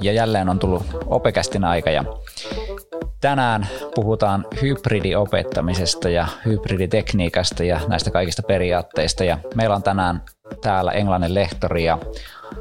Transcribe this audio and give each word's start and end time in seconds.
Ja 0.00 0.12
jälleen 0.12 0.48
on 0.48 0.58
tullut 0.58 0.82
opekästin 1.06 1.64
aika 1.64 1.90
ja 1.90 2.04
tänään 3.20 3.66
puhutaan 3.94 4.46
hybridiopettamisesta 4.62 6.08
ja 6.08 6.28
hybriditekniikasta 6.44 7.64
ja 7.64 7.80
näistä 7.88 8.10
kaikista 8.10 8.42
periaatteista. 8.42 9.24
Ja 9.24 9.38
meillä 9.54 9.76
on 9.76 9.82
tänään 9.82 10.22
täällä 10.60 10.92
englannin 10.92 11.34
lehtori 11.34 11.84
ja 11.84 11.98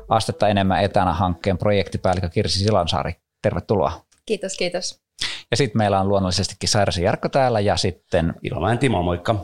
astetta 0.10 0.48
enemmän 0.48 0.84
etänä 0.84 1.14
hankkeen 1.14 1.58
projektipäällikkö 1.58 2.30
Kirsi 2.30 2.60
Silansaari. 2.60 3.14
Tervetuloa. 3.42 3.92
Kiitos, 4.26 4.58
kiitos. 4.58 5.02
Ja 5.52 5.58
sitten 5.58 5.78
meillä 5.78 6.00
on 6.00 6.10
luonnollisestikin 6.10 6.70
Sairasi 6.70 7.04
Jarkko 7.04 7.30
täällä 7.30 7.60
ja 7.60 7.78
sitten... 7.78 8.34
Ilomäen 8.44 8.78
Timo, 8.78 9.04
moikka. 9.04 9.36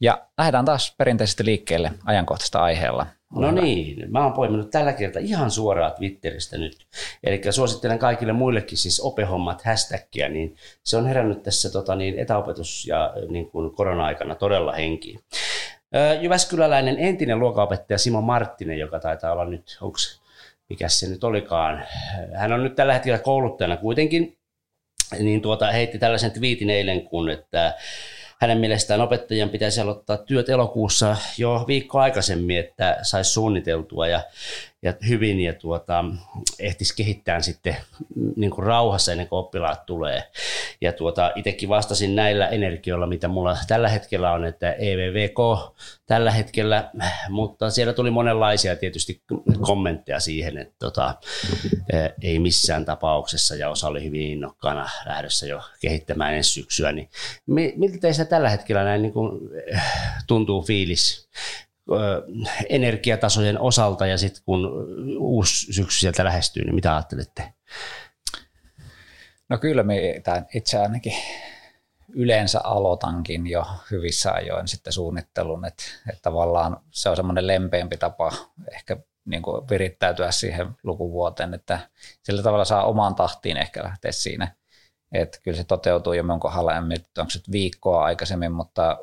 Ja 0.00 0.26
lähdetään 0.38 0.64
taas 0.64 0.94
perinteisesti 0.98 1.44
liikkeelle 1.44 1.92
ajankohtaista 2.04 2.62
aiheella. 2.62 3.06
No 3.34 3.50
niin, 3.50 4.12
mä 4.12 4.24
oon 4.24 4.32
poiminut 4.32 4.70
tällä 4.70 4.92
kertaa 4.92 5.22
ihan 5.22 5.50
suoraan 5.50 5.92
Twitteristä 5.92 6.58
nyt. 6.58 6.86
Eli 7.24 7.40
suosittelen 7.50 7.98
kaikille 7.98 8.32
muillekin 8.32 8.78
siis 8.78 9.00
opehommat 9.00 9.62
hashtagia, 9.64 10.28
niin 10.28 10.56
se 10.84 10.96
on 10.96 11.06
herännyt 11.06 11.42
tässä 11.42 11.70
tota, 11.70 11.94
niin, 11.94 12.18
etäopetus- 12.18 12.86
ja 12.86 13.14
niin 13.28 13.50
kuin 13.50 13.74
korona-aikana 13.74 14.34
todella 14.34 14.72
henkiin. 14.72 15.20
Jyväskyläläinen 16.20 16.98
entinen 16.98 17.38
luokanopettaja 17.38 17.98
Simo 17.98 18.20
Marttinen, 18.20 18.78
joka 18.78 19.00
taitaa 19.00 19.32
olla 19.32 19.44
nyt, 19.44 19.78
onko 19.80 19.98
mikä 20.68 20.88
se 20.88 21.08
nyt 21.08 21.24
olikaan, 21.24 21.84
hän 22.34 22.52
on 22.52 22.64
nyt 22.64 22.74
tällä 22.74 22.92
hetkellä 22.92 23.18
kouluttajana 23.18 23.76
kuitenkin, 23.76 24.38
niin 25.18 25.42
tuota, 25.42 25.72
heitti 25.72 25.98
tällaisen 25.98 26.30
twiitin 26.30 26.70
eilen, 26.70 27.02
kun 27.02 27.30
että 27.30 27.74
hänen 28.40 28.58
mielestään 28.58 29.00
opettajien 29.00 29.50
pitäisi 29.50 29.80
aloittaa 29.80 30.16
työt 30.16 30.48
elokuussa 30.48 31.16
jo 31.38 31.64
viikko 31.66 31.98
aikaisemmin, 31.98 32.58
että 32.58 32.98
saisi 33.02 33.32
suunniteltua. 33.32 34.08
Ja, 34.08 34.22
ja 34.82 34.94
hyvin 35.08 35.40
ja 35.40 35.54
tuota, 35.54 36.04
ehtisi 36.58 36.96
kehittää 36.96 37.40
sitten 37.40 37.76
niin 38.36 38.50
kuin 38.50 38.66
rauhassa 38.66 39.12
ennen 39.12 39.28
kuin 39.28 39.38
oppilaat 39.38 39.86
tulee. 39.86 40.22
Ja 40.80 40.92
tuota, 40.92 41.32
itsekin 41.36 41.68
vastasin 41.68 42.16
näillä 42.16 42.48
energioilla, 42.48 43.06
mitä 43.06 43.28
mulla 43.28 43.58
tällä 43.68 43.88
hetkellä 43.88 44.32
on, 44.32 44.44
että 44.44 44.72
EVVK 44.72 45.38
tällä 46.06 46.30
hetkellä, 46.30 46.90
mutta 47.28 47.70
siellä 47.70 47.92
tuli 47.92 48.10
monenlaisia 48.10 48.76
tietysti 48.76 49.22
kommentteja 49.60 50.20
siihen, 50.20 50.58
että 50.58 50.74
tota, 50.78 51.14
ei 52.22 52.38
missään 52.38 52.84
tapauksessa 52.84 53.54
ja 53.54 53.70
osa 53.70 53.88
oli 53.88 54.04
hyvin 54.04 54.30
innokkaana 54.30 54.88
lähdössä 55.06 55.46
jo 55.46 55.60
kehittämään 55.80 56.34
ensi 56.34 56.52
syksyä. 56.52 56.92
Niin 56.92 57.08
miltä 57.46 57.98
teissä 58.00 58.24
tällä 58.24 58.50
hetkellä 58.50 58.84
näin 58.84 59.02
niin 59.02 59.12
kuin, 59.12 59.40
tuntuu 60.26 60.62
fiilis 60.62 61.28
energiatasojen 62.68 63.60
osalta 63.60 64.06
ja 64.06 64.18
sitten 64.18 64.42
kun 64.44 64.86
uusi 65.18 65.72
syksy 65.72 66.00
sieltä 66.00 66.24
lähestyy, 66.24 66.64
niin 66.64 66.74
mitä 66.74 66.94
ajattelette? 66.94 67.52
No 69.48 69.58
kyllä 69.58 69.82
me 69.82 69.96
itse 70.54 70.78
ainakin 70.78 71.14
yleensä 72.08 72.60
aloitankin 72.64 73.46
jo 73.46 73.66
hyvissä 73.90 74.32
ajoin 74.32 74.68
sitten 74.68 74.92
suunnittelun, 74.92 75.64
että, 75.64 75.82
että 76.08 76.22
tavallaan 76.22 76.80
se 76.90 77.08
on 77.08 77.16
semmoinen 77.16 77.46
lempeämpi 77.46 77.96
tapa 77.96 78.32
ehkä 78.72 78.96
niin 79.24 79.42
kuin 79.42 79.68
virittäytyä 79.70 80.30
siihen 80.30 80.68
lukuvuoteen, 80.82 81.54
että 81.54 81.78
sillä 82.22 82.42
tavalla 82.42 82.64
saa 82.64 82.84
omaan 82.84 83.14
tahtiin 83.14 83.56
ehkä 83.56 83.84
lähteä 83.84 84.12
siinä. 84.12 84.54
Että 85.12 85.38
kyllä 85.42 85.56
se 85.56 85.64
toteutuu 85.64 86.12
jo 86.12 86.22
minun 86.22 86.40
kohdalla, 86.40 86.76
en 86.76 86.84
mieti, 86.84 87.10
onko 87.18 87.30
se 87.30 87.40
viikkoa 87.52 88.04
aikaisemmin, 88.04 88.52
mutta, 88.52 88.98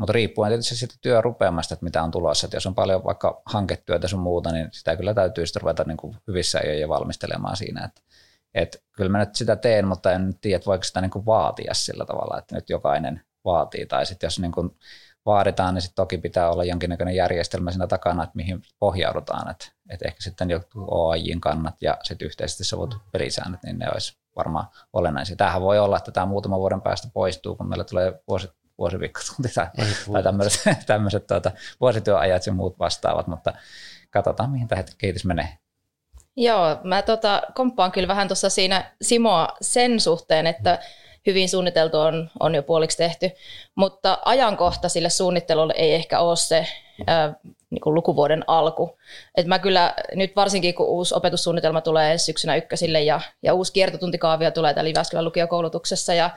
mutta 0.00 0.12
riippuen 0.12 0.50
tietysti 0.50 0.76
siitä 0.76 0.94
työrupeamasta, 1.00 1.74
että 1.74 1.84
mitä 1.84 2.02
on 2.02 2.10
tulossa. 2.10 2.46
Että 2.46 2.56
jos 2.56 2.66
on 2.66 2.74
paljon 2.74 3.04
vaikka 3.04 3.42
hanketyötä 3.46 4.08
sun 4.08 4.20
muuta, 4.20 4.52
niin 4.52 4.68
sitä 4.72 4.96
kyllä 4.96 5.14
täytyy 5.14 5.46
sitten 5.46 5.62
ruveta 5.62 5.84
niin 5.84 5.96
kuin 5.96 6.16
hyvissä 6.28 6.58
ajoin 6.58 6.80
ja 6.80 6.88
valmistelemaan 6.88 7.56
siinä. 7.56 7.84
Että 7.84 8.00
et 8.54 8.82
kyllä 8.92 9.10
mä 9.10 9.18
nyt 9.18 9.34
sitä 9.34 9.56
teen, 9.56 9.86
mutta 9.86 10.12
en 10.12 10.34
tiedä, 10.40 10.56
että 10.56 10.66
voiko 10.66 10.84
sitä 10.84 11.00
niin 11.00 11.10
kuin 11.10 11.26
vaatia 11.26 11.74
sillä 11.74 12.04
tavalla, 12.04 12.38
että 12.38 12.54
nyt 12.54 12.70
jokainen 12.70 13.20
vaatii. 13.44 13.86
Tai 13.86 14.06
sitten 14.06 14.26
jos 14.26 14.38
niin 14.38 14.52
kuin 14.52 14.76
vaaditaan, 15.26 15.74
niin 15.74 15.82
sitten 15.82 16.02
toki 16.02 16.18
pitää 16.18 16.50
olla 16.50 16.64
jonkinnäköinen 16.64 17.16
järjestelmä 17.16 17.70
siinä 17.70 17.86
takana, 17.86 18.22
että 18.24 18.36
mihin 18.36 18.62
pohjaudutaan. 18.78 19.50
Että 19.50 19.66
et 19.90 20.02
ehkä 20.02 20.22
sitten 20.22 20.50
joku 20.50 20.86
OAJin 20.90 21.40
kannat 21.40 21.74
ja 21.80 21.98
sitten 22.02 22.26
yhteisesti 22.26 22.64
sovut 22.64 22.98
pelisäännöt, 23.12 23.62
niin 23.62 23.78
ne 23.78 23.90
olisi 23.92 24.18
varmaan 24.36 24.66
olennaisia. 24.92 25.36
Tämähän 25.36 25.62
voi 25.62 25.78
olla, 25.78 25.96
että 25.96 26.12
tämä 26.12 26.26
muutama 26.26 26.58
vuoden 26.58 26.82
päästä 26.82 27.08
poistuu, 27.12 27.56
kun 27.56 27.68
meillä 27.68 27.84
tulee 27.84 28.22
vuosi, 28.28 28.48
vuosiviikkotunti 28.80 29.48
tai, 29.54 29.66
tai 30.12 30.22
tämmöiset, 30.22 30.62
tämmöiset 30.86 31.26
tuota, 31.26 31.50
vuosityöajat 31.80 32.46
ja 32.46 32.52
muut 32.52 32.78
vastaavat, 32.78 33.26
mutta 33.26 33.52
katsotaan, 34.10 34.50
mihin 34.50 34.68
tämä 34.68 34.84
kehitys 34.98 35.24
menee. 35.24 35.48
Joo, 36.36 36.80
mä 36.84 37.02
tota, 37.02 37.42
komppaan 37.54 37.92
kyllä 37.92 38.08
vähän 38.08 38.28
tuossa 38.28 38.50
siinä 38.50 38.92
Simoa 39.02 39.48
sen 39.60 40.00
suhteen, 40.00 40.46
että 40.46 40.78
hyvin 41.26 41.48
suunniteltu 41.48 41.98
on, 41.98 42.30
on 42.40 42.54
jo 42.54 42.62
puoliksi 42.62 42.98
tehty, 42.98 43.30
mutta 43.74 44.18
ajankohta 44.24 44.88
sille 44.88 45.10
suunnittelulle 45.10 45.74
ei 45.76 45.94
ehkä 45.94 46.20
ole 46.20 46.36
se 46.36 46.66
ää, 47.06 47.34
niin 47.70 47.80
kuin 47.80 47.94
lukuvuoden 47.94 48.44
alku. 48.46 48.98
Et 49.36 49.46
mä 49.46 49.58
kyllä 49.58 49.94
nyt 50.14 50.36
varsinkin, 50.36 50.74
kun 50.74 50.86
uusi 50.86 51.14
opetussuunnitelma 51.14 51.80
tulee 51.80 52.12
ensi 52.12 52.24
syksynä 52.24 52.56
ykkösille 52.56 53.02
ja, 53.02 53.20
ja 53.42 53.54
uusi 53.54 53.72
kiertotuntikaavio 53.72 54.50
tulee 54.50 54.74
täällä 54.74 54.90
Jyväskylän 54.90 55.24
lukiokoulutuksessa 55.24 56.14
ja, 56.14 56.30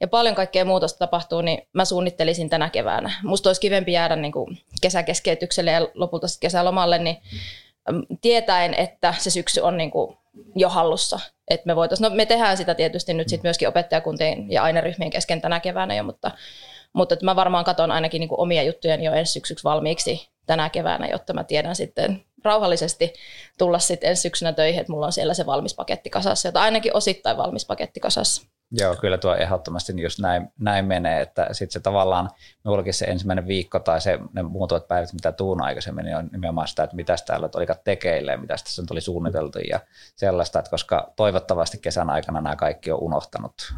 ja 0.00 0.08
paljon 0.08 0.34
kaikkea 0.34 0.64
muutosta 0.64 0.98
tapahtuu, 0.98 1.40
niin 1.40 1.68
mä 1.72 1.84
suunnittelisin 1.84 2.50
tänä 2.50 2.70
keväänä. 2.70 3.12
Musta 3.22 3.48
olisi 3.48 3.60
kivempi 3.60 3.92
jäädä 3.92 4.16
niin 4.16 4.32
kuin 4.32 4.58
kesäkeskeytykselle 4.82 5.70
ja 5.70 5.88
lopulta 5.94 6.26
kesälomalle, 6.40 6.98
niin 6.98 7.16
tietäen, 8.20 8.74
että 8.74 9.14
se 9.18 9.30
syksy 9.30 9.60
on 9.60 9.76
niin 9.76 9.90
kuin 9.90 10.16
jo 10.54 10.68
hallussa. 10.68 11.20
Et 11.50 11.66
me, 11.66 11.76
voitais, 11.76 12.00
no 12.00 12.10
me 12.10 12.26
tehdään 12.26 12.56
sitä 12.56 12.74
tietysti 12.74 13.14
nyt 13.14 13.28
sit 13.28 13.42
myöskin 13.42 13.68
opettajakuntien 13.68 14.52
ja 14.52 14.62
aineryhmien 14.62 15.10
kesken 15.10 15.40
tänä 15.40 15.60
keväänä 15.60 15.94
jo, 15.94 16.02
mutta, 16.02 16.30
mutta 16.92 17.16
mä 17.22 17.36
varmaan 17.36 17.64
katson 17.64 17.90
ainakin 17.90 18.20
niin 18.20 18.28
kuin 18.28 18.40
omia 18.40 18.62
juttuja 18.62 18.94
jo 18.94 19.12
ensi 19.12 19.32
syksyksi 19.32 19.64
valmiiksi 19.64 20.28
tänä 20.46 20.70
keväänä, 20.70 21.06
jotta 21.06 21.32
mä 21.32 21.44
tiedän 21.44 21.76
sitten 21.76 22.24
rauhallisesti 22.44 23.12
tulla 23.58 23.78
sitten 23.78 24.10
ensi 24.10 24.22
syksynä 24.22 24.52
töihin, 24.52 24.80
että 24.80 24.92
mulla 24.92 25.06
on 25.06 25.12
siellä 25.12 25.34
se 25.34 25.46
valmis 25.46 25.74
paketti 25.74 26.10
kasassa, 26.10 26.52
tai 26.52 26.62
ainakin 26.62 26.96
osittain 26.96 27.36
valmis 27.36 27.66
paketti 27.66 28.00
kasassa. 28.00 28.46
Joo, 28.70 28.96
kyllä 28.96 29.18
tuo 29.18 29.34
ehdottomasti 29.34 30.02
just 30.02 30.18
näin, 30.18 30.48
näin 30.60 30.84
menee, 30.84 31.20
että 31.20 31.48
sitten 31.52 31.72
se 31.72 31.80
tavallaan 31.80 32.30
minullakin 32.64 32.94
se 32.94 33.04
ensimmäinen 33.04 33.46
viikko 33.46 33.78
tai 33.78 34.00
se, 34.00 34.18
ne 34.32 34.42
muutamat 34.42 34.88
päivät, 34.88 35.12
mitä 35.12 35.32
tuun 35.32 35.62
aikaisemmin, 35.62 36.04
niin 36.04 36.16
on 36.16 36.28
nimenomaan 36.32 36.68
sitä, 36.68 36.82
että 36.82 36.96
mitä 36.96 37.16
täällä 37.26 37.48
oli 37.54 37.66
tekeille 37.84 38.30
ja 38.32 38.38
mitä 38.38 38.54
tässä 38.64 38.82
oli 38.90 39.00
suunniteltu 39.00 39.58
ja 39.58 39.80
sellaista, 40.16 40.58
että 40.58 40.70
koska 40.70 41.12
toivottavasti 41.16 41.78
kesän 41.78 42.10
aikana 42.10 42.40
nämä 42.40 42.56
kaikki 42.56 42.92
on 42.92 43.02
unohtanut 43.02 43.74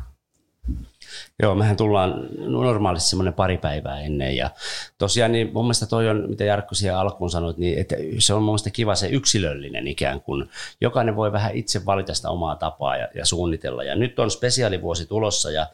Joo, 1.43 1.55
mehän 1.55 1.77
tullaan 1.77 2.29
normaalisti 2.39 3.11
semmoinen 3.11 3.35
pari 3.35 3.59
päivää 3.59 4.01
ennen 4.01 4.37
ja 4.37 4.51
tosiaan 4.99 5.33
niin 5.33 5.51
mun 5.53 5.65
mielestä 5.65 5.87
toi 5.87 6.09
on, 6.09 6.25
mitä 6.29 6.45
Jarkko 6.45 6.75
siellä 6.75 7.01
alkuun 7.01 7.31
sanoit, 7.31 7.57
niin 7.57 7.79
että 7.79 7.97
se 8.19 8.35
on 8.35 8.43
mun 8.43 8.51
mielestä 8.51 8.71
kiva 8.71 8.95
se 8.95 9.09
yksilöllinen 9.09 9.89
ikään 9.89 10.21
kuin. 10.21 10.51
Jokainen 10.81 11.17
voi 11.17 11.33
vähän 11.33 11.55
itse 11.55 11.87
valita 11.87 12.15
sitä 12.15 12.31
omaa 12.31 12.57
tapaa 12.57 12.97
ja, 12.97 13.09
ja 13.15 13.25
suunnitella. 13.25 13.85
Ja 13.85 13.95
nyt 13.95 14.19
on 14.19 14.31
spesiaalivuosi 14.31 15.07
tulossa 15.07 15.51
ja 15.51 15.67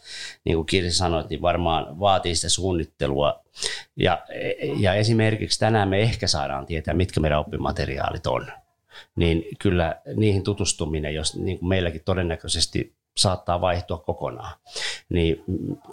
niin 0.44 0.56
kuin 0.56 0.66
Kirsi 0.66 0.96
sanoi, 0.96 1.24
niin 1.30 1.42
varmaan 1.42 2.00
vaatii 2.00 2.34
sitä 2.34 2.48
suunnittelua. 2.48 3.40
Ja, 3.96 4.18
ja 4.78 4.94
esimerkiksi 4.94 5.58
tänään 5.58 5.88
me 5.88 6.00
ehkä 6.00 6.26
saadaan 6.26 6.66
tietää, 6.66 6.94
mitkä 6.94 7.20
meidän 7.20 7.38
oppimateriaalit 7.38 8.26
on. 8.26 8.46
Niin 9.16 9.44
kyllä 9.58 10.00
niihin 10.16 10.42
tutustuminen, 10.42 11.14
jos 11.14 11.36
niin 11.36 11.58
kuin 11.58 11.68
meilläkin 11.68 12.02
todennäköisesti 12.04 12.94
saattaa 13.16 13.60
vaihtua 13.60 13.98
kokonaan, 13.98 14.56
niin 15.08 15.44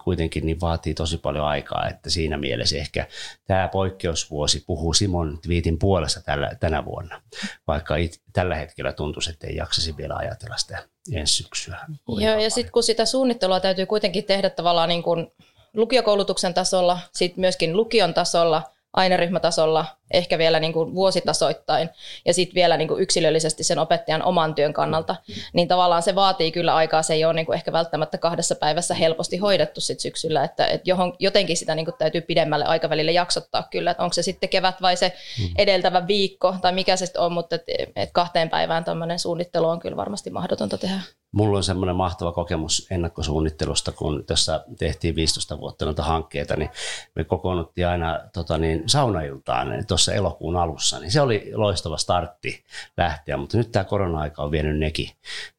kuitenkin 0.04 0.46
niin 0.46 0.62
vaatii 0.62 0.94
tosi 0.94 1.18
paljon 1.18 1.46
aikaa, 1.46 1.88
että 1.88 2.10
siinä 2.10 2.38
mielessä 2.38 2.78
ehkä 2.78 3.08
tämä 3.48 3.68
poikkeusvuosi 3.68 4.64
puhuu 4.68 4.94
Simon 4.94 5.40
twiitin 5.42 5.80
puolesta 5.80 6.22
tällä, 6.22 6.52
tänä 6.60 6.86
vuonna, 6.86 7.22
vaikka 7.68 7.96
it, 7.96 8.22
tällä 8.34 8.56
hetkellä 8.56 8.94
tuntuisi, 8.94 9.30
että 9.30 9.48
ei 9.48 9.56
jaksasi 9.56 9.98
vielä 9.98 10.16
ajatella 10.16 10.58
sitä 10.58 10.84
ensi 11.12 11.34
syksyä. 11.34 11.80
Joo, 12.08 12.40
ja 12.40 12.50
sitten 12.50 12.72
kun 12.72 12.84
sitä 12.84 13.06
suunnittelua 13.06 13.60
täytyy 13.60 13.86
kuitenkin 13.86 14.24
tehdä 14.24 14.50
tavallaan 14.50 14.90
niin 14.90 15.04
kuin 15.04 15.28
lukiokoulutuksen 15.74 16.54
tasolla, 16.54 17.00
sitten 17.12 17.42
myöskin 17.42 17.78
lukion 17.78 18.14
tasolla– 18.14 18.64
aineryhmätasolla, 18.94 19.86
ehkä 20.14 20.38
vielä 20.38 20.60
niin 20.60 20.74
kuin 20.74 20.96
vuositasoittain 20.96 21.90
ja 22.26 22.34
sitten 22.34 22.56
vielä 22.56 22.78
niin 22.78 22.88
kuin 22.88 23.02
yksilöllisesti 23.02 23.64
sen 23.64 23.80
opettajan 23.80 24.24
oman 24.24 24.56
työn 24.56 24.74
kannalta, 24.74 25.16
niin 25.54 25.68
tavallaan 25.68 26.02
se 26.02 26.16
vaatii 26.16 26.52
kyllä 26.52 26.76
aikaa, 26.76 27.04
se 27.04 27.14
ei 27.14 27.26
ole 27.26 27.34
niin 27.34 27.46
kuin 27.46 27.56
ehkä 27.56 27.72
välttämättä 27.72 28.18
kahdessa 28.18 28.56
päivässä 28.56 28.94
helposti 28.94 29.38
hoidettu 29.38 29.82
sit 29.82 30.00
syksyllä, 30.00 30.44
että, 30.44 30.66
että 30.66 30.90
johon, 30.90 31.14
jotenkin 31.20 31.58
sitä 31.58 31.76
niin 31.76 31.86
kuin 31.86 31.96
täytyy 31.98 32.22
pidemmälle 32.22 32.66
aikavälille 32.66 33.12
jaksottaa 33.12 33.68
kyllä, 33.72 33.92
että 33.92 34.04
onko 34.04 34.14
se 34.14 34.24
sitten 34.24 34.50
kevät 34.50 34.82
vai 34.82 34.98
se 34.98 35.14
mm. 35.40 35.50
edeltävä 35.58 36.08
viikko 36.08 36.56
tai 36.62 36.72
mikä 36.72 36.96
se 36.96 37.06
sitten 37.06 37.22
on, 37.22 37.32
mutta 37.32 37.56
et, 37.56 37.64
et 37.96 38.10
kahteen 38.14 38.50
päivään 38.50 38.84
tämmöinen 38.84 39.20
suunnittelu 39.20 39.68
on 39.68 39.80
kyllä 39.80 39.98
varmasti 39.98 40.30
mahdotonta 40.30 40.78
tehdä. 40.78 41.00
Mulla 41.32 41.58
on 41.58 41.64
semmoinen 41.64 41.96
mahtava 41.96 42.32
kokemus 42.32 42.88
ennakkosuunnittelusta, 42.92 43.92
kun 43.92 44.26
tässä 44.26 44.66
tehtiin 44.80 45.16
15 45.16 45.60
vuotta 45.60 45.86
noita 45.86 46.04
hankkeita, 46.04 46.56
niin 46.56 46.70
me 47.16 47.24
kokoonnuttiin 47.24 47.88
aina 47.88 48.20
tota 48.34 48.58
niin, 48.58 48.90
saunailtaan 48.90 49.68
tuossa 49.88 50.14
elokuun 50.14 50.56
alussa, 50.56 51.00
niin 51.00 51.12
se 51.12 51.22
oli 51.22 51.52
loistava 51.54 51.98
startti 51.98 52.64
lähteä, 52.98 53.38
mutta 53.38 53.58
nyt 53.58 53.72
tämä 53.72 53.84
korona-aika 53.84 54.44
on 54.44 54.52
vienyt 54.52 54.80
nekin, 54.80 55.10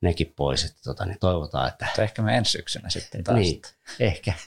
nekin 0.01 0.33
pois, 0.37 0.65
että 0.65 0.81
tota, 0.85 1.07
niin 1.07 1.19
toivotaan, 1.21 1.69
että... 1.69 1.87
Tai 1.97 2.05
ehkä 2.05 2.23
me 2.23 2.37
ensi 2.37 2.53
syksynä 2.53 2.91
sitten 2.91 3.25
taas. 3.25 3.39
Niin, 3.39 3.63
ehkä. 4.01 4.33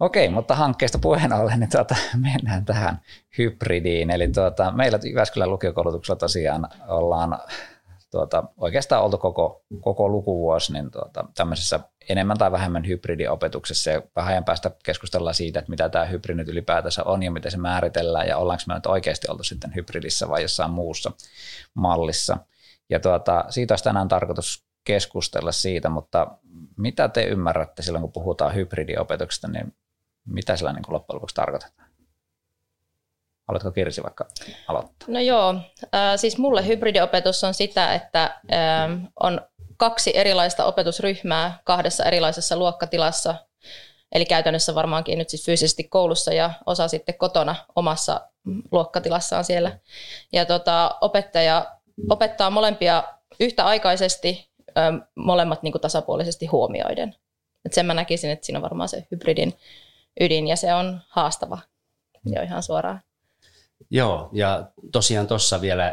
Okei, 0.00 0.28
mutta 0.28 0.54
hankkeesta 0.54 0.98
puheen 0.98 1.32
ollen, 1.32 1.60
niin 1.60 1.70
tuota, 1.70 1.96
mennään 2.16 2.64
tähän 2.64 3.00
hybridiin. 3.38 4.10
Eli 4.10 4.28
tuota, 4.28 4.70
meillä 4.70 4.98
Jyväskylän 5.04 5.50
lukiokoulutuksella 5.50 6.18
tosiaan 6.18 6.68
ollaan 6.88 7.38
tuota, 8.10 8.44
oikeastaan 8.56 9.04
oltu 9.04 9.18
koko, 9.18 9.64
koko 9.80 10.08
lukuvuosi 10.08 10.72
niin 10.72 10.90
tuota, 10.90 11.24
tämmöisessä 11.34 11.80
enemmän 12.08 12.38
tai 12.38 12.52
vähemmän 12.52 12.86
hybridiopetuksessa 12.86 13.90
ja 13.90 14.02
vähän 14.16 14.30
ajan 14.30 14.44
päästä 14.44 14.70
keskustellaan 14.84 15.34
siitä, 15.34 15.58
että 15.58 15.70
mitä 15.70 15.88
tämä 15.88 16.04
hybridi 16.04 16.36
nyt 16.36 16.48
ylipäätänsä 16.48 17.04
on 17.04 17.22
ja 17.22 17.30
miten 17.30 17.50
se 17.50 17.56
määritellään 17.56 18.28
ja 18.28 18.38
ollaanko 18.38 18.62
me 18.66 18.74
nyt 18.74 18.86
oikeasti 18.86 19.30
oltu 19.30 19.44
sitten 19.44 19.74
hybridissä 19.74 20.28
vai 20.28 20.42
jossain 20.42 20.70
muussa 20.70 21.12
mallissa. 21.74 22.36
Ja 22.90 23.00
tuota, 23.00 23.44
siitä 23.48 23.72
olisi 23.72 23.84
tänään 23.84 24.08
tarkoitus 24.08 24.66
keskustella 24.84 25.52
siitä, 25.52 25.88
mutta 25.88 26.38
mitä 26.76 27.08
te 27.08 27.24
ymmärrätte 27.24 27.82
silloin, 27.82 28.02
kun 28.02 28.12
puhutaan 28.12 28.54
hybridiopetuksesta, 28.54 29.48
niin 29.48 29.74
mitä 30.26 30.56
sillä 30.56 30.72
niin 30.72 30.82
loppujen 30.88 31.16
lopuksi 31.16 31.34
tarkoitetaan? 31.34 31.85
Haluatko 33.48 33.70
Kirsi 33.70 34.02
vaikka 34.02 34.26
aloittaa? 34.68 35.08
No 35.08 35.20
joo, 35.20 35.54
siis 36.16 36.38
mulle 36.38 36.66
hybridiopetus 36.66 37.44
on 37.44 37.54
sitä, 37.54 37.94
että 37.94 38.40
on 39.20 39.40
kaksi 39.76 40.16
erilaista 40.16 40.64
opetusryhmää 40.64 41.58
kahdessa 41.64 42.04
erilaisessa 42.04 42.56
luokkatilassa, 42.56 43.34
eli 44.12 44.24
käytännössä 44.24 44.74
varmaankin 44.74 45.18
nyt 45.18 45.28
siis 45.28 45.44
fyysisesti 45.44 45.84
koulussa 45.84 46.32
ja 46.32 46.50
osa 46.66 46.88
sitten 46.88 47.18
kotona 47.18 47.56
omassa 47.76 48.20
luokkatilassaan 48.72 49.44
siellä. 49.44 49.78
Ja 50.32 50.44
tota, 50.44 50.96
opettaja 51.00 51.76
opettaa 52.10 52.50
molempia 52.50 53.04
yhtäaikaisesti, 53.40 54.50
äh, 54.78 55.08
molemmat 55.14 55.62
niin 55.62 55.72
kuin 55.72 55.82
tasapuolisesti 55.82 56.46
huomioiden. 56.46 57.14
Et 57.64 57.72
sen 57.72 57.86
mä 57.86 57.94
näkisin, 57.94 58.30
että 58.30 58.46
siinä 58.46 58.58
on 58.58 58.62
varmaan 58.62 58.88
se 58.88 59.06
hybridin 59.10 59.54
ydin 60.20 60.48
ja 60.48 60.56
se 60.56 60.74
on 60.74 61.00
haastava 61.08 61.58
jo 62.24 62.42
ihan 62.42 62.62
suoraan. 62.62 63.02
Joo, 63.90 64.28
ja 64.32 64.70
tosiaan 64.92 65.26
tuossa 65.26 65.60
vielä 65.60 65.92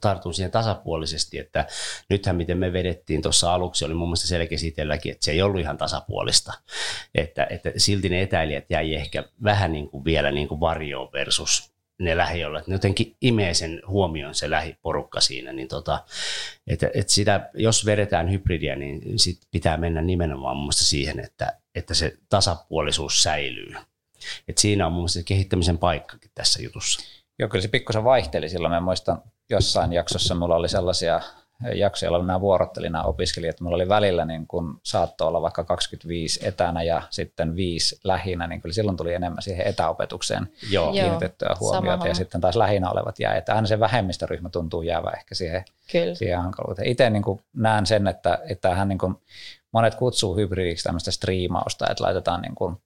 tartun 0.00 0.34
siihen 0.34 0.50
tasapuolisesti, 0.50 1.38
että 1.38 1.66
nythän 2.10 2.36
miten 2.36 2.58
me 2.58 2.72
vedettiin 2.72 3.22
tuossa 3.22 3.54
aluksi, 3.54 3.84
oli 3.84 3.94
mun 3.94 4.08
mielestä 4.08 4.26
selkeä 4.28 4.58
itselläkin, 4.64 5.12
että 5.12 5.24
se 5.24 5.30
ei 5.30 5.42
ollut 5.42 5.60
ihan 5.60 5.78
tasapuolista. 5.78 6.52
Että, 7.14 7.46
että 7.50 7.72
silti 7.76 8.08
ne 8.08 8.22
etäilijät 8.22 8.64
jäi 8.70 8.94
ehkä 8.94 9.24
vähän 9.44 9.72
niin 9.72 9.88
kuin 9.88 10.04
vielä 10.04 10.30
niin 10.30 10.48
kuin 10.48 10.60
varjoon 10.60 11.12
versus 11.12 11.70
ne 12.00 12.16
lähiöllä, 12.16 12.62
ne 12.66 12.74
jotenkin 12.74 13.16
imee 13.20 13.54
sen 13.54 13.82
huomioon 13.86 14.34
se 14.34 14.50
lähiporukka 14.50 15.20
siinä, 15.20 15.52
niin 15.52 15.68
tota, 15.68 16.04
että, 16.66 16.90
että 16.94 17.12
sitä, 17.12 17.50
jos 17.54 17.86
vedetään 17.86 18.30
hybridiä, 18.30 18.76
niin 18.76 19.18
sit 19.18 19.38
pitää 19.50 19.76
mennä 19.76 20.02
nimenomaan 20.02 20.56
mun 20.56 20.72
siihen, 20.72 21.20
että, 21.20 21.58
että 21.74 21.94
se 21.94 22.16
tasapuolisuus 22.28 23.22
säilyy. 23.22 23.74
Et 24.48 24.58
siinä 24.58 24.86
on 24.86 24.92
mun 24.92 25.00
mielestä 25.00 25.22
kehittämisen 25.24 25.78
paikkakin 25.78 26.30
tässä 26.34 26.62
jutussa. 26.62 27.00
Joo, 27.38 27.48
kyllä 27.48 27.62
se 27.62 27.68
pikkusen 27.68 28.04
vaihteli 28.04 28.48
silloin. 28.48 28.72
Mä 28.72 28.80
muistan 28.80 29.22
jossain 29.50 29.92
jaksossa 29.92 30.34
mulla 30.34 30.56
oli 30.56 30.68
sellaisia 30.68 31.20
jaksoja, 31.74 32.10
joilla 32.10 32.26
nämä 32.26 32.40
vuorotteli 32.40 32.90
nämä 32.90 33.04
opiskelijat. 33.04 33.60
Mulla 33.60 33.74
oli 33.74 33.88
välillä 33.88 34.24
niin 34.24 34.46
kun 34.46 34.80
saattoi 34.82 35.28
olla 35.28 35.42
vaikka 35.42 35.64
25 35.64 36.40
etänä 36.48 36.82
ja 36.82 37.02
sitten 37.10 37.56
viisi 37.56 38.00
lähinä, 38.04 38.46
niin 38.46 38.60
kyllä 38.60 38.72
silloin 38.72 38.96
tuli 38.96 39.14
enemmän 39.14 39.42
siihen 39.42 39.66
etäopetukseen 39.66 40.48
Joo. 40.70 40.92
kiinnitettyä 40.92 41.56
huomiota. 41.60 42.08
Ja 42.08 42.14
sitten 42.14 42.40
taas 42.40 42.56
lähinnä 42.56 42.90
olevat 42.90 43.20
jäi. 43.20 43.38
Että 43.38 43.54
aina 43.54 43.66
se 43.66 43.80
vähemmistöryhmä 43.80 44.48
tuntuu 44.48 44.82
jäävä 44.82 45.10
ehkä 45.10 45.34
siihen, 45.34 45.64
kyllä. 45.92 46.14
siihen 46.14 46.38
hankaluuteen. 46.38 46.88
Itse 46.88 47.10
niin 47.10 47.24
näen 47.56 47.86
sen, 47.86 48.06
että, 48.06 48.38
että 48.48 48.62
tämähän 48.62 48.88
niin 48.88 48.98
kuin, 48.98 49.14
monet 49.72 49.94
kutsuu 49.94 50.36
hybridiksi 50.36 50.84
tämmöistä 50.84 51.10
striimausta, 51.10 51.86
että 51.90 52.04
laitetaan 52.04 52.42
niin 52.42 52.54
kuin 52.54 52.76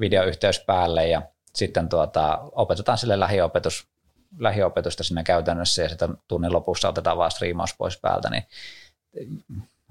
videoyhteys 0.00 0.60
päälle 0.60 1.08
ja 1.08 1.22
sitten 1.54 1.88
tuota, 1.88 2.38
opetetaan 2.52 2.98
sille 2.98 3.20
lähiopetus, 3.20 3.88
lähiopetusta 4.38 5.04
sinne 5.04 5.24
käytännössä 5.24 5.82
ja 5.82 5.88
sitten 5.88 6.16
tunnin 6.28 6.52
lopussa 6.52 6.88
otetaan 6.88 7.18
vaan 7.18 7.30
striimaus 7.30 7.74
pois 7.78 8.00
päältä, 8.00 8.30
niin 8.30 8.42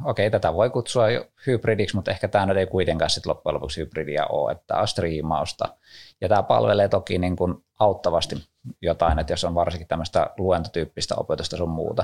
okei, 0.06 0.28
okay, 0.28 0.40
tätä 0.40 0.54
voi 0.54 0.70
kutsua 0.70 1.06
hybridiksi, 1.48 1.96
mutta 1.96 2.12
ehkä 2.12 2.28
tämä 2.28 2.46
nyt 2.46 2.58
ei 2.58 2.68
kuitenkaan 2.68 3.10
sitten 3.10 3.30
loppujen 3.30 3.56
lopuksi 3.56 3.82
hybridia 3.82 4.26
ole, 4.26 4.52
että 4.52 4.64
tämä 4.68 4.82
on 4.82 4.88
striimausta. 4.88 5.78
Ja 6.22 6.30
tämä 6.30 6.44
palvelee 6.44 6.88
toki 6.88 7.18
niin 7.18 7.36
kuin 7.36 7.64
auttavasti 7.80 8.36
jotain, 8.82 9.20
että 9.20 9.34
jos 9.34 9.44
on 9.44 9.56
varsinkin 9.56 9.88
tämmöistä 9.88 10.30
luentotyyppistä 10.38 11.16
opetusta 11.18 11.58
sun 11.58 11.70
muuta. 11.70 12.04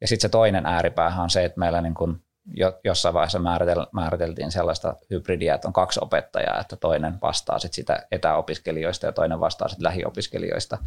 Ja 0.00 0.08
sitten 0.08 0.22
se 0.22 0.28
toinen 0.28 0.66
ääripäähän 0.66 1.22
on 1.22 1.30
se, 1.30 1.44
että 1.44 1.60
meillä 1.60 1.80
niin 1.80 1.94
kuin 1.94 2.22
jo, 2.54 2.80
jossain 2.84 3.14
vaiheessa 3.14 3.38
määritel, 3.38 3.86
määriteltiin 3.92 4.52
sellaista 4.52 4.94
hybridiä, 5.10 5.54
että 5.54 5.68
on 5.68 5.72
kaksi 5.72 6.00
opettajaa, 6.02 6.60
että 6.60 6.76
toinen 6.76 7.18
vastaa 7.22 7.58
sit 7.58 7.72
sitä 7.72 8.06
etäopiskelijoista 8.10 9.06
ja 9.06 9.12
toinen 9.12 9.40
vastaa 9.40 9.68
sit 9.68 9.80
lähiopiskelijoista. 9.80 10.78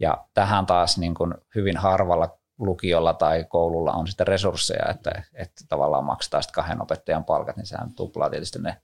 Ja 0.00 0.24
tähän 0.34 0.66
taas 0.66 0.98
niin 0.98 1.14
kuin 1.14 1.34
hyvin 1.54 1.76
harvalla 1.76 2.38
lukiolla 2.58 3.14
tai 3.14 3.44
koululla 3.44 3.92
on 3.92 4.06
sitten 4.06 4.26
resursseja, 4.26 4.90
että, 4.90 5.22
että 5.34 5.64
tavallaan 5.68 6.04
maksetaan 6.04 6.42
sitten 6.42 6.54
kahden 6.54 6.82
opettajan 6.82 7.24
palkat, 7.24 7.56
niin 7.56 7.66
sehän 7.66 7.94
tuplaa 7.94 8.30
tietysti 8.30 8.58
ne 8.58 8.76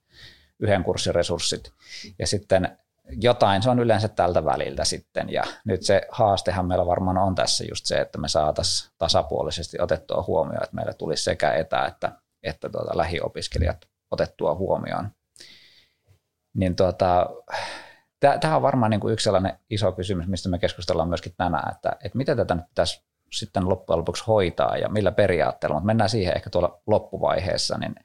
yhden 0.59 0.83
kurssin 0.83 1.15
resurssit. 1.15 1.71
Ja 2.19 2.27
sitten 2.27 2.77
jotain 3.11 3.61
se 3.61 3.69
on 3.69 3.79
yleensä 3.79 4.07
tältä 4.07 4.45
väliltä 4.45 4.85
sitten. 4.85 5.29
Ja 5.29 5.43
nyt 5.65 5.83
se 5.83 6.01
haastehan 6.11 6.65
meillä 6.65 6.85
varmaan 6.85 7.17
on 7.17 7.35
tässä 7.35 7.63
just 7.69 7.85
se, 7.85 8.01
että 8.01 8.17
me 8.17 8.27
saataisiin 8.27 8.91
tasapuolisesti 8.97 9.77
otettua 9.81 10.23
huomioon, 10.27 10.63
että 10.63 10.75
meillä 10.75 10.93
tulisi 10.93 11.23
sekä 11.23 11.53
etä- 11.53 11.85
että, 11.85 12.11
että 12.43 12.69
tuota, 12.69 12.97
lähiopiskelijat 12.97 13.77
otettua 14.11 14.55
huomioon. 14.55 15.09
Niin 16.53 16.75
tuota, 16.75 17.29
tämä 18.19 18.55
on 18.55 18.61
varmaan 18.61 18.89
niin 18.89 18.99
kuin 18.99 19.13
yksi 19.13 19.23
sellainen 19.23 19.59
iso 19.69 19.91
kysymys, 19.91 20.27
mistä 20.27 20.49
me 20.49 20.59
keskustellaan 20.59 21.09
myöskin 21.09 21.33
tänään, 21.37 21.71
että, 21.75 21.91
että 22.03 22.17
miten 22.17 22.37
tätä 22.37 22.55
nyt 22.55 22.67
pitäisi 22.69 23.03
sitten 23.31 23.69
loppujen 23.69 23.99
lopuksi 23.99 24.23
hoitaa 24.27 24.77
ja 24.77 24.89
millä 24.89 25.11
periaatteella, 25.11 25.75
mutta 25.75 25.85
mennään 25.85 26.09
siihen 26.09 26.35
ehkä 26.35 26.49
tuolla 26.49 26.81
loppuvaiheessa 26.87 27.77
niin 27.77 27.95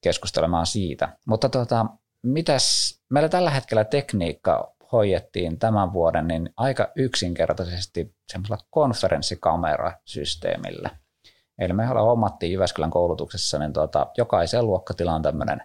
keskustelemaan 0.00 0.66
siitä. 0.66 1.08
Mutta 1.26 1.48
tuota, 1.48 1.86
mitäs, 2.24 2.98
meillä 3.10 3.28
tällä 3.28 3.50
hetkellä 3.50 3.84
tekniikka 3.84 4.74
hoidettiin 4.92 5.58
tämän 5.58 5.92
vuoden 5.92 6.28
niin 6.28 6.50
aika 6.56 6.92
yksinkertaisesti 6.96 8.14
semmoisella 8.32 8.64
konferenssikamerasysteemillä. 8.70 10.90
Eli 11.58 11.72
me 11.72 11.86
hommattiin 11.86 12.52
Jyväskylän 12.52 12.90
koulutuksessa, 12.90 13.58
niin 13.58 13.72
tuota, 13.72 14.06
jokaisen 14.16 14.66
luokkatilaan 14.66 15.22
tämmöinen 15.22 15.62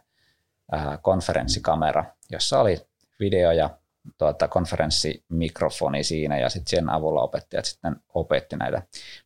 ää, 0.72 1.00
konferenssikamera, 1.02 2.06
jossa 2.32 2.60
oli 2.60 2.78
video 3.20 3.52
ja 3.52 3.70
tuota, 4.18 4.48
konferenssimikrofoni 4.48 6.04
siinä 6.04 6.40
ja 6.40 6.50
sitten 6.50 6.78
sen 6.78 6.90
avulla 6.90 7.22
opettajat 7.22 7.66
sitten 7.66 7.96
opetti 8.14 8.56
näitä. 8.56 8.84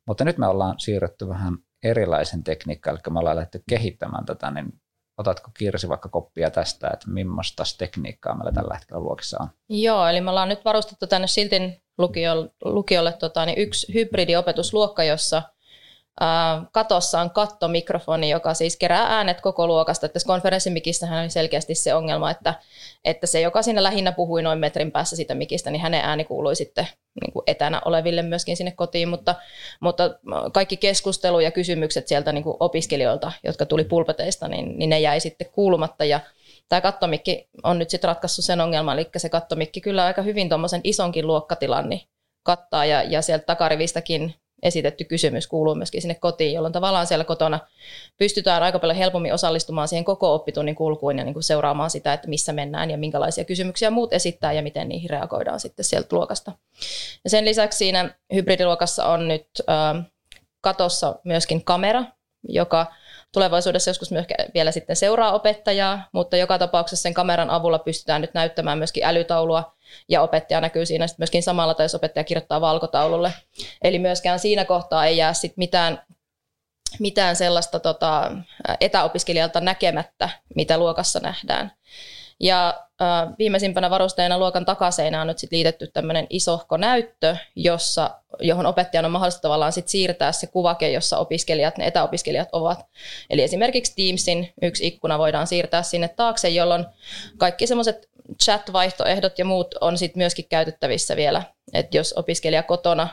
Mutta 0.08 0.26
nyt 0.26 0.38
me 0.38 0.48
ollaan 0.48 0.80
siirrytty 0.80 1.28
vähän 1.28 1.58
erilaisen 1.84 2.44
tekniikkaan, 2.44 2.96
eli 2.96 3.14
me 3.14 3.20
ollaan 3.20 3.36
lähdetty 3.36 3.64
kehittämään 3.70 4.26
tätä, 4.26 4.52
niin 4.52 4.82
Otatko 5.18 5.52
Kirsi 5.58 5.90
vaikka 5.90 6.10
koppia 6.10 6.52
tästä, 6.52 6.90
että 6.94 7.10
millaista 7.10 7.64
tekniikkaa 7.78 8.36
meillä 8.36 8.52
tällä 8.52 8.74
hetkellä 8.74 9.04
luokissa 9.04 9.38
on? 9.42 9.48
Joo, 9.70 10.08
eli 10.08 10.22
me 10.22 10.30
ollaan 10.30 10.50
nyt 10.50 10.66
varustettu 10.66 11.08
tänne 11.08 11.28
Siltin 11.28 11.82
lukiolle, 11.98 12.50
lukiolle 12.66 13.14
tota, 13.14 13.46
niin 13.46 13.58
yksi 13.58 13.94
hybridiopetusluokka, 13.94 15.04
jossa 15.04 15.42
katossa 16.72 17.22
on 17.22 17.30
kattomikrofoni, 17.30 18.30
joka 18.30 18.54
siis 18.54 18.78
kerää 18.78 19.04
äänet 19.04 19.42
koko 19.42 19.68
luokasta. 19.68 20.10
Tässä 20.10 20.28
konferenssimikissähän 20.28 21.22
oli 21.22 21.30
selkeästi 21.30 21.76
se 21.76 21.94
ongelma, 21.94 22.32
että, 22.32 22.54
että 23.06 23.28
se, 23.28 23.42
joka 23.42 23.62
siinä 23.62 23.84
lähinnä 23.84 24.12
puhui 24.12 24.42
noin 24.42 24.60
metrin 24.60 24.92
päässä 24.92 25.16
siitä 25.16 25.36
mikistä, 25.36 25.72
niin 25.72 25.82
hänen 25.82 26.06
ääni 26.06 26.24
kuului 26.24 26.56
sitten 26.56 26.88
niin 27.22 27.34
kuin 27.34 27.44
etänä 27.48 27.82
oleville 27.86 28.22
myöskin 28.22 28.58
sinne 28.58 28.72
kotiin, 28.72 29.10
mutta, 29.10 29.36
mutta 29.80 30.10
kaikki 30.54 30.78
keskustelu 30.78 31.40
ja 31.40 31.52
kysymykset 31.52 32.08
sieltä 32.08 32.32
niin 32.32 32.44
kuin 32.44 32.58
opiskelijoilta, 32.60 33.32
jotka 33.44 33.66
tuli 33.66 33.84
pulpeteista, 33.84 34.48
niin, 34.48 34.80
niin 34.80 34.90
ne 34.90 35.00
jäi 35.00 35.20
sitten 35.20 35.48
kuulumatta. 35.52 36.06
Ja 36.06 36.20
Tämä 36.70 36.82
kattomikki 36.82 37.50
on 37.64 37.80
nyt 37.80 37.90
sitten 37.90 38.08
ratkaissut 38.08 38.46
sen 38.46 38.62
ongelman, 38.62 39.00
eli 39.00 39.10
se 39.18 39.30
kattomikki 39.30 39.82
kyllä 39.82 40.06
aika 40.06 40.22
hyvin 40.22 40.50
tuommoisen 40.50 40.82
isonkin 40.84 41.28
luokkatilan 41.28 41.90
niin 41.90 42.02
kattaa. 42.44 42.86
Ja, 42.86 43.04
ja 43.04 43.22
sieltä 43.22 43.46
takarivistäkin 43.46 44.36
esitetty 44.64 45.04
kysymys 45.04 45.48
kuuluu 45.48 45.76
myöskin 45.76 46.02
sinne 46.02 46.16
kotiin, 46.16 46.54
jolloin 46.54 46.74
tavallaan 46.74 47.08
siellä 47.08 47.26
kotona 47.26 47.60
pystytään 48.18 48.64
aika 48.64 48.80
paljon 48.80 48.98
helpommin 48.98 49.34
osallistumaan 49.34 49.88
siihen 49.88 50.06
koko 50.06 50.34
oppitunnin 50.34 50.76
kulkuun 50.76 51.18
ja 51.18 51.24
niin 51.24 51.34
kuin 51.34 51.44
seuraamaan 51.44 51.90
sitä, 51.90 52.14
että 52.14 52.28
missä 52.28 52.54
mennään 52.54 52.92
ja 52.92 52.98
minkälaisia 52.98 53.44
kysymyksiä 53.44 53.90
muut 53.90 54.14
esittää 54.14 54.54
ja 54.54 54.62
miten 54.62 54.90
niihin 54.90 55.10
reagoidaan 55.10 55.60
sitten 55.60 55.86
sieltä 55.86 56.16
luokasta. 56.16 56.52
Ja 57.24 57.30
sen 57.30 57.46
lisäksi 57.46 57.78
siinä 57.78 58.16
hybridiluokassa 58.34 59.06
on 59.06 59.28
nyt 59.28 59.48
äh, 59.70 60.06
katossa 60.62 61.16
myöskin 61.24 61.64
kamera, 61.64 62.04
joka 62.50 62.86
tulevaisuudessa 63.34 63.90
joskus 63.90 64.12
myös 64.12 64.26
vielä 64.54 64.72
sitten 64.72 64.96
seuraa 64.96 65.32
opettajaa, 65.32 66.10
mutta 66.12 66.38
joka 66.38 66.58
tapauksessa 66.58 67.04
sen 67.04 67.14
kameran 67.14 67.50
avulla 67.50 67.80
pystytään 67.80 68.22
nyt 68.22 68.34
näyttämään 68.34 68.78
myöskin 68.78 69.04
älytaulua 69.04 69.76
ja 70.10 70.22
opettaja 70.22 70.62
näkyy 70.62 70.86
siinä 70.86 71.08
sitten 71.08 71.22
myöskin 71.22 71.44
samalla, 71.44 71.74
tai 71.74 71.84
jos 71.84 71.96
opettaja 71.96 72.24
kirjoittaa 72.24 72.62
valkotaululle. 72.62 73.34
Eli 73.82 74.00
myöskään 74.00 74.40
siinä 74.40 74.66
kohtaa 74.66 75.06
ei 75.06 75.18
jää 75.18 75.34
sit 75.34 75.58
mitään, 75.58 76.02
mitään 77.00 77.36
sellaista 77.36 77.80
tota, 77.80 78.32
etäopiskelijalta 78.82 79.62
näkemättä, 79.62 80.30
mitä 80.56 80.78
luokassa 80.78 81.20
nähdään. 81.20 81.72
Ja 82.40 82.88
viimeisimpänä 83.40 83.90
varusteena 83.90 84.38
luokan 84.38 84.66
takaseinään 84.66 85.22
on 85.22 85.28
nyt 85.28 85.40
sit 85.40 85.52
liitetty 85.52 85.88
tämmöinen 85.88 86.28
isohko 86.30 86.78
näyttö, 86.78 87.36
jossa, 87.56 88.10
johon 88.40 88.66
opettajan 88.66 89.06
on 89.06 89.12
mahdollista 89.12 89.42
tavallaan 89.42 89.72
sit 89.72 89.88
siirtää 89.88 90.32
se 90.32 90.48
kuvake, 90.48 90.92
jossa 90.92 91.18
opiskelijat, 91.18 91.78
ne 91.78 91.88
etäopiskelijat 91.88 92.50
ovat. 92.52 92.86
Eli 93.30 93.42
esimerkiksi 93.42 93.94
Teamsin 93.96 94.54
yksi 94.62 94.88
ikkuna 94.88 95.20
voidaan 95.20 95.48
siirtää 95.48 95.84
sinne 95.84 96.08
taakse, 96.08 96.50
jolloin 96.50 96.86
kaikki 97.38 97.68
semmoiset 97.68 98.10
chat-vaihtoehdot 98.44 99.40
ja 99.40 99.46
muut 99.46 99.76
on 99.82 99.98
sitten 99.98 100.20
myöskin 100.20 100.46
käytettävissä 100.50 101.16
vielä. 101.16 101.44
että 101.74 101.98
jos 101.98 102.14
opiskelija 102.14 102.64
kotona 102.64 103.08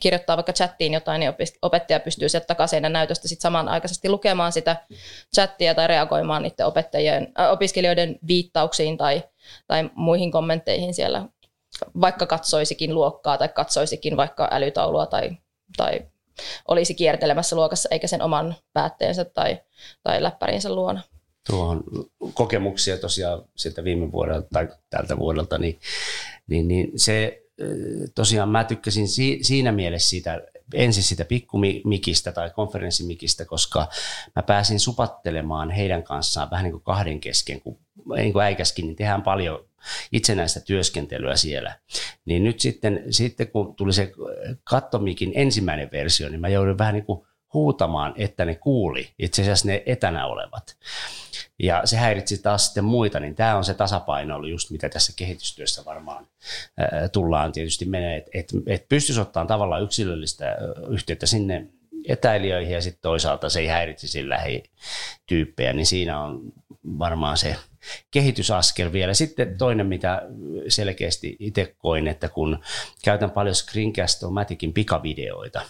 kirjoittaa 0.00 0.36
vaikka 0.36 0.52
chattiin 0.52 0.94
jotain, 0.94 1.20
niin 1.20 1.32
opettaja 1.62 2.00
pystyy 2.00 2.28
sieltä 2.28 2.46
takaisin 2.46 2.82
näytöstä 2.88 3.28
sit 3.28 3.40
samanaikaisesti 3.40 4.08
lukemaan 4.08 4.52
sitä 4.52 4.76
chattia 5.34 5.74
tai 5.74 5.86
reagoimaan 5.86 6.42
niiden 6.42 6.66
opettajien, 6.66 7.32
äh, 7.40 7.52
opiskelijoiden 7.52 8.18
viittauksiin 8.26 8.96
tai, 8.96 9.22
tai 9.66 9.90
muihin 9.94 10.30
kommentteihin 10.30 10.94
siellä, 10.94 11.28
vaikka 12.00 12.26
katsoisikin 12.26 12.94
luokkaa 12.94 13.38
tai 13.38 13.48
katsoisikin 13.48 14.16
vaikka 14.16 14.48
älytaulua 14.50 15.06
tai, 15.06 15.30
tai 15.76 16.00
olisi 16.68 16.94
kiertelemässä 16.94 17.56
luokassa 17.56 17.88
eikä 17.92 18.06
sen 18.06 18.22
oman 18.22 18.54
päätteensä 18.72 19.24
tai, 19.24 19.60
tai 20.02 20.22
läppärinsä 20.22 20.74
luona. 20.74 21.02
Tuohon 21.46 21.84
kokemuksia 22.34 22.98
tosiaan 22.98 23.44
sieltä 23.56 23.84
viime 23.84 24.12
vuodelta 24.12 24.48
tai 24.52 24.68
tältä 24.90 25.18
vuodelta, 25.18 25.58
niin, 25.58 25.78
niin, 26.46 26.68
niin 26.68 26.92
se 26.96 27.42
tosiaan 28.14 28.48
mä 28.48 28.64
tykkäsin 28.64 29.08
siinä 29.42 29.72
mielessä 29.72 30.08
siitä, 30.08 30.40
ensin 30.74 31.02
sitä 31.02 31.24
pikkumikistä 31.24 32.32
tai 32.32 32.50
konferenssimikistä, 32.50 33.44
koska 33.44 33.88
mä 34.36 34.42
pääsin 34.42 34.80
supattelemaan 34.80 35.70
heidän 35.70 36.02
kanssaan 36.02 36.50
vähän 36.50 36.64
niin 36.64 36.72
kuin 36.72 36.82
kahden 36.82 37.20
kesken, 37.20 37.60
kun 37.60 37.78
niin 38.16 38.32
kuin 38.32 38.44
äikäskin, 38.44 38.86
niin 38.86 38.96
tehdään 38.96 39.22
paljon 39.22 39.64
itsenäistä 40.12 40.60
työskentelyä 40.60 41.36
siellä. 41.36 41.78
Niin 42.24 42.44
nyt 42.44 42.60
sitten, 42.60 43.04
sitten 43.10 43.48
kun 43.48 43.74
tuli 43.76 43.92
se 43.92 44.12
kattomikin 44.64 45.32
ensimmäinen 45.34 45.88
versio, 45.92 46.28
niin 46.28 46.40
mä 46.40 46.48
joudun 46.48 46.78
vähän 46.78 46.94
niin 46.94 47.04
kuin 47.04 47.26
huutamaan, 47.54 48.14
että 48.16 48.44
ne 48.44 48.54
kuuli, 48.54 49.10
itse 49.18 49.42
asiassa 49.42 49.66
ne 49.66 49.82
etänä 49.86 50.26
olevat. 50.26 50.76
Ja 51.62 51.82
se 51.84 51.96
häiritsi 51.96 52.38
taas 52.38 52.66
sitten 52.66 52.84
muita, 52.84 53.20
niin 53.20 53.34
tämä 53.34 53.56
on 53.56 53.64
se 53.64 53.74
tasapaino 53.74 54.36
ollut 54.36 54.50
just 54.50 54.70
mitä 54.70 54.88
tässä 54.88 55.12
kehitystyössä 55.16 55.84
varmaan 55.84 56.26
tullaan 57.12 57.52
tietysti 57.52 57.84
menee, 57.84 58.16
että 58.16 58.30
et, 58.34 58.48
et 58.66 58.88
pystyisi 58.88 59.20
ottaa 59.20 59.46
tavallaan 59.46 59.82
yksilöllistä 59.82 60.56
yhteyttä 60.88 61.26
sinne 61.26 61.66
etäilijöihin 62.08 62.74
ja 62.74 62.82
sitten 62.82 63.02
toisaalta 63.02 63.48
se 63.48 63.60
ei 63.60 63.66
häiritsisi 63.66 64.28
lähityyppejä, 64.28 65.72
niin 65.72 65.86
siinä 65.86 66.20
on 66.20 66.40
varmaan 66.98 67.36
se 67.36 67.56
kehitysaskel 68.10 68.92
vielä. 68.92 69.14
Sitten 69.14 69.58
toinen, 69.58 69.86
mitä 69.86 70.22
selkeästi 70.68 71.36
itse 71.38 71.74
koin, 71.78 72.08
että 72.08 72.28
kun 72.28 72.58
käytän 73.04 73.30
paljon 73.30 73.54
Screencast-O-Maticin 73.54 74.72
pikavideoita, 74.72 75.60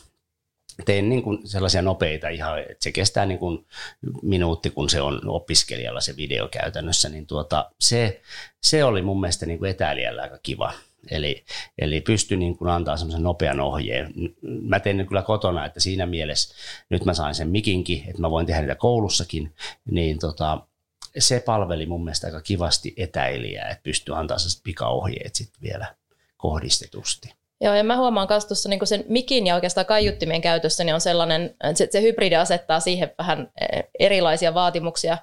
teen 0.85 1.09
niin 1.09 1.23
kuin 1.23 1.49
sellaisia 1.49 1.83
nopeita 1.83 2.29
ihan, 2.29 2.59
että 2.59 2.77
se 2.81 2.93
kestää 2.93 3.27
niin 3.27 3.39
kuin 3.39 3.67
minuutti, 4.23 4.71
kun 4.71 4.91
se 4.91 5.01
on 5.01 5.21
opiskelijalla 5.27 6.01
se 6.01 6.17
video 6.17 6.49
käytännössä, 6.49 7.09
niin 7.09 7.27
tuota, 7.27 7.71
se, 7.79 8.21
se 8.61 8.85
oli 8.85 9.03
mun 9.03 9.21
mielestä 9.21 9.47
niin 9.47 9.59
kuin 9.59 9.71
etäilijällä 9.71 10.23
aika 10.23 10.39
kiva. 10.43 10.73
Eli, 11.11 11.45
eli 11.79 12.01
pystyi 12.01 12.37
niin 12.37 12.57
kuin 12.57 12.71
antaa 12.71 12.97
semmoisen 12.97 13.23
nopean 13.23 13.61
ohjeen. 13.61 14.13
Mä 14.43 14.81
teen 14.81 15.07
kyllä 15.07 15.23
kotona, 15.23 15.65
että 15.65 15.81
siinä 15.81 16.07
mielessä 16.07 16.55
nyt 16.91 17.05
mä 17.05 17.15
sain 17.15 17.35
sen 17.35 17.49
mikinkin, 17.49 18.05
että 18.07 18.21
mä 18.21 18.31
voin 18.31 18.47
tehdä 18.47 18.61
niitä 18.61 18.75
koulussakin, 18.75 19.55
niin 19.91 20.19
tota, 20.19 20.67
se 21.19 21.41
palveli 21.41 21.87
mun 21.87 22.05
mielestä 22.05 22.27
aika 22.27 22.41
kivasti 22.41 22.95
etäilijää, 22.97 23.69
että 23.69 23.83
pystyy 23.83 24.19
antaa 24.19 24.37
pikaohjeet 24.65 25.35
sitten 25.35 25.63
vielä 25.63 25.95
kohdistetusti. 26.37 27.40
Joo, 27.61 27.75
ja 27.75 27.85
mä 27.85 27.97
huomaan 27.97 28.27
myös 28.31 28.47
tuossa 28.47 28.69
niin 28.69 28.87
sen 28.87 29.05
mikin 29.09 29.47
ja 29.47 29.55
oikeastaan 29.55 29.87
kaiuttimien 29.87 30.41
käytössä, 30.41 30.85
niin 30.85 30.95
on 30.95 31.01
sellainen, 31.01 31.45
että 31.45 31.75
se, 31.75 31.89
se 31.91 32.03
hybridi 32.03 32.37
asettaa 32.37 32.81
siihen 32.81 33.11
vähän 33.19 33.53
e, 33.61 33.81
erilaisia 33.99 34.55
vaatimuksia. 34.55 35.19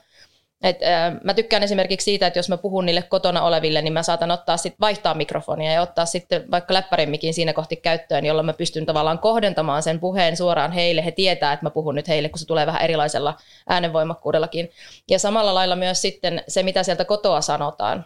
Et, 0.63 0.84
ää, 0.84 1.20
mä 1.24 1.34
tykkään 1.34 1.63
esimerkiksi 1.63 2.06
siitä, 2.06 2.27
että 2.27 2.39
jos 2.39 2.50
mä 2.50 2.58
puhun 2.58 2.86
niille 2.86 3.01
kotona 3.01 3.41
oleville, 3.41 3.82
niin 3.82 3.94
mä 3.94 4.03
saatan 4.03 4.32
ottaa 4.32 4.58
sit, 4.58 4.75
vaihtaa 4.79 5.13
mikrofonia 5.13 5.72
ja 5.72 5.82
ottaa 5.82 6.06
sitten 6.06 6.51
vaikka 6.51 6.74
läppärin 6.74 7.10
mikin 7.10 7.34
siinä 7.34 7.53
kohti 7.53 7.75
käyttöön, 7.75 8.25
jolloin 8.25 8.46
mä 8.46 8.53
pystyn 8.53 8.86
tavallaan 8.86 9.20
kohdentamaan 9.20 9.84
sen 9.84 10.00
puheen 10.00 10.38
suoraan 10.38 10.72
heille. 10.72 11.06
He 11.06 11.12
tietää, 11.12 11.53
että 11.53 11.65
mä 11.65 11.70
puhun 11.70 11.96
nyt 11.96 12.08
heille, 12.08 12.29
kun 12.29 12.39
se 12.39 12.48
tulee 12.48 12.65
vähän 12.65 12.82
erilaisella 12.82 13.38
äänenvoimakkuudellakin. 13.70 14.72
Ja 15.10 15.20
samalla 15.20 15.53
lailla 15.53 15.75
myös 15.75 16.01
sitten 16.01 16.44
se, 16.48 16.63
mitä 16.63 16.84
sieltä 16.84 17.06
kotoa 17.06 17.41
sanotaan 17.41 18.06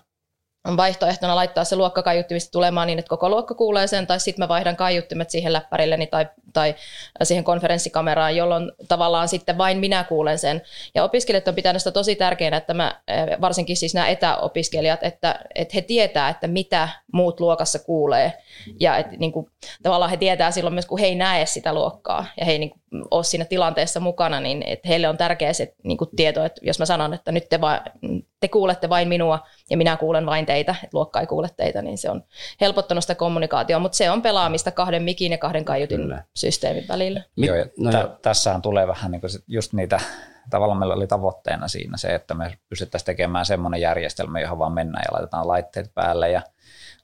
on 0.66 0.78
vaihtoehtona 0.78 1.36
laittaa 1.36 1.64
se 1.64 1.76
luokkakaiuttimista 1.76 2.52
tulemaan 2.52 2.88
niin, 2.88 3.00
että 3.00 3.10
koko 3.10 3.30
luokka 3.30 3.56
kuulee 3.56 3.88
sen, 3.88 4.08
tai 4.08 4.20
sitten 4.20 4.44
mä 4.44 4.48
vaihdan 4.48 4.76
kaiuttimet 4.76 5.30
siihen 5.30 5.54
läppärilleni 5.54 6.08
tai, 6.08 6.28
tai 6.54 6.76
siihen 7.24 7.44
konferenssikameraan, 7.44 8.36
jolloin 8.36 8.72
tavallaan 8.88 9.28
sitten 9.28 9.58
vain 9.58 9.78
minä 9.78 10.04
kuulen 10.04 10.40
sen. 10.40 10.62
Ja 10.96 11.04
opiskelijat 11.04 11.48
on 11.48 11.56
pitänyt 11.56 11.82
sitä 11.82 11.92
tosi 11.92 12.16
tärkeänä, 12.16 12.58
että 12.58 12.74
mä, 12.74 13.02
eh, 13.08 13.42
varsinkin 13.42 13.78
siis 13.78 13.94
nämä 13.94 14.08
etäopiskelijat, 14.08 15.04
että, 15.04 15.40
että 15.56 15.72
he 15.76 15.82
tietää, 15.82 16.30
että 16.30 16.48
mitä 16.48 16.90
muut 17.14 17.40
luokassa 17.40 17.80
kuulee. 17.80 18.34
Ja 18.80 18.98
että 18.98 19.16
niin 19.18 19.32
kuin, 19.32 19.50
tavallaan 19.84 20.12
he 20.12 20.18
tietää 20.18 20.52
silloin 20.52 20.74
myös, 20.74 20.86
kun 20.86 21.00
he 21.00 21.06
ei 21.06 21.16
näe 21.16 21.46
sitä 21.46 21.74
luokkaa 21.74 22.26
ja 22.40 22.46
he 22.46 22.52
ei 22.52 22.60
niin 22.60 22.70
kuin, 22.70 22.82
ole 23.12 23.24
siinä 23.24 23.46
tilanteessa 23.46 24.00
mukana, 24.00 24.40
niin 24.40 24.64
että 24.64 24.88
heille 24.88 25.10
on 25.10 25.18
tärkeä 25.18 25.54
se 25.54 25.74
niin 25.84 25.98
kuin 25.98 26.10
tieto, 26.16 26.46
että 26.46 26.62
jos 26.64 26.80
mä 26.80 26.86
sanon, 26.86 27.14
että 27.14 27.32
nyt 27.32 27.50
te, 27.50 27.62
va- 27.62 27.82
te 28.42 28.48
kuulette 28.48 28.90
vain 28.90 29.08
minua 29.08 29.40
ja 29.70 29.78
minä 29.78 29.98
kuulen 29.98 30.26
vain 30.26 30.46
teitä, 30.46 30.72
että 30.72 30.98
luokka 30.98 31.20
ei 31.20 31.28
kuule 31.28 31.50
teitä, 31.58 31.82
niin 31.82 31.98
se 31.98 32.10
on 32.10 32.24
helpottanut 32.62 33.04
sitä 33.04 33.16
kommunikaatiota, 33.16 33.80
mutta 33.80 33.96
se 33.96 34.12
on 34.12 34.22
pelaamista 34.22 34.72
kahden 34.72 35.04
mikin 35.04 35.32
ja 35.32 35.38
kahden 35.38 35.66
kaiutin 35.66 36.02
Kyllä. 36.02 36.24
systeemin 36.36 36.88
välillä. 36.88 37.22
Joo, 37.38 37.56
ja 37.56 37.66
no, 37.78 37.92
t- 37.92 38.22
tässähän 38.22 38.62
tulee 38.62 38.88
vähän 38.88 39.12
niin 39.12 39.22
kuin 39.22 39.32
just 39.48 39.74
niitä, 39.74 40.00
tavallaan 40.50 40.80
meillä 40.80 40.96
oli 40.96 41.08
tavoitteena 41.08 41.68
siinä 41.68 41.98
se, 41.98 42.16
että 42.16 42.34
me 42.34 42.58
pystyttäisiin 42.70 43.06
tekemään 43.06 43.46
semmoinen 43.46 43.82
järjestelmä, 43.82 44.40
johon 44.40 44.60
vaan 44.60 44.74
mennään 44.74 45.04
ja 45.08 45.14
laitetaan 45.14 45.48
laitteet 45.48 45.94
päälle 45.94 46.30
ja 46.30 46.42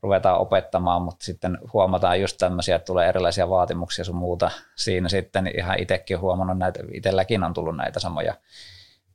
ruvetaan 0.02 0.40
opettamaan, 0.40 1.02
mutta 1.02 1.26
sitten 1.26 1.58
huomataan 1.74 2.22
just 2.22 2.38
tämmöisiä, 2.38 2.76
että 2.76 2.86
tulee 2.86 3.10
erilaisia 3.10 3.50
vaatimuksia 3.50 4.06
sun 4.06 4.16
muuta. 4.16 4.52
Siinä 4.76 5.10
sitten 5.10 5.52
ihan 5.58 5.80
itsekin 5.80 6.20
huomannut 6.20 6.58
näitä, 6.58 6.80
itselläkin 6.94 7.44
on 7.44 7.54
tullut 7.54 7.78
näitä 7.78 8.00
samoja 8.00 8.34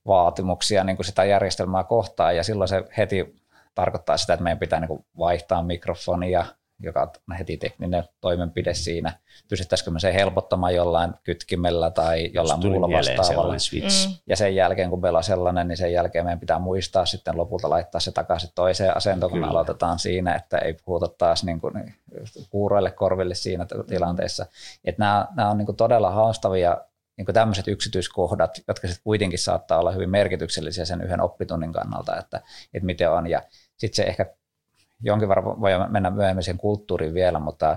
vaatimuksia 0.06 0.85
niin 0.85 0.97
kuin 0.97 1.06
sitä 1.06 1.25
järjestelmää 1.25 1.85
kohtaan 1.85 2.37
ja 2.37 2.44
silloin 2.44 2.68
se 2.68 2.85
heti 2.97 3.42
tarkoittaa 3.75 4.16
sitä, 4.16 4.32
että 4.32 4.44
meidän 4.44 4.59
pitää 4.59 4.80
niin 4.80 4.88
kuin 4.88 5.04
vaihtaa 5.18 5.62
mikrofonia, 5.62 6.47
joka 6.80 7.02
on 7.02 7.37
heti 7.37 7.56
tekninen 7.56 8.04
toimenpide 8.21 8.75
siinä. 8.75 9.12
Pystyttäisikö 9.49 9.90
me 9.90 10.00
se 10.00 10.14
helpottamaan 10.14 10.75
jollain 10.75 11.14
kytkimellä 11.25 11.90
tai 11.90 12.30
jollain 12.35 12.61
muulla 12.61 12.88
vastaavalla. 12.90 13.54
Mm. 13.54 14.14
Ja 14.26 14.37
sen 14.37 14.54
jälkeen, 14.54 14.90
kun 14.90 15.00
meillä 15.00 15.16
on 15.16 15.25
sellainen, 15.25 15.68
niin 15.68 15.76
sen 15.76 15.92
jälkeen 15.92 16.25
meidän 16.25 16.40
pitää 16.40 16.59
muistaa 16.59 17.06
sitten 17.06 17.37
lopulta 17.37 17.71
laittaa 17.71 18.00
se 18.00 18.12
takaisin 18.12 18.50
toiseen 18.54 18.97
asentoon, 18.97 19.30
kun 19.30 19.37
Kyllä. 19.37 19.47
me 19.47 19.50
aloitetaan 19.50 19.99
siinä, 19.99 20.35
että 20.35 20.59
ei 20.59 20.76
puhuta 20.85 21.09
taas 21.09 21.44
niin 21.44 21.61
kuin 21.61 21.94
kuuroille 22.50 22.90
korville 22.90 23.35
siinä 23.35 23.66
tilanteessa. 23.88 24.47
Että 24.85 25.02
nämä, 25.02 25.28
nämä 25.37 25.50
on 25.50 25.59
niin 25.59 25.66
kuin 25.66 25.76
todella 25.76 26.11
haastavia 26.11 26.76
niin 27.16 27.25
kuin 27.25 27.35
tämmöiset 27.35 27.69
yksityiskohdat, 27.69 28.50
jotka 28.69 28.88
sitten 28.88 29.04
kuitenkin 29.04 29.38
saattaa 29.38 29.78
olla 29.78 29.92
hyvin 29.92 30.11
merkityksellisiä 30.11 30.85
sen 30.85 31.02
yhden 31.02 31.21
oppitunnin 31.21 31.73
kannalta, 31.73 32.16
että, 32.16 32.40
että 32.75 32.87
miten 32.87 33.11
on. 33.11 33.26
Ja 33.26 33.42
sitten 33.76 33.97
se 33.97 34.02
ehkä 34.02 34.26
jonkin 35.02 35.28
verran 35.28 35.61
voi 35.61 35.71
mennä 35.88 36.11
myöhemmin 36.11 36.45
sen 36.45 36.59
kulttuuriin 36.59 37.14
vielä, 37.14 37.38
mutta, 37.38 37.76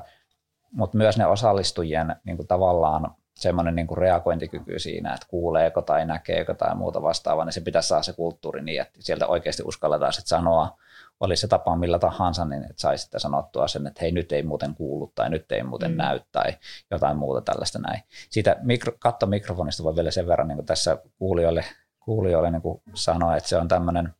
mutta 0.71 0.97
myös 0.97 1.17
ne 1.17 1.25
osallistujien 1.25 2.15
niin 2.23 2.37
kuin 2.37 2.47
tavallaan 2.47 3.15
semmoinen 3.35 3.75
niin 3.75 3.87
kuin 3.87 3.97
reagointikyky 3.97 4.79
siinä, 4.79 5.13
että 5.13 5.27
kuuleeko 5.29 5.81
tai 5.81 6.05
näkeekö 6.05 6.53
tai 6.55 6.75
muuta 6.75 7.01
vastaavaa, 7.01 7.45
niin 7.45 7.53
se 7.53 7.61
pitäisi 7.61 7.87
saada 7.87 8.03
se 8.03 8.13
kulttuuri 8.13 8.61
niin, 8.61 8.81
että 8.81 8.99
sieltä 8.99 9.27
oikeasti 9.27 9.63
uskalletaan 9.65 10.13
sitten 10.13 10.27
sanoa, 10.27 10.77
oli 11.19 11.37
se 11.37 11.47
tapa 11.47 11.75
millä 11.75 11.99
tahansa, 11.99 12.45
niin 12.45 12.63
että 12.63 12.81
saisi 12.81 13.01
sitten 13.01 13.19
sanottua 13.19 13.67
sen, 13.67 13.87
että 13.87 13.99
hei 14.01 14.11
nyt 14.11 14.31
ei 14.31 14.43
muuten 14.43 14.75
kuulu 14.75 15.11
tai 15.15 15.29
nyt 15.29 15.51
ei 15.51 15.63
muuten 15.63 15.91
mm. 15.91 15.97
näy 15.97 16.19
tai 16.31 16.53
jotain 16.91 17.17
muuta 17.17 17.41
tällaista 17.41 17.79
näin. 17.79 18.01
Siitä 18.29 18.55
mikro, 18.61 18.93
kattomikrofonista 18.99 19.83
voi 19.83 19.95
vielä 19.95 20.11
sen 20.11 20.27
verran 20.27 20.47
niin 20.47 20.57
kuin 20.57 20.65
tässä 20.65 20.97
kuulijoille, 21.17 21.65
kuulijoille 21.99 22.51
niin 22.51 22.61
kuin 22.61 22.81
sanoa, 22.93 23.35
että 23.35 23.49
se 23.49 23.57
on 23.57 23.67
tämmöinen– 23.67 24.13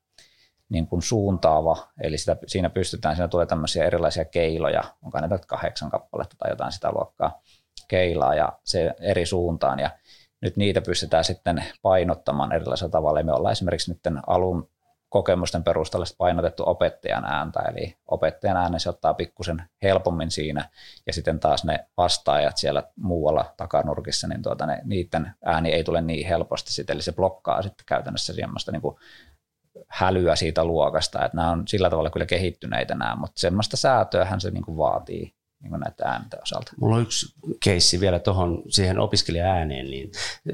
niin 0.69 0.87
kuin 0.87 1.01
suuntaava, 1.01 1.77
eli 2.01 2.17
sitä, 2.17 2.37
siinä 2.47 2.69
pystytään, 2.69 3.15
siinä 3.15 3.27
tulee 3.27 3.45
tämmöisiä 3.45 3.85
erilaisia 3.85 4.25
keiloja, 4.25 4.83
onko 5.03 5.19
näitä 5.19 5.39
kahdeksan 5.47 5.89
kappaletta 5.89 6.35
tai 6.39 6.51
jotain 6.51 6.71
sitä 6.71 6.91
luokkaa, 6.91 7.41
skeilaa 7.79 8.35
ja 8.35 8.59
se 8.63 8.93
eri 8.99 9.25
suuntaan 9.25 9.79
ja 9.79 9.89
nyt 10.41 10.57
niitä 10.57 10.81
pystytään 10.81 11.23
sitten 11.23 11.63
painottamaan 11.81 12.51
erilaisella 12.51 12.91
tavalla. 12.91 13.23
me 13.23 13.33
ollaan 13.33 13.51
esimerkiksi 13.51 13.91
nyt 13.91 13.99
alun 14.27 14.69
kokemusten 15.15 15.63
perusteella 15.63 16.05
painotettu 16.17 16.63
opettajan 16.65 17.25
ääntä, 17.25 17.60
eli 17.60 17.98
opettajan 18.07 18.57
äänen 18.57 18.79
se 18.79 18.89
ottaa 18.89 19.13
pikkusen 19.13 19.63
helpommin 19.84 20.31
siinä, 20.31 20.69
ja 21.07 21.13
sitten 21.13 21.39
taas 21.39 21.63
ne 21.65 21.88
vastaajat 21.98 22.57
siellä 22.57 22.84
muualla 22.95 23.53
takanurkissa, 23.57 24.27
niin 24.27 24.41
tuota, 24.41 24.65
ne, 24.65 24.81
niiden 24.84 25.34
ääni 25.45 25.72
ei 25.72 25.84
tule 25.84 26.01
niin 26.01 26.27
helposti, 26.27 26.74
sit, 26.74 26.89
eli 26.89 27.01
se 27.01 27.12
blokkaa 27.12 27.62
sitten 27.62 27.86
käytännössä 27.86 28.34
semmoista 28.34 28.72
niin 28.72 28.81
kuin 28.81 28.95
hälyä 29.88 30.36
siitä 30.36 30.65
luokasta, 30.65 31.25
että 31.25 31.38
nämä 31.38 31.51
on 31.51 31.67
sillä 31.67 31.89
tavalla 31.89 32.10
kyllä 32.10 32.25
kehittyneitä 32.25 32.95
nämä, 32.95 33.15
mutta 33.15 33.39
semmoista 33.39 33.77
säätöähän 33.77 34.41
se 34.41 34.51
niin 34.51 34.65
kuin 34.65 34.77
vaatii 34.77 35.34
niin 35.63 35.79
näitä 35.79 36.05
ääntä 36.05 36.38
osalta. 36.41 36.71
Mulla 36.77 36.95
on 36.95 37.01
yksi 37.01 37.35
keissi 37.63 38.00
vielä 38.00 38.19
tuohon 38.19 38.63
siihen 38.69 39.00
opiskelija-ääneen, 39.00 39.89
niin 39.89 40.12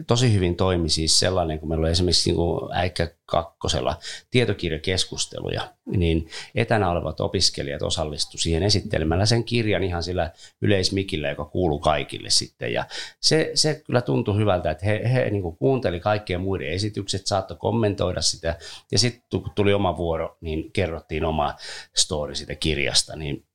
tosi 0.07 0.33
hyvin 0.33 0.55
toimi 0.55 0.89
siis 0.89 1.19
sellainen, 1.19 1.59
kun 1.59 1.69
meillä 1.69 1.83
oli 1.83 1.91
esimerkiksi 1.91 2.29
niin 2.29 2.35
kuin 2.35 2.73
äikkä 2.73 3.11
kakkosella 3.25 3.97
tietokirjakeskusteluja, 4.31 5.73
niin 5.85 6.29
etänä 6.55 6.89
olevat 6.89 7.19
opiskelijat 7.19 7.81
osallistu 7.81 8.37
siihen 8.37 8.63
esittelemällä 8.63 9.25
sen 9.25 9.43
kirjan 9.43 9.83
ihan 9.83 10.03
sillä 10.03 10.31
yleismikillä, 10.61 11.29
joka 11.29 11.45
kuuluu 11.45 11.79
kaikille 11.79 12.29
sitten. 12.29 12.73
Ja 12.73 12.85
se, 13.19 13.51
se 13.55 13.81
kyllä 13.85 14.01
tuntui 14.01 14.37
hyvältä, 14.37 14.71
että 14.71 14.85
he, 14.85 15.01
he 15.13 15.29
niin 15.29 15.43
kuin 15.43 15.57
kuunteli 15.57 15.99
kaikkien 15.99 16.41
muiden 16.41 16.69
esitykset, 16.69 17.27
saattoi 17.27 17.57
kommentoida 17.57 18.21
sitä, 18.21 18.57
ja 18.91 18.99
sitten 18.99 19.41
kun 19.41 19.51
tuli 19.55 19.73
oma 19.73 19.97
vuoro, 19.97 20.37
niin 20.41 20.71
kerrottiin 20.71 21.25
oma 21.25 21.55
story 21.95 22.35
siitä 22.35 22.55
kirjasta, 22.55 23.15
niin 23.15 23.45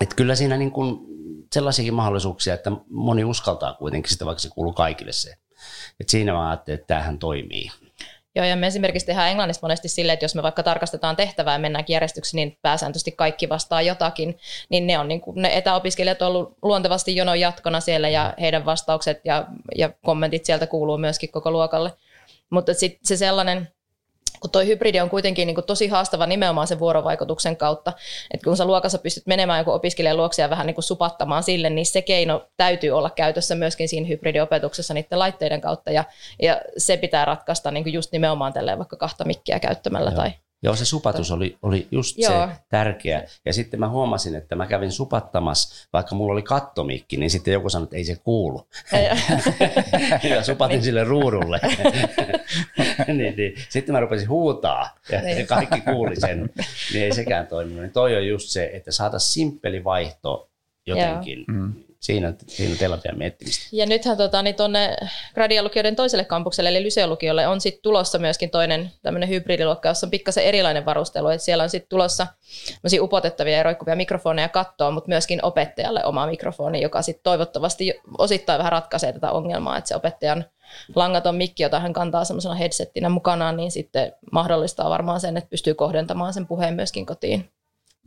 et 0.00 0.14
kyllä 0.14 0.34
siinä 0.34 0.56
niin 0.56 0.70
kuin 0.70 0.98
sellaisiakin 1.52 1.94
mahdollisuuksia, 1.94 2.54
että 2.54 2.72
moni 2.90 3.24
uskaltaa 3.24 3.74
kuitenkin 3.74 4.12
sitä, 4.12 4.26
vaikka 4.26 4.40
se 4.40 4.48
kuuluu 4.48 4.72
kaikille 4.72 5.12
se. 5.12 5.34
Et 6.00 6.08
siinä 6.08 6.32
mä 6.32 6.48
ajattelin, 6.48 6.80
että 6.80 6.86
tämähän 6.86 7.18
toimii. 7.18 7.70
Joo, 8.34 8.44
ja 8.44 8.56
me 8.56 8.66
esimerkiksi 8.66 9.06
tehdään 9.06 9.30
englannista 9.30 9.64
monesti 9.64 9.88
silleen, 9.88 10.14
että 10.14 10.24
jos 10.24 10.34
me 10.34 10.42
vaikka 10.42 10.62
tarkastetaan 10.62 11.16
tehtävää 11.16 11.54
ja 11.54 11.58
mennään 11.58 11.84
järjestykseen, 11.88 12.36
niin 12.36 12.58
pääsääntöisesti 12.62 13.12
kaikki 13.12 13.48
vastaa 13.48 13.82
jotakin, 13.82 14.38
niin 14.68 14.86
ne 14.86 14.98
on 14.98 15.08
niin 15.08 15.20
kuin, 15.20 15.42
ne 15.42 15.56
etäopiskelijat 15.56 16.22
on 16.22 16.28
ollut 16.28 16.56
luontevasti 16.62 17.16
jonon 17.16 17.40
jatkona 17.40 17.80
siellä 17.80 18.08
ja 18.08 18.34
heidän 18.40 18.64
vastaukset 18.64 19.20
ja, 19.24 19.46
ja 19.76 19.90
kommentit 20.04 20.44
sieltä 20.44 20.66
kuuluu 20.66 20.98
myöskin 20.98 21.32
koko 21.32 21.50
luokalle. 21.50 21.92
Mutta 22.50 22.74
sitten 22.74 23.00
se 23.04 23.16
sellainen, 23.16 23.68
kun 24.46 24.52
tuo 24.52 24.62
hybridi 24.62 25.00
on 25.00 25.10
kuitenkin 25.10 25.46
niin 25.46 25.54
kuin 25.54 25.64
tosi 25.64 25.88
haastava 25.88 26.26
nimenomaan 26.26 26.66
sen 26.66 26.78
vuorovaikutuksen 26.78 27.56
kautta, 27.56 27.92
että 28.30 28.44
kun 28.44 28.56
sä 28.56 28.64
luokassa 28.64 28.98
pystyt 28.98 29.26
menemään 29.26 29.58
joku 29.58 29.70
opiskelijan 29.70 30.16
luokse 30.16 30.42
ja 30.42 30.50
vähän 30.50 30.66
niin 30.66 30.74
kuin 30.74 30.84
supattamaan 30.84 31.42
sille, 31.42 31.70
niin 31.70 31.86
se 31.86 32.02
keino 32.02 32.48
täytyy 32.56 32.90
olla 32.90 33.10
käytössä 33.10 33.54
myöskin 33.54 33.88
siinä 33.88 34.06
hybridiopetuksessa 34.06 34.94
niiden 34.94 35.18
laitteiden 35.18 35.60
kautta, 35.60 35.90
ja, 35.90 36.04
ja 36.42 36.60
se 36.76 36.96
pitää 36.96 37.24
ratkaista 37.24 37.70
niin 37.70 37.84
kuin 37.84 37.94
just 37.94 38.12
nimenomaan 38.12 38.52
tälleen 38.52 38.78
vaikka 38.78 38.96
kahta 38.96 39.24
mikkiä 39.24 39.60
käyttämällä 39.60 40.10
Joo. 40.10 40.16
tai 40.16 40.30
Joo, 40.62 40.76
se 40.76 40.84
supatus 40.84 41.30
oli, 41.30 41.58
oli 41.62 41.88
just 41.90 42.18
Joo. 42.18 42.48
se 42.48 42.54
tärkeä. 42.68 43.22
Ja 43.44 43.52
sitten 43.52 43.80
mä 43.80 43.88
huomasin, 43.88 44.34
että 44.34 44.56
mä 44.56 44.66
kävin 44.66 44.92
supattamassa, 44.92 45.88
vaikka 45.92 46.14
mulla 46.14 46.32
oli 46.32 46.42
kattomikki, 46.42 47.16
niin 47.16 47.30
sitten 47.30 47.52
joku 47.52 47.70
sanoi, 47.70 47.84
että 47.84 47.96
ei 47.96 48.04
se 48.04 48.16
kuulu. 48.16 48.68
ja 50.30 50.42
supatin 50.42 50.82
sille 50.82 51.04
ruudulle. 51.04 51.60
niin, 53.06 53.36
niin. 53.36 53.54
Sitten 53.68 53.92
mä 53.92 54.00
rupesin 54.00 54.28
huutaa 54.28 54.98
ja 55.12 55.22
niin. 55.22 55.46
kaikki 55.46 55.80
kuuli 55.80 56.20
sen. 56.20 56.50
Niin 56.92 57.04
ei 57.04 57.14
sekään 57.14 57.46
toiminut. 57.46 57.82
Niin 57.82 57.92
toi 57.92 58.16
on 58.16 58.26
just 58.26 58.48
se, 58.48 58.70
että 58.72 58.92
saataisiin 58.92 59.32
simppeli 59.32 59.84
vaihto 59.84 60.50
jotenkin. 60.86 61.44
Mm 61.48 61.85
siinä, 62.06 62.34
siinä 62.46 62.76
teillä 62.76 62.94
on 62.94 63.00
vielä 63.04 63.18
miettimistä. 63.18 63.68
Ja 63.72 63.86
nythän 63.86 64.16
tota, 64.16 64.42
niin 64.42 64.54
tuonne 64.54 64.96
gradialukioiden 65.34 65.96
toiselle 65.96 66.24
kampukselle, 66.24 66.68
eli 66.70 66.82
lyseolukiolle, 66.82 67.46
on 67.46 67.60
sitten 67.60 67.82
tulossa 67.82 68.18
myöskin 68.18 68.50
toinen 68.50 68.90
tämmöinen 69.02 69.28
hybridiluokka, 69.28 69.88
jossa 69.88 70.06
on 70.06 70.10
pikkasen 70.10 70.44
erilainen 70.44 70.84
varustelu. 70.84 71.28
Et 71.28 71.42
siellä 71.42 71.64
on 71.64 71.70
sitten 71.70 71.88
tulossa 71.88 72.26
upotettavia 73.00 73.56
ja 73.56 73.62
roikkuvia 73.62 73.96
mikrofoneja 73.96 74.48
kattoon, 74.48 74.94
mutta 74.94 75.08
myöskin 75.08 75.44
opettajalle 75.44 76.04
oma 76.04 76.26
mikrofoni, 76.26 76.82
joka 76.82 77.02
sitten 77.02 77.22
toivottavasti 77.22 77.94
osittain 78.18 78.58
vähän 78.58 78.72
ratkaisee 78.72 79.12
tätä 79.12 79.32
ongelmaa, 79.32 79.78
että 79.78 79.88
se 79.88 79.96
opettajan 79.96 80.44
langaton 80.94 81.36
mikki, 81.36 81.62
jota 81.62 81.80
hän 81.80 81.92
kantaa 81.92 82.24
semmoisena 82.24 82.54
headsettinä 82.54 83.08
mukanaan, 83.08 83.56
niin 83.56 83.70
sitten 83.70 84.12
mahdollistaa 84.32 84.90
varmaan 84.90 85.20
sen, 85.20 85.36
että 85.36 85.50
pystyy 85.50 85.74
kohdentamaan 85.74 86.34
sen 86.34 86.46
puheen 86.46 86.74
myöskin 86.74 87.06
kotiin. 87.06 87.50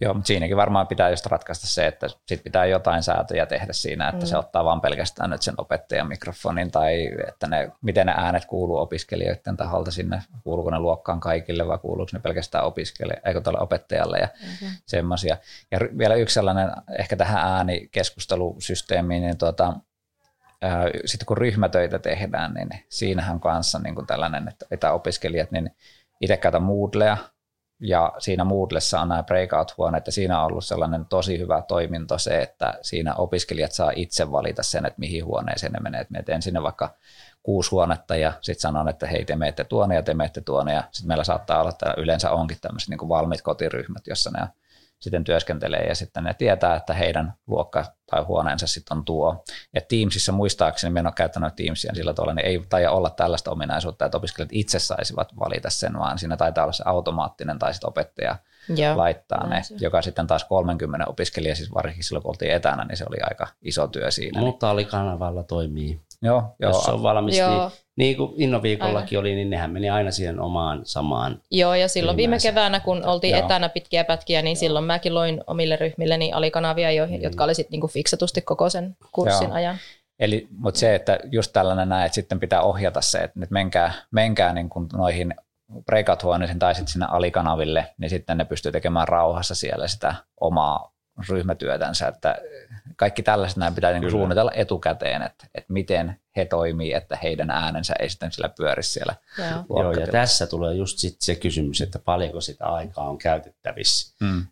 Joo, 0.01 0.13
mutta 0.13 0.27
siinäkin 0.27 0.57
varmaan 0.57 0.87
pitää 0.87 1.09
just 1.09 1.25
ratkaista 1.25 1.67
se, 1.67 1.87
että 1.87 2.07
sit 2.25 2.43
pitää 2.43 2.65
jotain 2.65 3.03
säätöjä 3.03 3.45
tehdä 3.45 3.73
siinä, 3.73 4.09
että 4.09 4.25
mm. 4.25 4.29
se 4.29 4.37
ottaa 4.37 4.65
vaan 4.65 4.81
pelkästään 4.81 5.29
nyt 5.29 5.41
sen 5.41 5.55
opettajan 5.57 6.07
mikrofonin 6.07 6.71
tai 6.71 7.09
että 7.27 7.47
ne, 7.47 7.71
miten 7.81 8.07
ne 8.07 8.13
äänet 8.17 8.45
kuuluu 8.45 8.77
opiskelijoiden 8.77 9.57
taholta 9.57 9.91
sinne, 9.91 10.21
kuuluuko 10.43 10.69
ne 10.69 10.79
luokkaan 10.79 11.19
kaikille 11.19 11.67
vai 11.67 11.77
kuuluuko 11.77 12.09
ne 12.13 12.19
pelkästään 12.19 12.65
opiskelijalle, 12.65 13.21
eikö 13.25 13.41
tälle 13.41 13.59
opettajalle 13.59 14.17
ja 14.17 14.27
mm-hmm. 14.27 14.67
semmoisia. 14.85 15.37
Ja 15.71 15.79
vielä 15.97 16.15
yksi 16.15 16.33
sellainen 16.33 16.71
ehkä 16.99 17.15
tähän 17.15 17.51
äänikeskustelusysteemiin, 17.51 19.21
niin 19.21 19.37
tuota, 19.37 19.73
sitten 21.05 21.25
kun 21.25 21.37
ryhmätöitä 21.37 21.99
tehdään, 21.99 22.53
niin 22.53 22.69
siinähän 22.89 23.39
kanssa 23.39 23.79
niin 23.79 23.95
kuin 23.95 24.07
tällainen, 24.07 24.47
että 24.47 24.65
etäopiskelijat, 24.71 25.51
niin 25.51 25.71
itse 26.21 26.37
käytän 26.37 26.63
Moodlea, 26.63 27.17
ja 27.79 28.13
siinä 28.19 28.43
Moodlessa 28.43 29.01
on 29.01 29.09
nämä 29.09 29.23
breakout-huoneet, 29.23 30.05
ja 30.05 30.11
siinä 30.11 30.39
on 30.39 30.45
ollut 30.45 30.65
sellainen 30.65 31.05
tosi 31.05 31.39
hyvä 31.39 31.61
toiminto 31.67 32.17
se, 32.17 32.41
että 32.41 32.73
siinä 32.81 33.15
opiskelijat 33.15 33.71
saa 33.71 33.91
itse 33.95 34.31
valita 34.31 34.63
sen, 34.63 34.85
että 34.85 34.99
mihin 34.99 35.25
huoneeseen 35.25 35.71
ne 35.71 35.79
menee. 35.79 36.01
Et 36.01 36.25
teen 36.25 36.41
sinne 36.41 36.63
vaikka 36.63 36.95
kuusi 37.43 37.71
huonetta 37.71 38.15
ja 38.15 38.33
sitten 38.41 38.61
sanon, 38.61 38.89
että 38.89 39.07
hei 39.07 39.25
te 39.25 39.35
menette 39.35 39.63
tuonne 39.63 39.95
ja 39.95 40.03
te 40.03 40.13
menette 40.13 40.41
tuonne 40.41 40.73
ja 40.73 40.83
sitten 40.91 41.07
meillä 41.07 41.23
saattaa 41.23 41.59
olla, 41.59 41.69
että 41.69 41.93
yleensä 41.97 42.31
onkin 42.31 42.57
tämmöiset 42.61 42.89
niin 42.89 43.09
valmiit 43.09 43.41
kotiryhmät, 43.41 44.07
jossa 44.07 44.31
ne 44.31 44.47
sitten 44.99 45.23
työskentelee 45.23 45.87
ja 45.87 45.95
sitten 45.95 46.23
ne 46.23 46.33
tietää, 46.33 46.75
että 46.75 46.93
heidän 46.93 47.33
luokka 47.47 47.85
tai 48.11 48.23
huoneensa 48.23 48.67
sitten 48.67 48.97
on 48.97 49.05
tuo. 49.05 49.43
Ja 49.73 49.81
Teamsissa 49.81 50.31
muistaakseni, 50.31 50.93
minä 50.93 51.01
olen 51.01 51.13
käyttänyt 51.13 51.55
Teamsia 51.55 51.95
sillä 51.95 52.13
tavalla, 52.13 52.33
niin 52.33 52.45
ei 52.45 52.61
taida 52.69 52.91
olla 52.91 53.09
tällaista 53.09 53.51
ominaisuutta, 53.51 54.05
että 54.05 54.17
opiskelijat 54.17 54.49
itse 54.53 54.79
saisivat 54.79 55.39
valita 55.39 55.69
sen, 55.69 55.99
vaan 55.99 56.19
siinä 56.19 56.37
taitaa 56.37 56.63
olla 56.63 56.73
se 56.73 56.83
automaattinen 56.85 57.59
tai 57.59 57.73
sitten 57.73 57.87
opettaja 57.87 58.35
Joo, 58.75 58.97
laittaa 58.97 59.47
ne, 59.47 59.63
se. 59.63 59.75
joka 59.79 60.01
sitten 60.01 60.27
taas 60.27 60.43
30 60.43 61.05
opiskelija, 61.07 61.55
siis 61.55 61.73
varsinkin 61.73 62.03
silloin 62.03 62.23
kun 62.23 62.29
oltiin 62.29 62.51
etänä, 62.51 62.85
niin 62.85 62.97
se 62.97 63.05
oli 63.09 63.17
aika 63.29 63.47
iso 63.61 63.87
työ 63.87 64.11
siinä. 64.11 64.39
Mutta 64.41 64.73
niin. 64.73 64.87
kanavalla 64.87 65.43
toimii. 65.43 66.01
Joo, 66.21 66.43
joo. 66.59 66.71
Jos 66.71 66.89
on 66.89 67.03
valmis, 67.03 67.37
joo. 67.37 67.49
niin, 67.49 67.71
niin 67.97 68.17
kuin 68.17 68.33
Innoviikollakin 68.37 69.19
oli, 69.19 69.35
niin 69.35 69.49
nehän 69.49 69.71
meni 69.71 69.89
aina 69.89 70.11
siihen 70.11 70.39
omaan 70.39 70.81
samaan. 70.83 71.41
Joo, 71.51 71.73
ja 71.73 71.87
silloin 71.87 72.17
viime 72.17 72.37
keväänä, 72.43 72.79
kun 72.79 73.05
oltiin 73.05 73.37
joo. 73.37 73.45
etänä 73.45 73.69
pitkiä 73.69 74.03
pätkiä, 74.03 74.41
niin 74.41 74.55
joo. 74.55 74.59
silloin 74.59 74.85
mäkin 74.85 75.15
loin 75.15 75.41
omille 75.47 75.75
ryhmilleni 75.75 76.33
alikanavia, 76.33 76.91
joihin, 76.91 77.13
niin. 77.13 77.23
jotka 77.23 77.43
oli 77.43 77.55
sitten 77.55 77.79
niin 77.79 77.89
fiksatusti 77.89 78.41
koko 78.41 78.69
sen 78.69 78.97
kurssin 79.11 79.47
joo. 79.47 79.55
ajan. 79.55 79.77
Eli, 80.19 80.47
mutta 80.57 80.79
se, 80.79 80.95
että 80.95 81.19
just 81.31 81.53
tällainen 81.53 81.89
näin, 81.89 82.05
että 82.05 82.15
sitten 82.15 82.39
pitää 82.39 82.61
ohjata 82.61 83.01
se, 83.01 83.17
että 83.17 83.39
nyt 83.39 83.51
menkää, 83.51 83.91
menkää 84.11 84.53
niin 84.53 84.69
kuin 84.69 84.87
noihin 84.93 85.33
breakout-huoneisiin 85.85 86.59
tai 86.59 86.75
sitten 86.75 86.91
sinne 86.91 87.05
alikanaville, 87.09 87.93
niin 87.97 88.09
sitten 88.09 88.37
ne 88.37 88.45
pystyy 88.45 88.71
tekemään 88.71 89.07
rauhassa 89.07 89.55
siellä 89.55 89.87
sitä 89.87 90.15
omaa 90.41 90.91
ryhmätyötänsä, 91.29 92.07
että 92.07 92.37
kaikki 92.95 93.23
tällaiset 93.23 93.57
näin 93.57 93.75
pitää 93.75 93.99
niin 93.99 94.11
suunnitella 94.11 94.51
etukäteen, 94.55 95.21
että, 95.21 95.47
että 95.55 95.73
miten 95.73 96.19
he 96.35 96.45
toimii, 96.45 96.93
että 96.93 97.17
heidän 97.23 97.51
äänensä 97.51 97.93
ei 97.99 98.09
sitten 98.09 98.31
sillä 98.31 98.49
pyöri 98.49 98.83
siellä 98.83 99.15
Joo. 99.37 99.83
Joo, 99.83 99.91
ja 99.91 100.07
tässä 100.07 100.47
tulee 100.47 100.75
just 100.75 100.97
sit 100.97 101.15
se 101.19 101.35
kysymys, 101.35 101.81
että 101.81 101.99
paljonko 101.99 102.41
sitä 102.41 102.65
aikaa 102.65 103.09
on 103.09 103.17
käytettävissä 103.17 104.15
mm. 104.21 104.45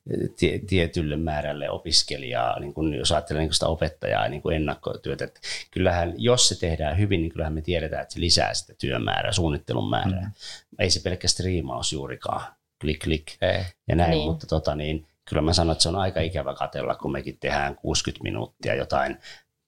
tietylle 0.68 1.18
määrälle 1.18 1.70
opiskelijaa, 1.70 2.60
niin 2.60 2.74
kun, 2.74 2.94
jos 2.94 3.12
ajattelee 3.12 3.42
niin 3.42 3.54
sitä 3.54 3.68
opettajaa 3.68 4.28
niin 4.28 4.42
kuin 4.42 4.56
ennakkotyötä. 4.56 5.26
Että 5.26 5.40
kyllähän, 5.72 6.14
jos 6.18 6.48
se 6.48 6.60
tehdään 6.60 6.98
hyvin, 6.98 7.22
niin 7.22 7.32
kyllähän 7.32 7.54
me 7.54 7.62
tiedetään, 7.62 8.02
että 8.02 8.14
se 8.14 8.20
lisää 8.20 8.54
sitä 8.54 8.74
työmäärää, 8.78 9.32
suunnittelun 9.32 9.90
määrää. 9.90 10.22
Mm. 10.22 10.32
Ei 10.80 10.90
se 10.90 11.00
pelkkä 11.00 11.28
striimaus 11.28 11.94
juurikaan, 11.94 12.42
klik 12.82 13.00
klik 13.00 13.26
ei. 13.42 13.64
ja 13.88 13.96
näin, 13.96 14.12
niin. 14.12 14.30
mutta 14.30 14.48
tota 14.48 14.76
niin, 14.76 15.08
kyllä 15.30 15.42
mä 15.42 15.54
sanon, 15.54 15.72
että 15.72 15.84
se 15.84 15.90
on 15.90 15.96
aika 15.96 16.22
ikävä 16.22 16.54
katella, 16.54 16.96
kun 16.96 17.12
mekin 17.12 17.38
tehdään 17.40 17.76
60 17.76 18.24
minuuttia 18.24 18.76
jotain 18.76 19.18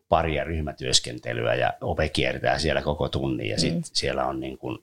paria 0.10 0.43
ryhmätyöskentelyä 0.43 1.56
ja 1.56 1.74
ope 1.82 2.10
kiertää 2.10 2.60
siellä 2.60 2.82
koko 2.82 3.10
tunnin 3.10 3.50
ja 3.50 3.60
sitten 3.60 3.80
mm. 3.80 3.89
siellä 3.93 4.26
on 4.26 4.39
niin 4.39 4.58
kuin 4.58 4.78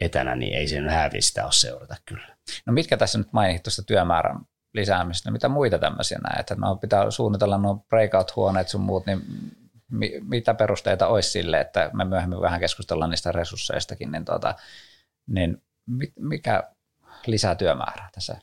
etänä, 0.00 0.34
niin 0.34 0.54
ei 0.54 0.68
sen 0.68 0.88
hävistä 0.88 1.44
ole 1.44 1.52
seurata 1.52 1.96
kyllä. 2.06 2.36
No 2.66 2.72
mitkä 2.72 2.96
tässä 2.96 3.18
nyt 3.18 3.32
mainittu 3.32 3.62
tuosta 3.62 3.82
työmäärän 3.82 4.38
lisäämistä, 4.74 5.30
mitä 5.30 5.48
muita 5.48 5.78
tämmöisiä 5.78 6.18
näet, 6.18 6.40
että 6.40 6.54
no 6.54 6.76
pitää 6.76 7.10
suunnitella 7.10 7.58
nuo 7.58 7.86
breakout-huoneet 7.88 8.68
sun 8.68 8.80
muut, 8.80 9.06
niin 9.06 9.20
mi- 9.90 10.20
mitä 10.20 10.54
perusteita 10.54 11.06
olisi 11.06 11.30
sille, 11.30 11.60
että 11.60 11.90
me 11.92 12.04
myöhemmin 12.04 12.40
vähän 12.40 12.60
keskustellaan 12.60 13.10
niistä 13.10 13.32
resursseistakin, 13.32 14.12
niin, 14.12 14.24
tota, 14.24 14.54
niin 15.26 15.62
mikä 16.18 16.62
lisää 17.26 17.54
työmäärää 17.54 18.08
tässä? 18.12 18.36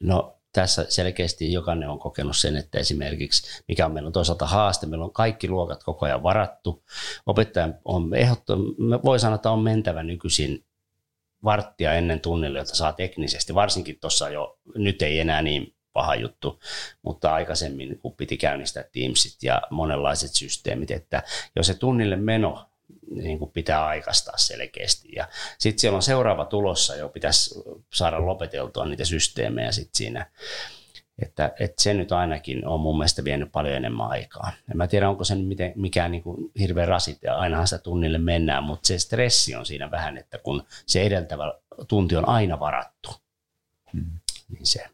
No 0.00 0.38
tässä 0.54 0.86
selkeästi 0.88 1.52
jokainen 1.52 1.88
on 1.88 1.98
kokenut 1.98 2.36
sen, 2.36 2.56
että 2.56 2.78
esimerkiksi, 2.78 3.62
mikä 3.68 3.86
on 3.86 3.92
meillä 3.92 4.06
on 4.06 4.12
toisaalta 4.12 4.46
haaste, 4.46 4.86
meillä 4.86 5.04
on 5.04 5.12
kaikki 5.12 5.48
luokat 5.48 5.84
koko 5.84 6.06
ajan 6.06 6.22
varattu. 6.22 6.84
Opettajan 7.26 7.74
on 7.84 8.14
ehdottomasti, 8.14 8.74
voi 9.04 9.18
sanoa, 9.18 9.34
että 9.34 9.50
on 9.50 9.62
mentävä 9.62 10.02
nykyisin 10.02 10.64
varttia 11.44 11.92
ennen 11.92 12.20
tunnille, 12.20 12.58
jota 12.58 12.74
saa 12.74 12.92
teknisesti, 12.92 13.54
varsinkin 13.54 13.98
tuossa 14.00 14.28
jo, 14.28 14.58
nyt 14.74 15.02
ei 15.02 15.20
enää 15.20 15.42
niin 15.42 15.74
paha 15.92 16.14
juttu, 16.14 16.60
mutta 17.02 17.34
aikaisemmin 17.34 17.98
kun 17.98 18.16
piti 18.16 18.36
käynnistää 18.36 18.84
Teamsit 18.92 19.42
ja 19.42 19.62
monenlaiset 19.70 20.34
systeemit, 20.34 20.90
että 20.90 21.22
jos 21.56 21.66
se 21.66 21.74
tunnille 21.74 22.16
meno 22.16 22.66
niin 23.22 23.38
kuin 23.38 23.50
pitää 23.50 23.86
aikaistaa 23.86 24.36
selkeästi. 24.36 25.08
Ja 25.16 25.28
sitten 25.58 25.80
siellä 25.80 25.96
on 25.96 26.02
seuraava 26.02 26.44
tulossa, 26.44 26.96
jo 26.96 27.08
pitäisi 27.08 27.54
saada 27.92 28.26
lopeteltua 28.26 28.86
niitä 28.86 29.04
systeemejä 29.04 29.72
sitten 29.72 29.96
siinä. 29.96 30.26
Että, 31.22 31.52
että 31.60 31.82
se 31.82 31.94
nyt 31.94 32.12
ainakin 32.12 32.66
on 32.66 32.80
mun 32.80 32.98
mielestä 32.98 33.24
vienyt 33.24 33.52
paljon 33.52 33.74
enemmän 33.74 34.06
aikaa. 34.06 34.52
En 34.70 34.76
mä 34.76 34.86
tiedä, 34.86 35.08
onko 35.08 35.24
se 35.24 35.34
miten, 35.34 35.72
mikään 35.76 36.10
niin 36.10 36.22
kuin 36.22 36.52
hirveän 36.58 36.88
rasite, 36.88 37.28
ainahan 37.28 37.66
sitä 37.66 37.82
tunnille 37.82 38.18
mennään, 38.18 38.64
mutta 38.64 38.86
se 38.86 38.98
stressi 38.98 39.54
on 39.54 39.66
siinä 39.66 39.90
vähän, 39.90 40.18
että 40.18 40.38
kun 40.38 40.62
se 40.86 41.02
edeltävä 41.02 41.54
tunti 41.88 42.16
on 42.16 42.28
aina 42.28 42.60
varattu, 42.60 43.10
hmm. 43.92 44.10
niin 44.48 44.66
se 44.66 44.84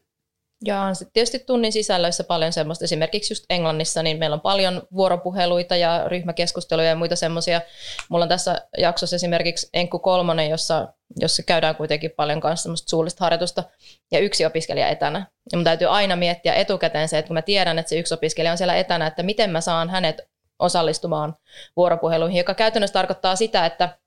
ja 0.65 0.81
on 0.81 0.95
sitten 0.95 1.13
tietysti 1.13 1.39
tunnin 1.39 1.71
sisällöissä 1.71 2.23
paljon 2.23 2.53
semmoista, 2.53 2.85
esimerkiksi 2.85 3.33
just 3.33 3.45
Englannissa, 3.49 4.03
niin 4.03 4.17
meillä 4.17 4.33
on 4.33 4.41
paljon 4.41 4.83
vuoropuheluita 4.93 5.75
ja 5.75 6.03
ryhmäkeskusteluja 6.07 6.89
ja 6.89 6.95
muita 6.95 7.15
semmoisia. 7.15 7.61
Mulla 8.09 8.25
on 8.25 8.29
tässä 8.29 8.61
jaksossa 8.77 9.15
esimerkiksi 9.15 9.69
Enku 9.73 9.99
kolmonen, 9.99 10.49
jossa, 10.49 10.93
jossa 11.19 11.43
käydään 11.43 11.75
kuitenkin 11.75 12.11
paljon 12.17 12.41
kanssa 12.41 12.63
semmoista 12.63 12.89
suullista 12.89 13.25
harjoitusta 13.25 13.63
ja 14.11 14.19
yksi 14.19 14.45
opiskelija 14.45 14.89
etänä. 14.89 15.27
Ja 15.51 15.57
mun 15.57 15.63
täytyy 15.63 15.87
aina 15.87 16.15
miettiä 16.15 16.53
etukäteen 16.53 17.09
se, 17.09 17.17
että 17.17 17.27
kun 17.27 17.33
mä 17.35 17.41
tiedän, 17.41 17.79
että 17.79 17.89
se 17.89 17.99
yksi 17.99 18.13
opiskelija 18.13 18.51
on 18.51 18.57
siellä 18.57 18.75
etänä, 18.75 19.07
että 19.07 19.23
miten 19.23 19.49
mä 19.49 19.61
saan 19.61 19.89
hänet 19.89 20.21
osallistumaan 20.59 21.35
vuoropuheluihin, 21.75 22.37
joka 22.37 22.53
käytännössä 22.53 22.93
tarkoittaa 22.93 23.35
sitä, 23.35 23.65
että 23.65 23.97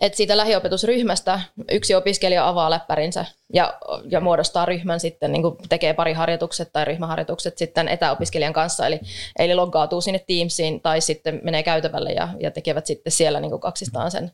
että 0.00 0.16
siitä 0.16 0.36
lähiopetusryhmästä 0.36 1.40
yksi 1.70 1.94
opiskelija 1.94 2.48
avaa 2.48 2.70
läppärinsä 2.70 3.24
ja, 3.52 3.78
ja 4.10 4.20
muodostaa 4.20 4.64
ryhmän 4.64 5.00
sitten, 5.00 5.32
niin 5.32 5.42
tekee 5.68 5.94
pari 5.94 6.12
harjoitukset 6.12 6.68
tai 6.72 6.84
ryhmäharjoitukset 6.84 7.58
sitten 7.58 7.88
etäopiskelijan 7.88 8.52
kanssa, 8.52 8.86
eli, 8.86 9.00
eli 9.38 9.54
loggautuu 9.54 10.00
sinne 10.00 10.24
Teamsiin 10.26 10.80
tai 10.80 11.00
sitten 11.00 11.40
menee 11.42 11.62
käytävälle 11.62 12.12
ja, 12.12 12.28
ja 12.40 12.50
tekevät 12.50 12.86
sitten 12.86 13.12
siellä 13.12 13.40
niin 13.40 13.60
kaksistaan 13.60 14.10
sen 14.10 14.32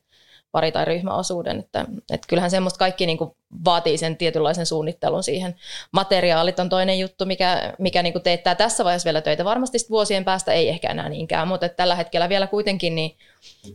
pari- 0.52 0.72
tai 0.72 0.84
ryhmäosuuden. 0.84 1.58
Että, 1.58 1.84
että 2.12 2.26
kyllähän 2.28 2.50
semmoista 2.50 2.78
kaikki 2.78 3.06
niin 3.06 3.18
kuin 3.18 3.30
vaatii 3.64 3.98
sen 3.98 4.16
tietynlaisen 4.16 4.66
suunnittelun 4.66 5.22
siihen. 5.22 5.54
Materiaalit 5.92 6.58
on 6.58 6.68
toinen 6.68 6.98
juttu, 6.98 7.26
mikä, 7.26 7.74
mikä 7.78 8.02
niin 8.02 8.12
kuin 8.12 8.22
teettää 8.22 8.54
tässä 8.54 8.84
vaiheessa 8.84 9.06
vielä 9.06 9.20
töitä. 9.20 9.44
Varmasti 9.44 9.78
vuosien 9.90 10.24
päästä 10.24 10.52
ei 10.52 10.68
ehkä 10.68 10.90
enää 10.90 11.08
niinkään, 11.08 11.48
mutta 11.48 11.66
että 11.66 11.76
tällä 11.76 11.94
hetkellä 11.94 12.28
vielä 12.28 12.46
kuitenkin 12.46 12.94
niin 12.94 13.16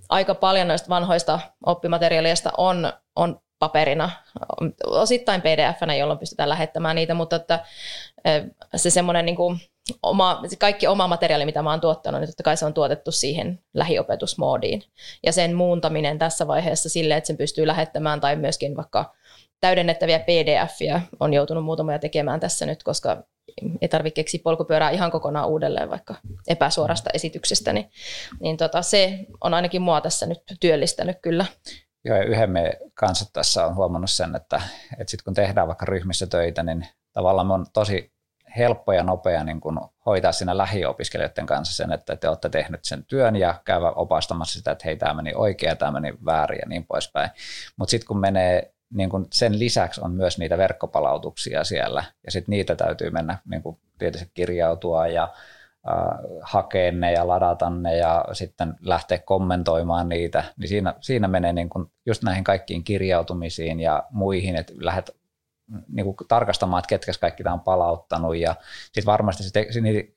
aika 0.10 0.36
paljon 0.36 0.68
noista 0.68 0.90
vanhoista 0.90 1.40
oppimateriaaleista 1.66 2.52
on, 2.58 2.94
on 3.16 3.40
paperina, 3.60 4.10
osittain 4.86 5.42
pdf 5.42 5.98
jolloin 6.00 6.20
pystytään 6.20 6.50
lähettämään 6.50 6.96
niitä, 6.96 7.14
mutta 7.14 7.36
että 7.36 7.66
se 8.76 8.90
semmoinen 8.90 9.26
niin 9.26 9.36
kuin 9.36 9.60
oma, 10.04 10.44
kaikki 10.60 10.88
oma 10.88 11.08
materiaali, 11.08 11.46
mitä 11.46 11.62
mä 11.62 11.70
oon 11.70 11.82
tuottanut, 11.82 12.22
niin 12.22 12.30
totta 12.30 12.44
kai 12.44 12.58
se 12.58 12.66
on 12.66 12.74
tuotettu 12.74 13.12
siihen 13.12 13.60
lähiopetusmoodiin. 13.74 14.84
Ja 15.26 15.32
sen 15.32 15.56
muuntaminen 15.56 16.20
tässä 16.20 16.48
vaiheessa 16.48 16.90
sille, 16.90 17.18
että 17.18 17.28
sen 17.28 17.38
pystyy 17.38 17.68
lähettämään 17.68 18.22
tai 18.22 18.36
myöskin 18.36 18.76
vaikka 18.76 19.14
täydennettäviä 19.60 20.20
pdf 20.20 21.06
on 21.20 21.34
joutunut 21.34 21.64
muutamia 21.64 22.00
tekemään 22.00 22.40
tässä 22.40 22.66
nyt, 22.66 22.84
koska 22.84 23.24
ei 23.82 23.88
tarvitse 23.88 24.16
keksiä 24.16 24.42
polkupyörää 24.44 24.90
ihan 24.90 25.12
kokonaan 25.12 25.48
uudelleen 25.48 25.90
vaikka 25.90 26.16
epäsuorasta 26.48 27.10
esityksestä, 27.14 27.74
niin, 27.74 27.90
niin 28.40 28.58
tota, 28.58 28.82
se 28.82 29.20
on 29.42 29.54
ainakin 29.54 29.82
mua 29.82 30.02
tässä 30.02 30.26
nyt 30.26 30.40
työllistänyt 30.60 31.18
kyllä. 31.22 31.46
Joo, 32.06 32.18
ja 32.18 32.24
yhden 32.24 32.52
me 32.52 32.74
kanssa 32.94 33.26
tässä 33.34 33.66
on 33.66 33.76
huomannut 33.76 34.10
sen, 34.10 34.36
että, 34.36 34.62
että 34.92 35.12
sitten 35.12 35.24
kun 35.24 35.34
tehdään 35.34 35.68
vaikka 35.68 35.86
ryhmissä 35.86 36.28
töitä, 36.28 36.64
niin 36.64 36.88
tavallaan 37.14 37.52
on 37.52 37.66
tosi 37.74 38.12
helppo 38.58 38.92
ja 38.92 39.04
nopea 39.04 39.44
niin 39.44 39.62
kun 39.62 39.90
hoitaa 40.06 40.32
siinä 40.32 40.58
lähiopiskelijoiden 40.58 41.46
kanssa 41.46 41.76
sen, 41.76 41.92
että 41.92 42.16
te 42.16 42.30
olette 42.30 42.50
tehnyt 42.50 42.86
sen 42.86 43.06
työn 43.06 43.36
ja 43.36 43.62
käyvä 43.66 43.92
opastamassa 43.92 44.58
sitä, 44.58 44.72
että 44.72 44.86
hei, 44.86 44.96
tämä 44.96 45.14
meni 45.14 45.34
oikein, 45.36 45.78
tämä 45.78 45.92
meni 45.92 46.14
väärin 46.26 46.60
ja 46.60 46.70
niin 46.70 46.86
poispäin. 46.86 47.30
Mutta 47.78 47.92
sitten 47.92 48.08
kun 48.08 48.20
menee, 48.20 48.74
niin 48.94 49.10
kun 49.10 49.28
sen 49.34 49.60
lisäksi 49.60 50.02
on 50.02 50.12
myös 50.12 50.38
niitä 50.38 50.58
verkkopalautuksia 50.58 51.64
siellä 51.64 52.04
ja 52.26 52.32
sitten 52.32 52.52
niitä 52.52 52.76
täytyy 52.76 53.10
mennä 53.10 53.38
niin 53.50 53.62
kun 53.62 53.80
tietysti 53.98 54.32
kirjautua 54.34 55.08
ja 55.08 55.24
äh, 55.24 56.20
hakea 56.42 56.92
ne 56.92 57.12
ja 57.12 57.28
ladata 57.28 57.70
ne 57.70 57.98
ja 57.98 58.26
sitten 58.32 58.74
lähteä 58.82 59.18
kommentoimaan 59.18 60.10
niitä, 60.10 60.44
niin 60.58 60.70
siinä, 60.70 60.94
siinä 61.02 61.28
menee 61.28 61.54
niin 61.54 61.70
kun 61.70 61.92
just 62.06 62.24
näihin 62.24 62.44
kaikkiin 62.44 62.84
kirjautumisiin 62.84 63.80
ja 63.80 64.04
muihin, 64.12 64.56
että 64.56 64.74
lähdet 64.78 65.16
niin 65.88 66.06
kuin 66.06 66.18
tarkastamaan, 66.28 66.80
että 66.80 66.90
ketkä 66.90 67.12
kaikki 67.22 67.44
tämä 67.44 67.54
on 67.54 67.60
palauttanut. 67.60 68.38
Ja 68.38 68.56
sitten 68.84 69.06
varmasti, 69.06 69.44
sit, 69.44 69.54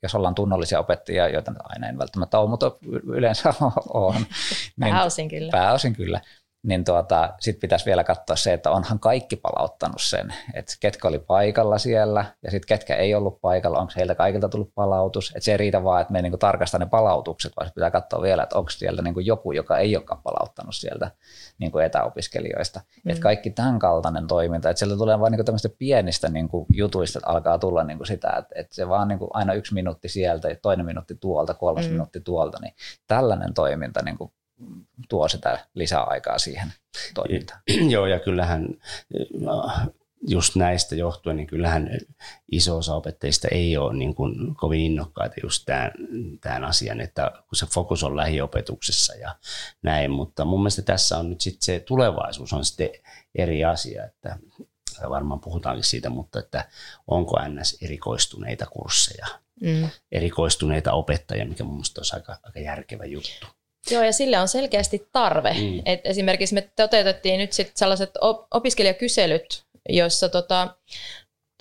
jos 0.03 0.15
ollaan 0.15 0.35
tunnollisia 0.35 0.79
opettajia, 0.79 1.29
joita 1.29 1.53
aina 1.63 1.87
en 1.87 1.97
välttämättä 1.97 2.39
ole, 2.39 2.49
mutta 2.49 2.71
yleensä 3.05 3.53
on. 3.93 4.15
Niin 4.15 4.93
pääosin 4.93 5.29
kyllä. 5.29 5.51
Pääosin 5.51 5.95
kyllä 5.95 6.21
niin 6.63 6.83
tuota, 6.83 7.33
sitten 7.39 7.61
pitäisi 7.61 7.85
vielä 7.85 8.03
katsoa 8.03 8.35
se, 8.35 8.53
että 8.53 8.71
onhan 8.71 8.99
kaikki 8.99 9.35
palauttanut 9.35 10.01
sen, 10.01 10.33
että 10.53 10.73
ketkä 10.79 11.07
oli 11.07 11.19
paikalla 11.19 11.77
siellä 11.77 12.25
ja 12.43 12.51
sitten 12.51 12.67
ketkä 12.67 12.95
ei 12.95 13.15
ollut 13.15 13.41
paikalla, 13.41 13.79
onko 13.79 13.93
heiltä 13.95 14.15
kaikilta 14.15 14.49
tullut 14.49 14.71
palautus. 14.75 15.29
Että 15.29 15.45
se 15.45 15.51
ei 15.51 15.57
riitä 15.57 15.83
vaan, 15.83 16.01
että 16.01 16.11
me 16.11 16.21
niinku 16.21 16.37
tarkastaa 16.37 16.79
ne 16.79 16.85
palautukset, 16.85 17.53
vaan 17.57 17.71
pitää 17.75 17.91
katsoa 17.91 18.21
vielä, 18.21 18.43
että 18.43 18.57
onko 18.57 18.69
siellä 18.69 19.01
niinku 19.01 19.19
joku, 19.19 19.51
joka 19.51 19.77
ei 19.77 19.95
olekaan 19.95 20.21
palauttanut 20.23 20.75
sieltä 20.75 21.11
niinku 21.59 21.77
etäopiskelijoista. 21.77 22.79
Mm. 22.79 23.11
Että 23.11 23.21
kaikki 23.21 23.49
tämän 23.49 23.79
kaltainen 23.79 24.27
toiminta, 24.27 24.69
että 24.69 24.79
sieltä 24.79 24.97
tulee 24.97 25.19
vain 25.19 25.31
niinku 25.31 25.43
tämmöistä 25.43 25.69
pienistä 25.77 26.29
niinku 26.29 26.65
jutuista, 26.73 27.19
että 27.19 27.29
alkaa 27.29 27.59
tulla 27.59 27.83
niinku 27.83 28.05
sitä, 28.05 28.29
että, 28.29 28.55
että 28.55 28.75
se 28.75 28.89
vaan 28.89 29.07
niinku 29.07 29.27
aina 29.33 29.53
yksi 29.53 29.73
minuutti 29.73 30.09
sieltä, 30.09 30.47
toinen 30.61 30.85
minuutti 30.85 31.15
tuolta, 31.15 31.53
kolmas 31.53 31.85
mm. 31.85 31.91
minuutti 31.91 32.21
tuolta, 32.21 32.57
niin 32.61 32.73
tällainen 33.07 33.53
toiminta 33.53 34.01
niinku 34.01 34.33
tuo 35.09 35.27
sitä 35.27 35.65
lisäaikaa 35.73 36.39
siihen 36.39 36.73
toimintaan. 37.13 37.61
Joo, 37.93 38.05
ja 38.05 38.19
kyllähän 38.19 38.67
just 40.27 40.55
näistä 40.55 40.95
johtuen, 40.95 41.37
niin 41.37 41.47
kyllähän 41.47 41.89
iso 42.51 42.77
osa 42.77 42.95
opettajista 42.95 43.47
ei 43.51 43.77
ole 43.77 43.93
niin 43.93 44.15
kuin 44.15 44.55
kovin 44.55 44.79
innokkaita 44.79 45.35
just 45.43 45.63
tämän, 45.65 45.91
tämän 46.41 46.63
asian, 46.63 47.01
että 47.01 47.31
kun 47.33 47.55
se 47.55 47.65
fokus 47.65 48.03
on 48.03 48.17
lähiopetuksessa 48.17 49.15
ja 49.15 49.35
näin, 49.83 50.11
mutta 50.11 50.45
mun 50.45 50.59
mielestä 50.59 50.81
tässä 50.81 51.17
on 51.17 51.29
nyt 51.29 51.41
sitten 51.41 51.61
se 51.61 51.79
tulevaisuus 51.79 52.53
on 52.53 52.65
sitten 52.65 52.89
eri 53.35 53.65
asia, 53.65 54.05
että 54.05 54.37
varmaan 55.09 55.39
puhutaankin 55.39 55.83
siitä, 55.83 56.09
mutta 56.09 56.39
että 56.39 56.69
onko 57.07 57.39
NS 57.47 57.77
erikoistuneita 57.81 58.65
kursseja, 58.65 59.27
mm. 59.61 59.89
erikoistuneita 60.11 60.93
opettajia, 60.93 61.45
mikä 61.45 61.63
mun 61.63 61.73
mielestä 61.73 61.99
olisi 61.99 62.15
aika, 62.15 62.37
aika 62.43 62.59
järkevä 62.59 63.05
juttu. 63.05 63.47
Joo, 63.91 64.03
ja 64.03 64.13
sille 64.13 64.39
on 64.39 64.47
selkeästi 64.47 65.07
tarve. 65.11 65.53
Mm. 65.53 65.81
Et 65.85 65.99
esimerkiksi 66.03 66.55
me 66.55 66.69
toteutettiin 66.75 67.37
nyt 67.37 67.53
sit 67.53 67.71
sellaiset 67.75 68.11
op- 68.21 68.47
opiskelijakyselyt, 68.53 69.63
joissa 69.89 70.29
tota, 70.29 70.67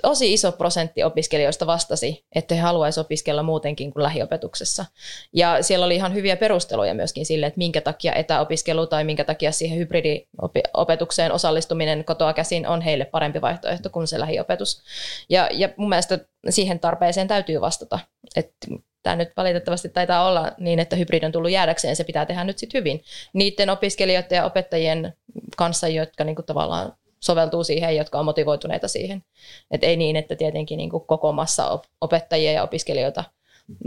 tosi 0.03 0.33
iso 0.33 0.53
prosentti 0.53 1.05
opiskelijoista 1.05 1.67
vastasi, 1.67 2.25
että 2.35 2.55
he 2.55 2.61
haluaisivat 2.61 3.07
opiskella 3.07 3.43
muutenkin 3.43 3.93
kuin 3.93 4.03
lähiopetuksessa. 4.03 4.85
Ja 5.33 5.63
siellä 5.63 5.87
oli 5.87 5.95
ihan 5.95 6.15
hyviä 6.15 6.37
perusteluja 6.37 6.95
myöskin 6.95 7.27
sille, 7.27 7.47
että 7.47 7.59
minkä 7.59 7.81
takia 7.81 8.15
etäopiskelu 8.15 8.87
tai 8.87 9.05
minkä 9.05 9.25
takia 9.25 9.53
siihen 9.53 9.79
hybridiopetukseen 9.79 11.33
osallistuminen 11.33 12.05
kotoa 12.05 12.33
käsin 12.33 12.67
on 12.67 12.81
heille 12.81 13.05
parempi 13.05 13.41
vaihtoehto 13.41 13.91
kuin 13.91 14.07
se 14.07 14.21
lähiopetus. 14.21 14.83
Ja, 15.29 15.49
ja 15.53 15.69
mun 15.77 15.89
mielestä 15.89 16.19
siihen 16.51 16.81
tarpeeseen 16.81 17.29
täytyy 17.29 17.61
vastata. 17.61 17.99
Että 18.37 18.67
tämä 19.03 19.17
nyt 19.17 19.33
valitettavasti 19.37 19.89
taitaa 19.89 20.29
olla 20.29 20.53
niin, 20.59 20.79
että 20.79 20.97
hybrid 20.97 21.23
on 21.23 21.33
tullut 21.33 21.51
jäädäkseen, 21.51 21.97
se 21.97 22.05
pitää 22.05 22.27
tehdä 22.27 22.45
nyt 22.45 22.59
sitten 22.59 22.79
hyvin. 22.79 23.03
Niiden 23.33 23.71
opiskelijoiden 23.71 24.37
ja 24.37 24.45
opettajien 24.45 25.15
kanssa, 25.57 25.89
jotka 25.89 26.25
niinku 26.25 26.43
tavallaan 26.43 26.93
soveltuu 27.21 27.65
siihen, 27.65 27.97
jotka 27.97 28.19
on 28.19 28.25
motivoituneita 28.25 28.89
siihen. 28.89 29.25
Et 29.71 29.85
ei 29.85 29.97
niin, 29.97 30.17
että 30.17 30.37
tietenkin 30.37 30.77
niinku 30.77 31.01
koko 31.01 31.33
massa 31.33 31.81
opettajia 32.01 32.53
ja 32.53 32.63
opiskelijoita 32.63 33.25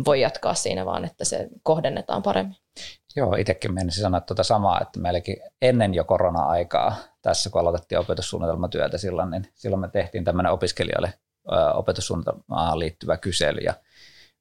voi 0.05 0.21
jatkaa 0.21 0.53
siinä, 0.53 0.85
vaan 0.85 1.05
että 1.05 1.25
se 1.25 1.47
kohdennetaan 1.63 2.23
paremmin. 2.23 2.55
Joo, 3.15 3.35
itsekin 3.35 3.73
menisin 3.73 4.01
sanoa 4.01 4.21
tuota 4.21 4.43
samaa, 4.43 4.81
että 4.81 4.99
meilläkin 4.99 5.37
ennen 5.61 5.93
jo 5.93 6.03
korona-aikaa, 6.03 6.95
tässä 7.21 7.49
kun 7.49 7.61
aloitettiin 7.61 7.99
opetussuunnitelmatyötä 7.99 8.97
silloin, 8.97 9.31
niin 9.31 9.47
silloin 9.55 9.79
me 9.79 9.87
tehtiin 9.87 10.23
tämmöinen 10.23 10.51
opiskelijoille 10.51 11.13
opetussuunnitelmaan 11.73 12.79
liittyvä 12.79 13.17
kysely 13.17 13.59
ja 13.59 13.73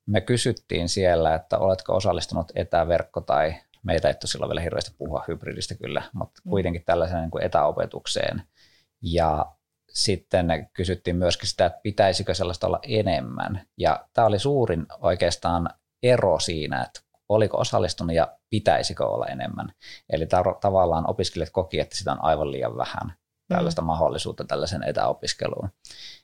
me 0.07 0.21
kysyttiin 0.21 0.89
siellä, 0.89 1.35
että 1.35 1.59
oletko 1.59 1.97
osallistunut 1.97 2.53
etäverkko- 2.55 3.21
tai 3.27 3.55
meitä 3.83 4.09
ei 4.09 4.15
silloin 4.25 4.51
vielä 4.51 4.61
hirveästi 4.61 4.95
puhua 4.99 5.25
hybridistä 5.29 5.75
kyllä, 5.75 6.03
mutta 6.13 6.41
mm. 6.45 6.51
kuitenkin 6.51 6.85
tällaiseen 6.87 7.21
niin 7.21 7.31
kuin 7.31 7.45
etäopetukseen. 7.45 8.43
Ja 9.03 9.47
sitten 9.89 10.69
kysyttiin 10.73 11.17
myöskin 11.17 11.49
sitä, 11.49 11.67
että 11.67 11.81
pitäisikö 11.83 12.35
sellaista 12.35 12.67
olla 12.67 12.81
enemmän. 12.83 13.67
Ja 13.79 14.09
tämä 14.13 14.27
oli 14.27 14.39
suurin 14.39 14.87
oikeastaan 15.01 15.71
ero 16.03 16.39
siinä, 16.39 16.83
että 16.83 17.01
oliko 17.29 17.59
osallistunut 17.59 18.17
ja 18.17 18.39
pitäisikö 18.51 19.07
olla 19.07 19.27
enemmän. 19.27 19.73
Eli 20.11 20.25
tav- 20.25 20.59
tavallaan 20.61 21.11
opiskelijat 21.11 21.51
koki, 21.51 21.81
että 21.81 21.97
sitä 21.97 22.13
on 22.13 22.25
aivan 22.25 22.53
liian 22.53 22.77
vähän 22.77 23.13
tällaista 23.49 23.83
mm. 23.83 23.87
mahdollisuutta 23.87 24.45
tällaisen 24.45 24.83
etäopiskeluun. 24.83 25.71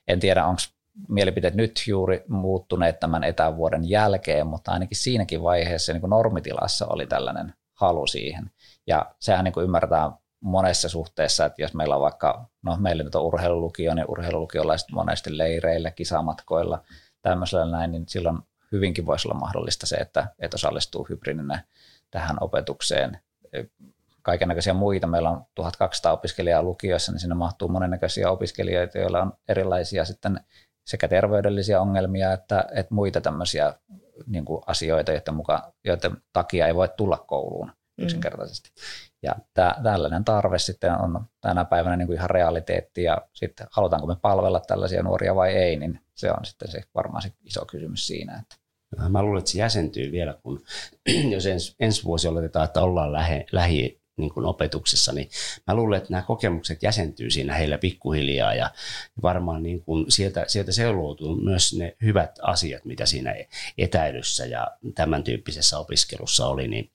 En 0.08 0.20
tiedä, 0.20 0.44
onko 0.44 0.60
mielipiteet 1.08 1.54
nyt 1.54 1.84
juuri 1.86 2.24
muuttuneet 2.28 3.00
tämän 3.00 3.24
etävuoden 3.24 3.90
jälkeen, 3.90 4.46
mutta 4.46 4.72
ainakin 4.72 4.96
siinäkin 4.96 5.42
vaiheessa 5.42 5.92
niin 5.92 6.00
kuin 6.00 6.10
normitilassa 6.10 6.86
oli 6.86 7.06
tällainen 7.06 7.54
halu 7.74 8.06
siihen. 8.06 8.50
Ja 8.86 9.14
sehän 9.20 9.44
niin 9.44 9.52
kuin 9.52 9.64
ymmärtää 9.64 10.12
monessa 10.40 10.88
suhteessa, 10.88 11.44
että 11.44 11.62
jos 11.62 11.74
meillä 11.74 11.94
on 11.94 12.00
vaikka, 12.00 12.48
no 12.62 12.76
meillä 12.76 13.02
nyt 13.02 13.14
on 13.14 13.22
urheilulukio, 13.22 13.94
niin 13.94 14.06
urheilulukiolaiset 14.08 14.88
monesti 14.92 15.38
leireillä, 15.38 15.90
kisamatkoilla, 15.90 16.82
tämmöisellä 17.22 17.66
näin, 17.66 17.92
niin 17.92 18.04
silloin 18.08 18.38
hyvinkin 18.72 19.06
voisi 19.06 19.28
olla 19.28 19.38
mahdollista 19.38 19.86
se, 19.86 19.96
että, 19.96 20.26
että 20.38 20.54
osallistuu 20.54 21.06
hybridinä 21.08 21.64
tähän 22.10 22.36
opetukseen. 22.40 23.18
Kaikenlaisia 24.22 24.74
muita, 24.74 25.06
meillä 25.06 25.30
on 25.30 25.44
1200 25.54 26.12
opiskelijaa 26.12 26.62
lukiossa, 26.62 27.12
niin 27.12 27.20
sinne 27.20 27.34
mahtuu 27.34 27.68
monennäköisiä 27.68 28.30
opiskelijoita, 28.30 28.98
joilla 28.98 29.22
on 29.22 29.32
erilaisia 29.48 30.04
sitten 30.04 30.40
sekä 30.88 31.08
terveydellisiä 31.08 31.80
ongelmia 31.80 32.32
että, 32.32 32.64
että 32.74 32.94
muita 32.94 33.20
tämmöisiä 33.20 33.74
niin 34.26 34.44
kuin 34.44 34.62
asioita, 34.66 35.12
joiden, 35.12 35.34
mukaan, 35.34 35.62
joiden 35.84 36.16
takia 36.32 36.66
ei 36.66 36.74
voi 36.74 36.88
tulla 36.96 37.24
kouluun 37.26 37.66
mm. 37.66 38.04
yksinkertaisesti. 38.04 38.68
Mm. 38.68 38.82
Ja 39.22 39.34
tää, 39.54 39.80
tällainen 39.82 40.24
tarve 40.24 40.58
sitten 40.58 41.00
on 41.00 41.24
tänä 41.40 41.64
päivänä 41.64 41.96
niin 41.96 42.06
kuin 42.06 42.16
ihan 42.16 42.30
realiteetti 42.30 43.02
ja 43.02 43.18
sitten 43.32 43.66
halutaanko 43.70 44.06
me 44.06 44.16
palvella 44.22 44.60
tällaisia 44.60 45.02
nuoria 45.02 45.34
vai 45.34 45.52
ei, 45.52 45.76
niin 45.76 46.00
se 46.14 46.30
on 46.30 46.44
sitten 46.44 46.70
se 46.70 46.82
varmaan 46.94 47.22
se 47.22 47.32
iso 47.44 47.64
kysymys 47.66 48.06
siinä. 48.06 48.42
Että. 48.42 48.56
Mä 49.08 49.22
luulen, 49.22 49.38
että 49.38 49.50
se 49.50 49.58
jäsentyy 49.58 50.12
vielä, 50.12 50.34
kun 50.42 50.62
jos 51.34 51.46
ens, 51.46 51.76
ensi 51.80 52.04
vuosi 52.04 52.28
oletetaan, 52.28 52.64
että 52.64 52.82
ollaan 52.82 53.12
lähe, 53.12 53.46
lähi 53.52 54.00
niin 54.18 54.34
kuin 54.34 54.46
opetuksessa, 54.46 55.12
niin 55.12 55.28
mä 55.66 55.74
luulen, 55.74 55.98
että 55.98 56.10
nämä 56.10 56.22
kokemukset 56.22 56.82
jäsentyy 56.82 57.30
siinä 57.30 57.54
heillä 57.54 57.78
pikkuhiljaa 57.78 58.54
ja 58.54 58.70
varmaan 59.22 59.62
niin 59.62 59.82
kuin 59.82 60.10
sieltä, 60.10 60.44
sieltä 60.48 60.72
seuloutuu 60.72 61.36
myös 61.36 61.74
ne 61.74 61.96
hyvät 62.02 62.38
asiat, 62.42 62.84
mitä 62.84 63.06
siinä 63.06 63.34
etäilyssä 63.78 64.46
ja 64.46 64.66
tämän 64.94 65.24
tyyppisessä 65.24 65.78
opiskelussa 65.78 66.46
oli, 66.46 66.68
niin 66.68 66.90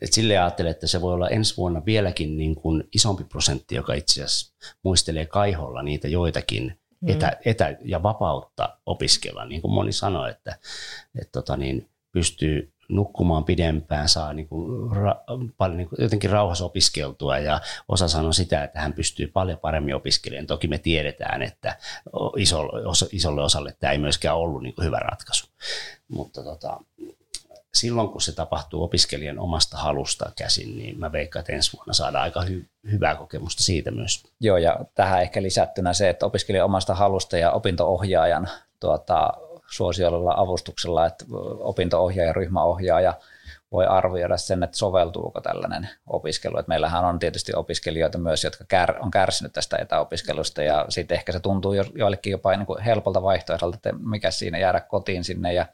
et 0.00 0.12
sille 0.12 0.38
ajattelen, 0.38 0.70
että 0.70 0.86
se 0.86 1.00
voi 1.00 1.14
olla 1.14 1.28
ensi 1.28 1.56
vuonna 1.56 1.84
vieläkin 1.86 2.36
niin 2.36 2.54
kuin 2.54 2.84
isompi 2.94 3.24
prosentti, 3.24 3.74
joka 3.74 3.94
itse 3.94 4.22
asiassa 4.22 4.54
muistelee 4.82 5.26
kaiholla 5.26 5.82
niitä 5.82 6.08
joitakin 6.08 6.78
mm. 7.00 7.08
etä, 7.08 7.36
etä 7.44 7.76
ja 7.84 8.02
vapautta 8.02 8.78
opiskella. 8.86 9.44
Niin 9.44 9.62
kuin 9.62 9.72
moni 9.72 9.92
sanoi, 9.92 10.30
että, 10.30 10.58
että 11.20 11.32
tota 11.32 11.56
niin, 11.56 11.88
pystyy 12.12 12.72
nukkumaan 12.88 13.44
pidempään, 13.44 14.08
saa 14.08 14.32
niin 14.32 14.48
kuin 14.48 14.92
ra, 14.96 15.16
paljon 15.56 15.76
niin 15.76 15.88
kuin 15.88 16.02
jotenkin 16.02 16.30
rauhassa 16.30 16.64
opiskeltua 16.64 17.38
ja 17.38 17.60
osa 17.88 18.08
sanoo 18.08 18.32
sitä, 18.32 18.64
että 18.64 18.80
hän 18.80 18.92
pystyy 18.92 19.26
paljon 19.26 19.58
paremmin 19.58 19.94
opiskelemaan. 19.94 20.46
Toki 20.46 20.68
me 20.68 20.78
tiedetään, 20.78 21.42
että 21.42 21.76
isolle, 22.36 22.82
isolle 23.12 23.42
osalle 23.42 23.76
tämä 23.78 23.92
ei 23.92 23.98
myöskään 23.98 24.36
ollut 24.36 24.62
niin 24.62 24.74
kuin 24.74 24.84
hyvä 24.84 24.98
ratkaisu. 24.98 25.46
Mutta 26.08 26.42
tota, 26.42 26.80
silloin 27.74 28.08
kun 28.08 28.22
se 28.22 28.32
tapahtuu 28.32 28.82
opiskelijan 28.82 29.38
omasta 29.38 29.76
halusta 29.76 30.32
käsin, 30.36 30.78
niin 30.78 30.98
mä 30.98 31.12
veikkaan, 31.12 31.40
että 31.40 31.52
ensi 31.52 31.76
vuonna 31.76 31.92
saadaan 31.92 32.22
aika 32.24 32.40
hy- 32.42 32.90
hyvää 32.90 33.14
kokemusta 33.14 33.62
siitä 33.62 33.90
myös. 33.90 34.24
Joo, 34.40 34.56
ja 34.56 34.78
tähän 34.94 35.22
ehkä 35.22 35.42
lisättynä 35.42 35.92
se, 35.92 36.08
että 36.08 36.26
opiskelijan 36.26 36.64
omasta 36.64 36.94
halusta 36.94 37.38
ja 37.38 37.52
opintoohjaajan 37.52 38.48
tuota, 38.80 39.34
suosiolla 39.70 40.34
avustuksella, 40.36 41.06
että 41.06 41.24
opintoohjaaja, 41.58 42.32
ryhmäohjaaja 42.32 43.14
voi 43.72 43.86
arvioida 43.86 44.36
sen, 44.36 44.62
että 44.62 44.76
soveltuuko 44.76 45.40
tällainen 45.40 45.88
opiskelu. 46.06 46.58
Että 46.58 46.68
meillähän 46.68 47.04
on 47.04 47.18
tietysti 47.18 47.52
opiskelijoita 47.54 48.18
myös, 48.18 48.44
jotka 48.44 48.64
kär, 48.68 48.94
on 49.00 49.10
kärsinyt 49.10 49.52
tästä 49.52 49.76
etäopiskelusta 49.76 50.62
ja 50.62 50.86
sitten 50.88 51.14
ehkä 51.14 51.32
se 51.32 51.40
tuntuu 51.40 51.72
jo, 51.72 51.84
joillekin 51.94 52.30
jopa 52.30 52.56
niin 52.56 52.66
kuin 52.66 52.82
helpolta 52.82 53.22
vaihtoehdolta, 53.22 53.76
että 53.76 53.92
mikä 53.92 54.30
siinä 54.30 54.58
jäädä 54.58 54.80
kotiin 54.80 55.24
sinne 55.24 55.52
ja 55.52 55.66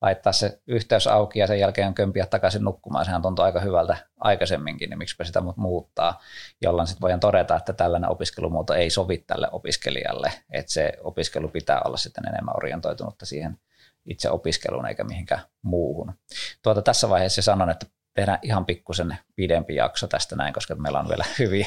laittaa 0.00 0.32
se 0.32 0.60
yhteys 0.66 1.06
auki 1.06 1.38
ja 1.38 1.46
sen 1.46 1.60
jälkeen 1.60 1.94
kömpiä 1.94 2.26
takaisin 2.26 2.64
nukkumaan. 2.64 3.04
Sehän 3.04 3.22
tuntuu 3.22 3.44
aika 3.44 3.60
hyvältä 3.60 3.96
aikaisemminkin, 4.20 4.90
niin 4.90 4.98
miksipä 4.98 5.24
sitä 5.24 5.42
muuttaa, 5.56 6.20
jolloin 6.62 6.86
sitten 6.86 7.00
voidaan 7.00 7.20
todeta, 7.20 7.56
että 7.56 7.72
tällainen 7.72 8.10
opiskelumuoto 8.10 8.74
ei 8.74 8.90
sovi 8.90 9.18
tälle 9.18 9.48
opiskelijalle, 9.52 10.32
että 10.50 10.72
se 10.72 10.92
opiskelu 11.04 11.48
pitää 11.48 11.80
olla 11.84 11.96
sitten 11.96 12.28
enemmän 12.28 12.56
orientoitunutta 12.56 13.26
siihen 13.26 13.58
itse 14.06 14.30
opiskeluun 14.30 14.86
eikä 14.86 15.04
mihinkään 15.04 15.40
muuhun. 15.62 16.12
Tuota, 16.62 16.82
tässä 16.82 17.08
vaiheessa 17.08 17.42
sanon, 17.42 17.70
että 17.70 17.86
tehdään 18.18 18.38
ihan 18.42 18.66
pikkusen 18.66 19.16
pidempi 19.36 19.74
jakso 19.74 20.06
tästä 20.06 20.36
näin, 20.36 20.54
koska 20.54 20.74
meillä 20.74 21.00
on 21.00 21.08
vielä 21.08 21.24
hyviä, 21.38 21.66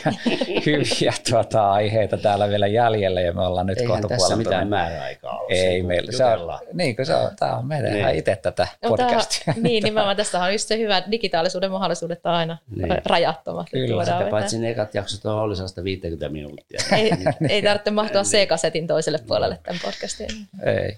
hyviä 0.66 1.14
tuota, 1.30 1.72
aiheita 1.72 2.18
täällä 2.18 2.50
vielä 2.50 2.68
jäljellä 2.68 3.22
ja 3.22 3.34
me 3.34 3.42
ollaan 3.42 3.68
nyt 3.68 3.78
Eihän 3.78 3.92
kohta 3.92 4.08
tässä 4.08 4.28
puolella 4.28 4.44
mitään 4.44 4.68
määräaikaa 4.68 5.40
ole. 5.40 5.54
Ei 5.54 5.84
meillä. 5.84 6.12
Se 6.12 6.26
on, 6.26 6.60
niin 6.74 6.96
kuin 6.96 7.06
se 7.06 7.16
on, 7.16 7.36
tämä 7.36 7.58
on, 7.58 7.68
me 7.68 7.82
tehdään 7.82 8.06
niin. 8.06 8.20
itse 8.20 8.36
tätä 8.36 8.68
no, 8.84 8.90
podcastia. 8.90 9.46
Tämä, 9.46 9.58
niin, 9.68 9.84
nimenomaan 9.84 10.18
tästä 10.18 10.44
on 10.44 10.52
just 10.52 10.68
se 10.68 10.78
hyvä, 10.78 11.04
digitaalisuuden 11.12 11.72
mahdollisuudet 11.72 12.26
on 12.26 12.32
aina 12.32 12.58
niin. 12.76 13.02
rajattomat. 13.06 13.68
Kyllä. 13.72 14.06
Sitä 14.06 14.28
paitsi 14.32 14.60
ne 14.60 14.70
ekat 14.70 14.96
jaksot 14.96 15.26
on 15.26 15.40
ollut 15.40 15.58
50 15.84 16.30
minuuttia. 16.30 16.80
ei, 16.98 17.12
ei 17.50 17.62
tarvitse 17.62 17.92
mahtua 17.92 18.24
C-kasetin 18.24 18.88
toiselle 18.88 19.20
puolelle 19.28 19.60
tämän 19.64 19.80
podcastin. 19.84 20.30
Ei. 20.64 20.98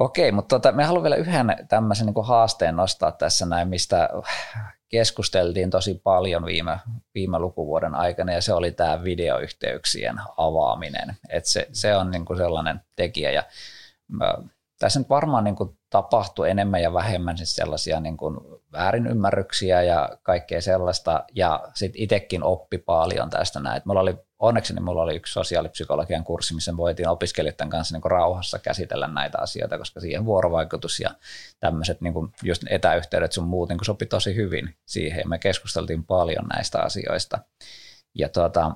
Okei, 0.00 0.32
mutta 0.32 0.58
tota, 0.58 0.72
me 0.72 0.84
haluan 0.84 1.02
vielä 1.02 1.16
yhden 1.16 1.56
tämmöisen 1.68 2.06
niin 2.06 2.26
haasteen 2.26 2.76
nostaa 2.76 3.12
tässä 3.12 3.46
näin, 3.46 3.68
mistä 3.68 4.08
keskusteltiin 4.88 5.70
tosi 5.70 6.00
paljon 6.04 6.44
viime, 6.44 6.78
viime 7.14 7.38
lukuvuoden 7.38 7.94
aikana, 7.94 8.32
ja 8.32 8.42
se 8.42 8.52
oli 8.54 8.72
tämä 8.72 9.04
videoyhteyksien 9.04 10.20
avaaminen. 10.36 11.16
Et 11.28 11.44
se, 11.44 11.68
se 11.72 11.96
on 11.96 12.10
niin 12.10 12.24
kuin 12.24 12.36
sellainen 12.36 12.80
tekijä, 12.96 13.30
ja 13.30 13.42
mä, 14.08 14.34
tässä 14.78 15.00
nyt 15.00 15.08
varmaan 15.08 15.44
niin 15.44 15.56
kuin 15.56 15.78
tapahtui 15.90 16.50
enemmän 16.50 16.82
ja 16.82 16.92
vähemmän 16.92 17.36
siis 17.36 17.56
sellaisia 17.56 18.00
niin 18.00 18.16
kuin 18.16 18.36
väärinymmärryksiä 18.72 19.82
ja 19.82 20.08
kaikkea 20.22 20.60
sellaista, 20.60 21.24
ja 21.34 21.68
sitten 21.74 22.02
itsekin 22.02 22.42
oppi 22.42 22.78
paljon 22.78 23.30
tästä 23.30 23.60
näin. 23.60 23.82
Mulla 23.84 24.00
oli, 24.00 24.18
onneksi 24.40 24.74
niin 24.74 24.84
mulla 24.84 25.02
oli 25.02 25.16
yksi 25.16 25.32
sosiaalipsykologian 25.32 26.24
kurssi, 26.24 26.54
missä 26.54 26.76
voitiin 26.76 27.08
opiskelijoiden 27.08 27.70
kanssa 27.70 27.96
niin 27.96 28.10
rauhassa 28.10 28.58
käsitellä 28.58 29.08
näitä 29.08 29.38
asioita, 29.38 29.78
koska 29.78 30.00
siihen 30.00 30.24
vuorovaikutus 30.24 31.00
ja 31.00 31.10
tämmöiset 31.60 32.00
niin 32.00 32.14
just 32.42 32.62
etäyhteydet 32.70 33.32
sun 33.32 33.48
muut 33.48 33.68
niin 33.68 33.78
sopi 33.84 34.06
tosi 34.06 34.34
hyvin 34.34 34.74
siihen, 34.86 35.28
me 35.28 35.38
keskusteltiin 35.38 36.04
paljon 36.04 36.46
näistä 36.46 36.80
asioista. 36.80 37.38
Ja 38.14 38.28
tuota, 38.28 38.70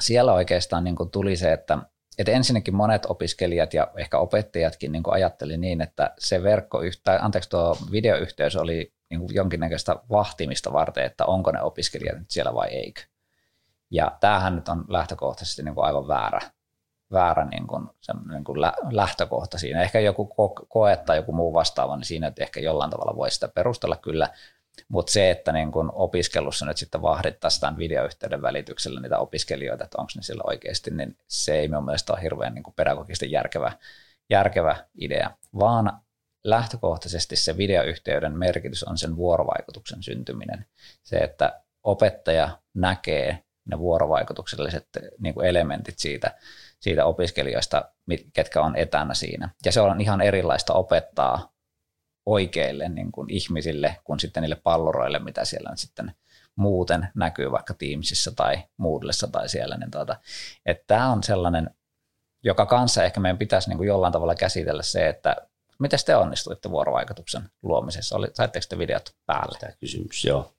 siellä 0.00 0.32
oikeastaan 0.32 0.84
niin 0.84 0.96
tuli 1.12 1.36
se, 1.36 1.52
että 1.52 1.78
että 2.18 2.32
ensinnäkin 2.32 2.74
monet 2.74 3.06
opiskelijat 3.06 3.74
ja 3.74 3.92
ehkä 3.96 4.18
opettajatkin 4.18 4.92
niin 4.92 5.02
ajatteli 5.06 5.56
niin, 5.56 5.80
että 5.80 6.14
se 6.18 6.42
verkkoyhtä, 6.42 7.18
anteeksi 7.22 7.50
tuo 7.50 7.76
videoyhteys 7.92 8.56
oli 8.56 8.92
niin 9.10 9.34
jonkinnäköistä 9.34 9.96
vahtimista 10.10 10.72
varten, 10.72 11.04
että 11.04 11.24
onko 11.26 11.52
ne 11.52 11.62
opiskelijat 11.62 12.18
nyt 12.18 12.30
siellä 12.30 12.54
vai 12.54 12.68
eikö. 12.68 13.00
Ja 13.90 14.16
tämähän 14.20 14.56
nyt 14.56 14.68
on 14.68 14.84
lähtökohtaisesti 14.88 15.62
niin 15.62 15.74
kuin 15.74 15.84
aivan 15.84 16.08
väärä, 16.08 16.40
väärä 17.12 17.44
niin 17.44 17.66
kuin, 17.66 17.88
niin 18.30 18.44
kuin 18.44 18.60
lähtökohta 18.90 19.58
siinä. 19.58 19.82
Ehkä 19.82 20.00
joku 20.00 20.34
koe 20.68 20.96
tai 20.96 21.16
joku 21.16 21.32
muu 21.32 21.52
vastaava, 21.52 21.96
niin 21.96 22.04
siinä 22.04 22.26
että 22.26 22.42
ehkä 22.42 22.60
jollain 22.60 22.90
tavalla 22.90 23.16
voi 23.16 23.30
sitä 23.30 23.48
perustella 23.48 23.96
kyllä– 23.96 24.28
mutta 24.88 25.12
se, 25.12 25.30
että 25.30 25.52
niin 25.52 25.72
kun 25.72 25.92
opiskelussa 25.94 26.66
nyt 26.66 26.76
sitten 26.76 27.02
vahdittaisiin 27.02 27.60
tämän 27.60 27.78
videoyhteyden 27.78 28.42
välityksellä 28.42 29.00
niitä 29.00 29.18
opiskelijoita, 29.18 29.84
että 29.84 30.00
onko 30.00 30.12
ne 30.16 30.22
siellä 30.22 30.42
oikeasti, 30.46 30.90
niin 30.90 31.16
se 31.28 31.54
ei 31.54 31.68
minun 31.68 31.84
mielestä 31.84 32.12
ole 32.12 32.22
hirveän 32.22 32.54
niin 32.54 32.62
kuin 32.62 32.74
pedagogisesti 32.74 33.30
järkevä, 33.30 33.72
järkevä 34.30 34.76
idea, 34.94 35.30
vaan 35.58 36.00
lähtökohtaisesti 36.44 37.36
se 37.36 37.56
videoyhteyden 37.56 38.38
merkitys 38.38 38.84
on 38.84 38.98
sen 38.98 39.16
vuorovaikutuksen 39.16 40.02
syntyminen. 40.02 40.66
Se, 41.02 41.16
että 41.16 41.62
opettaja 41.82 42.58
näkee 42.74 43.43
ne 43.64 43.78
vuorovaikutukselliset 43.78 44.88
niin 45.18 45.34
kuin 45.34 45.46
elementit 45.46 45.98
siitä, 45.98 46.34
siitä 46.80 47.04
opiskelijoista, 47.04 47.92
ketkä 48.32 48.62
on 48.62 48.76
etänä 48.76 49.14
siinä. 49.14 49.48
Ja 49.64 49.72
se 49.72 49.80
on 49.80 50.00
ihan 50.00 50.20
erilaista 50.20 50.72
opettaa 50.72 51.52
oikeille 52.26 52.88
niin 52.88 53.12
kuin 53.12 53.30
ihmisille 53.30 53.96
kuin 54.04 54.20
sitten 54.20 54.42
niille 54.42 54.56
palloroille, 54.56 55.18
mitä 55.18 55.44
siellä 55.44 55.70
nyt 55.70 55.78
sitten 55.78 56.14
muuten 56.56 57.08
näkyy 57.14 57.50
vaikka 57.50 57.74
Teamsissa 57.74 58.32
tai 58.36 58.62
Moodlessa 58.76 59.26
tai 59.28 59.48
siellä. 59.48 59.76
Niin 59.76 59.90
tuota, 59.90 60.16
että 60.66 60.84
tämä 60.86 61.12
on 61.12 61.22
sellainen, 61.22 61.70
joka 62.44 62.66
kanssa 62.66 63.04
ehkä 63.04 63.20
meidän 63.20 63.38
pitäisi 63.38 63.68
niin 63.68 63.76
kuin 63.76 63.86
jollain 63.86 64.12
tavalla 64.12 64.34
käsitellä 64.34 64.82
se, 64.82 65.08
että 65.08 65.36
miten 65.78 65.98
te 66.06 66.16
onnistuitte 66.16 66.70
vuorovaikutuksen 66.70 67.50
luomisessa? 67.62 68.16
Oli, 68.16 68.28
saitteko 68.34 68.66
te 68.68 68.78
videot 68.78 69.14
päälle? 69.26 69.58
Tämä 69.58 69.72
kysymys, 69.80 70.24
joo. 70.24 70.54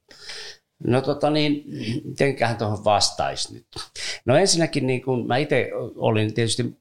No 0.83 1.01
tota 1.01 1.29
niin, 1.29 1.63
mitenköhän 2.03 2.57
tuohon 2.57 2.85
vastaisi 2.85 3.53
nyt? 3.53 3.67
No 4.25 4.35
ensinnäkin 4.35 4.88
niin 4.88 5.01
kun 5.01 5.27
mä 5.27 5.38
itse 5.38 5.69
olin 5.95 6.33
tietysti 6.33 6.77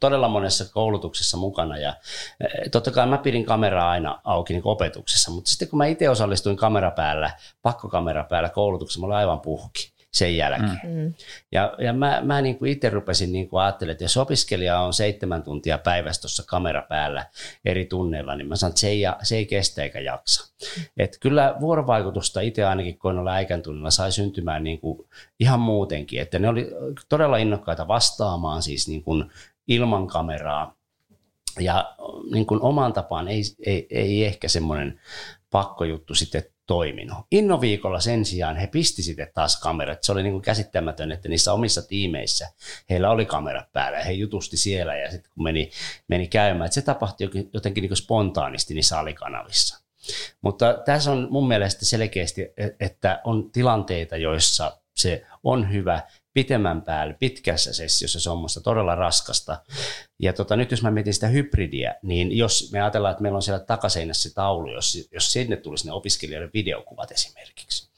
todella 0.00 0.28
monessa 0.28 0.72
koulutuksessa 0.72 1.36
mukana 1.36 1.78
ja 1.78 1.94
eh, 2.40 2.70
totta 2.70 2.90
kai 2.90 3.06
mä 3.06 3.18
pidin 3.18 3.44
kameraa 3.44 3.90
aina 3.90 4.20
auki 4.24 4.52
niin 4.52 4.62
opetuksessa, 4.64 5.30
mutta 5.30 5.50
sitten 5.50 5.68
kun 5.68 5.78
mä 5.78 5.86
itse 5.86 6.10
osallistuin 6.10 6.56
kamera 6.56 6.90
päällä, 6.90 7.30
pakkokamera 7.62 8.24
päällä 8.24 8.48
koulutuksessa, 8.48 9.00
mä 9.00 9.06
olin 9.06 9.16
aivan 9.16 9.40
puhki 9.40 9.97
sen 10.18 10.36
jälkeen. 10.36 10.80
Mm. 10.84 10.90
mm. 10.90 11.14
Ja, 11.52 11.74
ja 11.78 11.92
mä, 11.92 12.20
mä 12.24 12.40
niin 12.40 12.58
kuin 12.58 12.70
itse 12.70 12.90
rupesin 12.90 13.32
niin 13.32 13.48
kuin 13.48 13.62
ajattelemaan, 13.62 13.92
että 13.92 14.04
jos 14.04 14.16
opiskelija 14.16 14.80
on 14.80 14.92
seitsemän 14.92 15.42
tuntia 15.42 15.78
päivässä 15.78 16.22
tuossa 16.22 16.42
kamera 16.46 16.82
päällä 16.82 17.26
eri 17.64 17.86
tunneilla, 17.86 18.36
niin 18.36 18.48
mä 18.48 18.56
sanon, 18.56 18.70
että 18.70 18.80
se 18.80 18.88
ei, 18.88 19.02
se 19.22 19.36
ei 19.36 19.46
kestä 19.46 19.82
eikä 19.82 20.00
jaksa. 20.00 20.52
Mm. 20.76 20.84
Et 20.96 21.18
kyllä 21.20 21.54
vuorovaikutusta 21.60 22.40
itse 22.40 22.64
ainakin, 22.64 22.98
kun 22.98 23.18
olla 23.18 23.32
äikän 23.32 23.62
tunnilla, 23.62 23.90
sai 23.90 24.12
syntymään 24.12 24.64
niin 24.64 24.80
kuin 24.80 25.08
ihan 25.40 25.60
muutenkin. 25.60 26.20
Että 26.20 26.38
ne 26.38 26.48
oli 26.48 26.70
todella 27.08 27.36
innokkaita 27.36 27.88
vastaamaan 27.88 28.62
siis 28.62 28.88
niin 28.88 29.02
kuin 29.02 29.24
ilman 29.68 30.06
kameraa. 30.06 30.74
Ja 31.60 31.94
niin 32.32 32.46
kuin 32.46 32.62
omaan 32.62 32.92
tapaan 32.92 33.28
ei, 33.28 33.42
ei, 33.66 33.86
ei 33.90 34.24
ehkä 34.24 34.48
semmoinen 34.48 35.00
pakkojuttu 35.50 36.14
sitten 36.14 36.42
toiminut. 36.68 37.18
Innoviikolla 37.30 38.00
sen 38.00 38.24
sijaan 38.24 38.56
he 38.56 38.66
pisti 38.66 39.02
sitten 39.02 39.30
taas 39.34 39.60
kamerat. 39.60 40.02
Se 40.02 40.12
oli 40.12 40.22
niin 40.22 40.32
kuin 40.32 40.42
käsittämätön, 40.42 41.12
että 41.12 41.28
niissä 41.28 41.52
omissa 41.52 41.82
tiimeissä 41.82 42.48
heillä 42.90 43.10
oli 43.10 43.26
kamerat 43.26 43.72
päällä 43.72 43.98
ja 43.98 44.04
he 44.04 44.12
jutusti 44.12 44.56
siellä 44.56 44.96
ja 44.96 45.10
sitten 45.10 45.32
kun 45.34 45.44
meni, 45.44 45.70
meni 46.08 46.28
käymään, 46.28 46.66
että 46.66 46.74
se 46.74 46.82
tapahtui 46.82 47.30
jotenkin 47.52 47.82
niin 47.82 47.88
kuin 47.88 47.96
spontaanisti 47.96 48.74
niissä 48.74 48.98
alikanavissa. 48.98 49.80
Mutta 50.40 50.74
tässä 50.84 51.12
on 51.12 51.28
mun 51.30 51.48
mielestä 51.48 51.84
selkeästi, 51.84 52.46
että 52.80 53.20
on 53.24 53.50
tilanteita, 53.50 54.16
joissa 54.16 54.80
se 54.96 55.26
on 55.44 55.72
hyvä 55.72 56.02
pitemmän 56.38 56.82
päälle, 56.82 57.14
pitkässä 57.14 57.72
sessiossa 57.72 58.20
se 58.20 58.30
on 58.30 58.38
musta 58.38 58.60
todella 58.60 58.94
raskasta. 58.94 59.60
Ja 60.18 60.32
tota, 60.32 60.56
nyt 60.56 60.70
jos 60.70 60.82
mä 60.82 60.90
mietin 60.90 61.14
sitä 61.14 61.26
hybridiä, 61.26 61.94
niin 62.02 62.36
jos 62.36 62.70
me 62.72 62.80
ajatellaan, 62.80 63.12
että 63.12 63.22
meillä 63.22 63.36
on 63.36 63.42
siellä 63.42 63.64
takaseinässä 63.64 64.28
se 64.28 64.34
taulu, 64.34 64.72
jos, 64.72 65.08
jos 65.12 65.32
sinne 65.32 65.56
tulisi 65.56 65.86
ne 65.86 65.92
opiskelijoiden 65.92 66.50
videokuvat 66.54 67.12
esimerkiksi, 67.12 67.88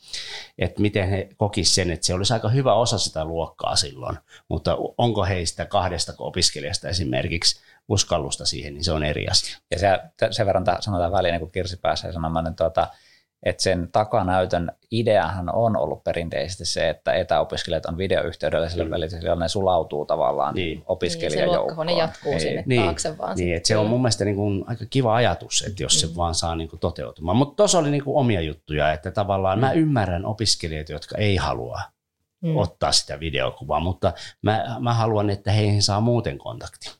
että 0.58 0.80
miten 0.80 1.08
he 1.08 1.28
kokisivat 1.36 1.74
sen, 1.74 1.90
että 1.90 2.06
se 2.06 2.14
olisi 2.14 2.32
aika 2.32 2.48
hyvä 2.48 2.74
osa 2.74 2.98
sitä 2.98 3.24
luokkaa 3.24 3.76
silloin, 3.76 4.18
mutta 4.48 4.76
onko 4.98 5.24
heistä 5.24 5.66
kahdesta 5.66 6.12
opiskelijasta 6.18 6.88
esimerkiksi 6.88 7.60
uskallusta 7.88 8.46
siihen, 8.46 8.74
niin 8.74 8.84
se 8.84 8.92
on 8.92 9.04
eri 9.04 9.28
asia. 9.28 9.58
Ja 9.70 9.78
se, 9.78 9.88
sen 10.30 10.46
verran 10.46 10.64
sanotaan 10.80 11.12
väliin, 11.12 11.40
kun 11.40 11.50
Kirsi 11.50 11.76
pääsee 11.76 12.12
sanomaan, 12.12 12.44
niin 12.44 12.56
tuota, 12.56 12.88
että 13.42 13.62
sen 13.62 13.88
takanäytön 13.92 14.72
ideahan 14.90 15.54
on 15.54 15.76
ollut 15.76 16.04
perinteisesti 16.04 16.64
se, 16.64 16.88
että 16.88 17.12
etäopiskelijat 17.12 17.86
on 17.86 17.98
videoyhteydellä 17.98 18.68
sillä 18.68 18.84
mm. 18.84 18.90
välillä, 18.90 19.36
ne 19.36 19.48
sulautuu 19.48 20.06
tavallaan 20.06 20.54
niin. 20.54 20.82
opiskelijajoukkoon. 20.86 21.86
Niin, 21.86 21.96
se 21.96 22.00
jatkuu 22.00 22.30
niin. 22.30 22.40
sinne 22.40 22.62
niin. 22.66 22.82
taakse 22.82 23.18
vaan. 23.18 23.36
Niin, 23.36 23.56
että 23.56 23.66
se 23.66 23.76
on 23.76 23.86
mun 23.86 24.00
mielestä 24.00 24.24
niin 24.24 24.36
kuin 24.36 24.64
aika 24.66 24.84
kiva 24.90 25.14
ajatus, 25.14 25.64
että 25.66 25.82
jos 25.82 26.02
mm. 26.02 26.08
se 26.08 26.16
vaan 26.16 26.34
saa 26.34 26.56
niin 26.56 26.68
kuin 26.68 26.80
toteutumaan. 26.80 27.36
Mutta 27.36 27.56
tuossa 27.56 27.78
oli 27.78 27.90
niin 27.90 28.04
kuin 28.04 28.16
omia 28.16 28.40
juttuja, 28.40 28.92
että 28.92 29.10
tavallaan 29.10 29.58
mm. 29.58 29.60
mä 29.60 29.72
ymmärrän 29.72 30.26
opiskelijoita, 30.26 30.92
jotka 30.92 31.18
ei 31.18 31.36
halua 31.36 31.80
mm. 32.40 32.56
ottaa 32.56 32.92
sitä 32.92 33.20
videokuvaa, 33.20 33.80
mutta 33.80 34.12
mä, 34.42 34.76
mä 34.80 34.94
haluan, 34.94 35.30
että 35.30 35.52
heihin 35.52 35.82
saa 35.82 36.00
muuten 36.00 36.38
kontakti. 36.38 36.99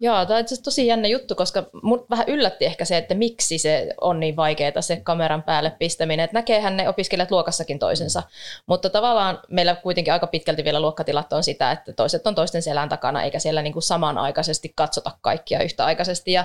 Joo, 0.00 0.26
tämä 0.26 0.38
on 0.38 0.44
tosi 0.64 0.86
jännä 0.86 1.08
juttu, 1.08 1.34
koska 1.34 1.64
mut 1.82 2.10
vähän 2.10 2.28
yllätti 2.28 2.64
ehkä 2.64 2.84
se, 2.84 2.96
että 2.96 3.14
miksi 3.14 3.58
se 3.58 3.88
on 4.00 4.20
niin 4.20 4.36
vaikeaa 4.36 4.80
se 4.80 4.96
kameran 4.96 5.42
päälle 5.42 5.70
pistäminen. 5.70 6.24
Että 6.24 6.36
näkeehän 6.36 6.76
ne 6.76 6.88
opiskelijat 6.88 7.30
luokassakin 7.30 7.78
toisensa, 7.78 8.22
mutta 8.66 8.90
tavallaan 8.90 9.38
meillä 9.48 9.74
kuitenkin 9.74 10.12
aika 10.12 10.26
pitkälti 10.26 10.64
vielä 10.64 10.80
luokkatilat 10.80 11.32
on 11.32 11.44
sitä, 11.44 11.70
että 11.70 11.92
toiset 11.92 12.26
on 12.26 12.34
toisten 12.34 12.62
selän 12.62 12.88
takana, 12.88 13.22
eikä 13.22 13.38
siellä 13.38 13.62
niin 13.62 13.72
kuin 13.72 13.82
samanaikaisesti 13.82 14.72
katsota 14.74 15.10
kaikkia 15.20 15.62
yhtäaikaisesti. 15.62 16.32
Ja, 16.32 16.44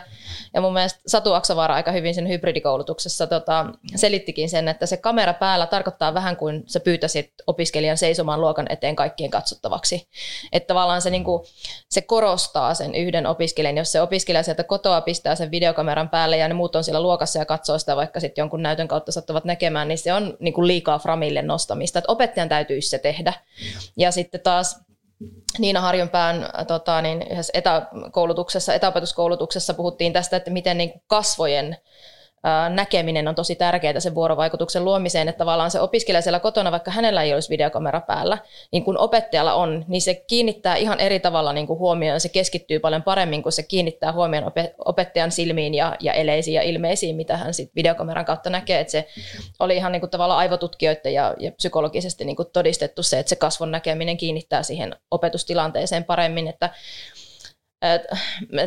ja 0.53 0.61
mun 0.61 0.73
mielestä 0.73 0.99
Satu 1.07 1.33
Aksavaara 1.33 1.75
aika 1.75 1.91
hyvin 1.91 2.15
sen 2.15 2.29
hybridikoulutuksessa 2.29 3.27
tota, 3.27 3.65
selittikin 3.95 4.49
sen, 4.49 4.67
että 4.67 4.85
se 4.85 4.97
kamera 4.97 5.33
päällä 5.33 5.67
tarkoittaa 5.67 6.13
vähän 6.13 6.37
kuin 6.37 6.63
sä 6.67 6.79
pyytäisit 6.79 7.33
opiskelijan 7.47 7.97
seisomaan 7.97 8.41
luokan 8.41 8.67
eteen 8.69 8.95
kaikkien 8.95 9.31
katsottavaksi. 9.31 10.07
Että 10.51 10.67
tavallaan 10.67 11.01
se, 11.01 11.09
niin 11.09 11.23
kuin, 11.23 11.43
se 11.89 12.01
korostaa 12.01 12.73
sen 12.73 12.95
yhden 12.95 13.27
opiskelijan 13.27 13.40
opiskelijan, 13.41 13.77
jos 13.77 13.91
se 13.91 14.01
opiskelija 14.01 14.43
sieltä 14.43 14.63
kotoa 14.63 15.01
pistää 15.01 15.36
sen 15.36 15.51
videokameran 15.51 16.10
päälle 16.10 16.38
ja 16.38 16.47
ne 16.47 16.54
muut 16.54 16.75
on 16.75 16.84
siellä 16.84 17.01
luokassa 17.01 17.39
ja 17.39 17.45
katsoo 17.45 17.80
sitä 17.80 17.95
vaikka 17.95 18.19
sitten 18.19 18.41
jonkun 18.41 18.63
näytön 18.63 18.88
kautta 18.88 19.12
sattuvat 19.12 19.45
näkemään, 19.45 19.88
niin 19.88 19.97
se 19.97 20.13
on 20.13 20.38
niin 20.39 20.54
kuin 20.54 20.67
liikaa 20.67 20.99
framille 20.99 21.41
nostamista. 21.41 21.99
Että 21.99 22.12
opettajan 22.12 22.49
täytyisi 22.49 22.89
se 22.89 22.99
tehdä. 22.99 23.34
Ja 23.97 24.12
sitten 24.12 24.41
taas 24.41 24.80
Niina 25.60 25.82
Harjunpään 25.82 26.49
tota, 26.67 27.01
niin 27.01 27.21
yhdessä 27.32 27.54
etäkoulutuksessa, 27.56 28.73
etäopetuskoulutuksessa 28.73 29.73
puhuttiin 29.73 30.13
tästä, 30.13 30.38
että 30.38 30.51
miten 30.51 30.77
niin 30.77 31.01
kasvojen 31.08 31.77
näkeminen 32.69 33.27
on 33.27 33.36
tosi 33.36 33.56
tärkeää 33.56 33.99
sen 33.99 34.15
vuorovaikutuksen 34.15 34.86
luomiseen, 34.86 35.30
että 35.30 35.38
tavallaan 35.38 35.71
se 35.71 35.80
opiskelija 35.80 36.21
siellä 36.21 36.39
kotona, 36.39 36.71
vaikka 36.71 36.91
hänellä 36.91 37.23
ei 37.23 37.34
olisi 37.34 37.49
videokamera 37.49 38.01
päällä, 38.01 38.38
niin 38.71 38.84
kun 38.84 38.97
opettajalla 38.97 39.54
on, 39.54 39.86
niin 39.88 40.01
se 40.01 40.13
kiinnittää 40.13 40.75
ihan 40.75 40.99
eri 40.99 41.19
tavalla 41.19 41.54
niin 41.54 41.67
kuin 41.67 41.80
huomioon, 41.80 42.19
se 42.19 42.30
keskittyy 42.30 42.80
paljon 42.80 43.04
paremmin, 43.04 43.43
kun 43.43 43.51
se 43.51 43.63
kiinnittää 43.63 44.12
huomioon 44.13 44.51
opettajan 44.86 45.32
silmiin 45.32 45.73
ja, 45.73 45.95
ja 45.99 46.13
eleisiin 46.13 46.56
ja 46.56 46.62
ilmeisiin, 46.62 47.15
mitä 47.15 47.38
hän 47.38 47.54
sit 47.54 47.71
videokameran 47.75 48.25
kautta 48.25 48.49
näkee, 48.49 48.80
että 48.80 48.91
se 48.91 49.08
oli 49.60 49.75
ihan 49.75 49.91
niin 49.91 49.99
kuin 49.99 50.10
tavallaan 50.10 50.39
aivotutkijoiden 50.39 51.13
ja, 51.13 51.36
ja 51.39 51.51
psykologisesti 51.51 52.25
niin 52.25 52.36
kuin 52.36 52.47
todistettu 52.54 53.04
se, 53.04 53.19
että 53.19 53.30
se 53.30 53.36
kasvon 53.36 53.71
näkeminen 53.71 54.17
kiinnittää 54.17 54.63
siihen 54.63 54.95
opetustilanteeseen 55.12 56.04
paremmin, 56.04 56.47
että 56.47 56.65
Et, 56.65 57.20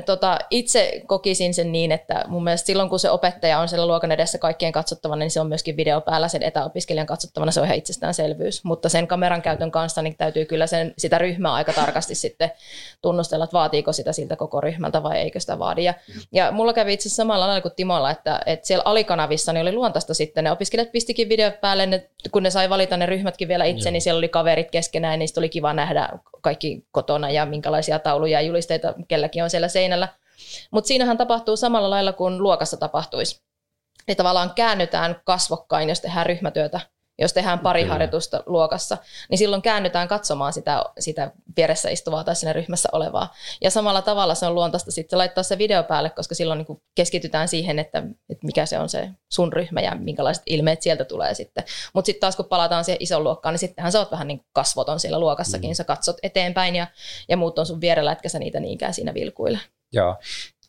tota, 0.06 0.38
itse 0.50 1.02
kokisin 1.06 1.54
sen 1.54 1.72
niin, 1.72 1.92
että 1.92 2.24
mun 2.28 2.44
mielestä 2.44 2.66
silloin 2.66 2.88
kun 2.88 2.98
se 2.98 3.10
opettaja 3.10 3.58
on 3.58 3.68
siellä 3.68 3.86
luokan 3.86 4.12
edessä 4.12 4.38
kaikkien 4.38 4.72
katsottavana, 4.72 5.18
niin 5.18 5.30
se 5.30 5.40
on 5.40 5.46
myöskin 5.46 5.76
video 5.76 6.00
päällä 6.00 6.28
sen 6.28 6.42
etäopiskelijan 6.42 7.06
katsottavana, 7.06 7.52
se 7.52 7.60
on 7.60 7.66
ihan 7.66 7.78
itsestäänselvyys. 7.78 8.64
Mutta 8.64 8.88
sen 8.88 9.06
kameran 9.06 9.42
käytön 9.42 9.70
kanssa 9.70 10.02
niin 10.02 10.16
täytyy 10.16 10.44
kyllä 10.44 10.66
sen, 10.66 10.94
sitä 10.98 11.18
ryhmää 11.18 11.52
aika 11.52 11.72
tarkasti 11.72 12.14
sitten 12.14 12.52
tunnustella, 13.02 13.44
että 13.44 13.58
vaatiiko 13.58 13.92
sitä 13.92 14.12
siltä 14.12 14.36
koko 14.36 14.60
ryhmältä 14.60 15.02
vai 15.02 15.18
eikö 15.18 15.40
sitä 15.40 15.58
vaadi. 15.58 15.84
Ja, 15.84 15.94
ja 16.32 16.52
mulla 16.52 16.72
kävi 16.72 16.92
itse 16.92 17.08
asiassa 17.08 17.22
samalla 17.22 17.46
lailla 17.46 17.62
kuin 17.62 17.74
Timolla, 17.76 18.10
että, 18.10 18.40
että 18.46 18.66
siellä 18.66 18.82
alikanavissa 18.84 19.52
niin 19.52 19.62
oli 19.62 19.72
luontaista 19.72 20.14
sitten, 20.14 20.44
ne 20.44 20.52
opiskelijat 20.52 20.92
pistikin 20.92 21.28
video 21.28 21.50
päälle, 21.60 21.86
ne, 21.86 22.08
kun 22.32 22.42
ne 22.42 22.50
sai 22.50 22.70
valita 22.70 22.96
ne 22.96 23.06
ryhmätkin 23.06 23.48
vielä 23.48 23.64
itse, 23.64 23.88
Joo. 23.88 23.92
niin 23.92 24.02
siellä 24.02 24.18
oli 24.18 24.28
kaverit 24.28 24.70
keskenään, 24.70 25.18
niin 25.18 25.28
oli 25.36 25.48
kiva 25.48 25.72
nähdä 25.72 26.08
kaikki 26.40 26.86
kotona 26.92 27.30
ja 27.30 27.46
minkälaisia 27.46 27.98
tauluja 27.98 28.40
ja 28.40 28.46
julisteita 28.46 28.94
kelläkin 29.08 29.44
on 29.44 29.50
siellä 29.50 29.68
seinällä. 29.68 30.08
Mutta 30.70 30.88
siinähän 30.88 31.18
tapahtuu 31.18 31.56
samalla 31.56 31.90
lailla 31.90 32.12
kuin 32.12 32.42
luokassa 32.42 32.76
tapahtuisi. 32.76 33.42
Eli 34.08 34.14
tavallaan 34.14 34.54
käännytään 34.54 35.20
kasvokkain, 35.24 35.88
jos 35.88 36.00
tehdään 36.00 36.26
ryhmätyötä 36.26 36.80
jos 37.18 37.32
tehdään 37.32 37.58
pari 37.58 37.80
Kyllä. 37.80 37.92
harjoitusta 37.92 38.42
luokassa, 38.46 38.98
niin 39.30 39.38
silloin 39.38 39.62
käännytään 39.62 40.08
katsomaan 40.08 40.52
sitä, 40.52 40.84
sitä 40.98 41.30
vieressä 41.56 41.90
istuvaa 41.90 42.24
tai 42.24 42.36
siinä 42.36 42.52
ryhmässä 42.52 42.88
olevaa. 42.92 43.34
Ja 43.60 43.70
samalla 43.70 44.02
tavalla 44.02 44.34
se 44.34 44.46
on 44.46 44.54
luontaista 44.54 44.90
sitten 44.90 45.18
laittaa 45.18 45.44
se 45.44 45.58
video 45.58 45.82
päälle, 45.82 46.10
koska 46.10 46.34
silloin 46.34 46.58
niin 46.58 46.82
keskitytään 46.94 47.48
siihen, 47.48 47.78
että, 47.78 47.98
että 48.28 48.46
mikä 48.46 48.66
se 48.66 48.78
on 48.78 48.88
se 48.88 49.10
sun 49.32 49.52
ryhmä 49.52 49.80
ja 49.80 49.94
minkälaiset 49.94 50.42
ilmeet 50.46 50.82
sieltä 50.82 51.04
tulee 51.04 51.34
sitten. 51.34 51.64
Mutta 51.94 52.06
sitten 52.06 52.20
taas 52.20 52.36
kun 52.36 52.44
palataan 52.44 52.84
siihen 52.84 53.02
ison 53.02 53.24
luokkaan, 53.24 53.52
niin 53.52 53.58
sittenhän 53.58 53.92
sä 53.92 53.98
oot 53.98 54.12
vähän 54.12 54.28
niin 54.28 54.38
kuin 54.38 54.48
kasvoton 54.52 55.00
siellä 55.00 55.20
luokassakin, 55.20 55.70
mm. 55.70 55.74
sä 55.74 55.84
katsot 55.84 56.16
eteenpäin 56.22 56.76
ja, 56.76 56.86
ja 57.28 57.36
muut 57.36 57.58
on 57.58 57.66
sun 57.66 57.80
vierellä, 57.80 58.12
etkä 58.12 58.28
sä 58.28 58.38
niitä 58.38 58.60
niinkään 58.60 58.94
siinä 58.94 59.14
vilkuille. 59.14 59.58
Joo, 59.92 60.16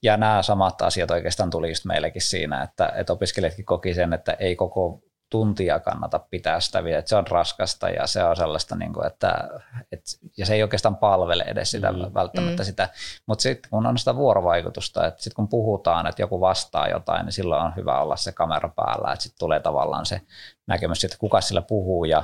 ja 0.03 0.17
nämä 0.17 0.43
samat 0.43 0.81
asiat 0.81 1.11
oikeastaan 1.11 1.49
tuli 1.49 1.69
just 1.69 1.85
meillekin 1.85 2.21
siinä, 2.21 2.63
että, 2.63 2.93
että 2.95 3.13
opiskelijatkin 3.13 3.65
koki 3.65 3.93
sen, 3.93 4.13
että 4.13 4.33
ei 4.33 4.55
koko 4.55 5.01
tuntia 5.29 5.79
kannata 5.79 6.19
pitää 6.19 6.59
sitä 6.59 6.83
videoa, 6.83 6.99
että 6.99 7.09
se 7.09 7.15
on 7.15 7.27
raskasta 7.27 7.89
ja 7.89 8.07
se 8.07 8.23
on 8.23 8.35
sellaista, 8.35 8.75
niin 8.75 8.93
kuin, 8.93 9.07
että, 9.07 9.49
että 9.91 10.11
ja 10.37 10.45
se 10.45 10.53
ei 10.53 10.63
oikeastaan 10.63 10.97
palvele 10.97 11.43
edes 11.47 11.71
sitä 11.71 11.91
mm. 11.91 12.13
välttämättä 12.13 12.63
mm. 12.63 12.65
sitä, 12.65 12.89
mutta 13.25 13.41
sitten 13.41 13.69
kun 13.69 13.85
on 13.85 13.97
sitä 13.97 14.15
vuorovaikutusta, 14.15 15.07
että 15.07 15.23
sitten 15.23 15.35
kun 15.35 15.47
puhutaan, 15.47 16.07
että 16.07 16.21
joku 16.21 16.41
vastaa 16.41 16.87
jotain, 16.87 17.25
niin 17.25 17.33
silloin 17.33 17.61
on 17.61 17.75
hyvä 17.75 18.01
olla 18.01 18.15
se 18.15 18.31
kamera 18.31 18.69
päällä, 18.75 19.13
että 19.13 19.23
sitten 19.23 19.39
tulee 19.39 19.59
tavallaan 19.59 20.05
se 20.05 20.21
näkemys 20.67 21.03
että 21.03 21.17
kuka 21.17 21.41
sillä 21.41 21.61
puhuu 21.61 22.05
ja 22.05 22.23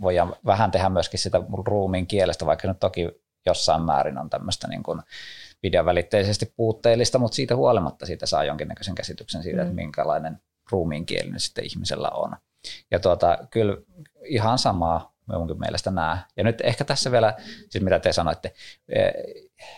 voidaan 0.00 0.36
vähän 0.46 0.70
tehdä 0.70 0.88
myöskin 0.88 1.20
sitä 1.20 1.40
ruumiin 1.66 2.06
kielestä, 2.06 2.46
vaikka 2.46 2.68
nyt 2.68 2.80
toki 2.80 3.08
jossain 3.46 3.82
määrin 3.82 4.18
on 4.18 4.30
tämmöistä 4.30 4.68
niin 4.68 4.82
kuin 4.82 5.02
videovälitteisesti 5.62 6.52
puutteellista, 6.56 7.18
mutta 7.18 7.34
siitä 7.34 7.56
huolimatta 7.56 8.06
siitä 8.06 8.26
saa 8.26 8.44
jonkinnäköisen 8.44 8.94
käsityksen 8.94 9.42
siitä, 9.42 9.56
mm. 9.56 9.62
että 9.62 9.74
minkälainen 9.74 10.40
ruumiinkielinen 10.70 11.40
sitten 11.40 11.64
ihmisellä 11.64 12.08
on. 12.08 12.36
Ja 12.90 13.00
tuota, 13.00 13.38
kyllä 13.50 13.76
ihan 14.24 14.58
samaa 14.58 15.12
munkin 15.38 15.58
mielestä 15.58 15.90
nämä. 15.90 16.18
Ja 16.36 16.44
nyt 16.44 16.60
ehkä 16.60 16.84
tässä 16.84 17.12
vielä, 17.12 17.34
siis 17.70 17.84
mitä 17.84 17.98
te 17.98 18.12
sanoitte, 18.12 18.54
e, 18.88 19.10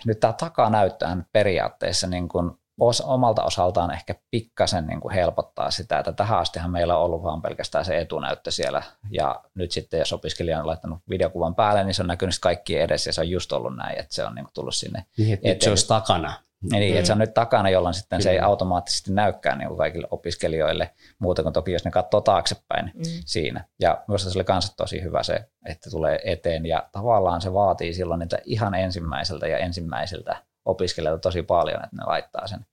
nyt 0.07 0.21
tämä 0.21 0.33
takanäyttöhän 0.33 1.27
periaatteessa 1.33 2.07
niin 2.07 2.29
kuin 2.29 2.51
os, 2.81 3.01
omalta 3.01 3.45
osaltaan 3.45 3.91
ehkä 3.91 4.15
pikkasen 4.31 4.87
niin 4.87 5.01
kuin 5.01 5.15
helpottaa 5.15 5.71
sitä, 5.71 5.99
että 5.99 6.13
tähän 6.13 6.39
astihan 6.39 6.71
meillä 6.71 6.97
on 6.97 7.05
ollut 7.05 7.23
vaan 7.23 7.43
pelkästään 7.43 7.85
se 7.85 7.99
etunäyttö 7.99 8.51
siellä, 8.51 8.83
ja 9.11 9.43
nyt 9.55 9.73
sitten 9.73 9.99
jos 9.99 10.13
opiskelija 10.13 10.61
on 10.61 10.67
laittanut 10.67 10.99
videokuvan 11.11 11.55
päälle, 11.55 11.85
niin 11.85 11.95
se 11.95 12.03
on 12.03 12.09
näkynyt 12.09 12.35
kaikki 12.41 12.79
edessä, 12.79 13.09
ja 13.09 13.13
se 13.13 13.21
on 13.21 13.31
just 13.31 13.53
ollut 13.53 13.77
näin, 13.77 13.99
että 13.99 14.15
se 14.15 14.25
on 14.25 14.35
niin 14.35 14.45
kuin 14.45 14.55
tullut 14.55 14.75
sinne 14.75 15.05
Niin, 15.19 15.35
että 15.35 15.49
nyt 15.49 15.63
se 15.63 15.71
olisi 15.71 15.89
takana. 15.89 16.33
Niin, 16.71 16.93
mm. 16.93 16.99
että 16.99 17.07
se 17.07 17.13
on 17.13 17.19
nyt 17.19 17.35
takana, 17.35 17.71
jolloin 17.71 17.95
sitten 17.95 18.23
se 18.23 18.31
ei 18.31 18.41
automaattisesti 18.41 19.13
näykään 19.13 19.59
niin 19.59 19.69
kuin 19.69 19.79
kaikille 19.79 20.09
opiskelijoille, 20.11 20.91
muuta 21.19 21.43
kuin 21.43 21.53
toki 21.53 21.73
jos 21.73 21.85
ne 21.85 21.91
katsoo 21.91 22.21
taaksepäin 22.21 22.93
mm. 22.95 23.03
siinä. 23.25 23.65
Ja 23.81 24.05
minusta 24.09 24.31
se 24.31 24.39
oli 24.39 24.45
myös 24.49 24.75
tosi 24.77 25.03
hyvä 25.03 25.23
se, 25.23 25.45
että 25.67 25.91
tulee 25.91 26.21
eteen, 26.25 26.67
ja 26.67 26.89
tavallaan 26.93 27.41
se 27.41 27.53
vaatii 27.53 27.95
silloin 27.95 28.19
niitä 28.21 28.39
ihan 28.45 28.75
ensimmäiseltä 28.75 29.47
ja 29.47 29.59
ensimmäisiltä 29.59 30.37
opiskelijoilta 30.65 31.21
tosi 31.21 31.43
paljon, 31.43 31.85
että 31.85 31.97
ne 31.97 32.03
laittaa 32.07 32.47
sen, 32.47 32.67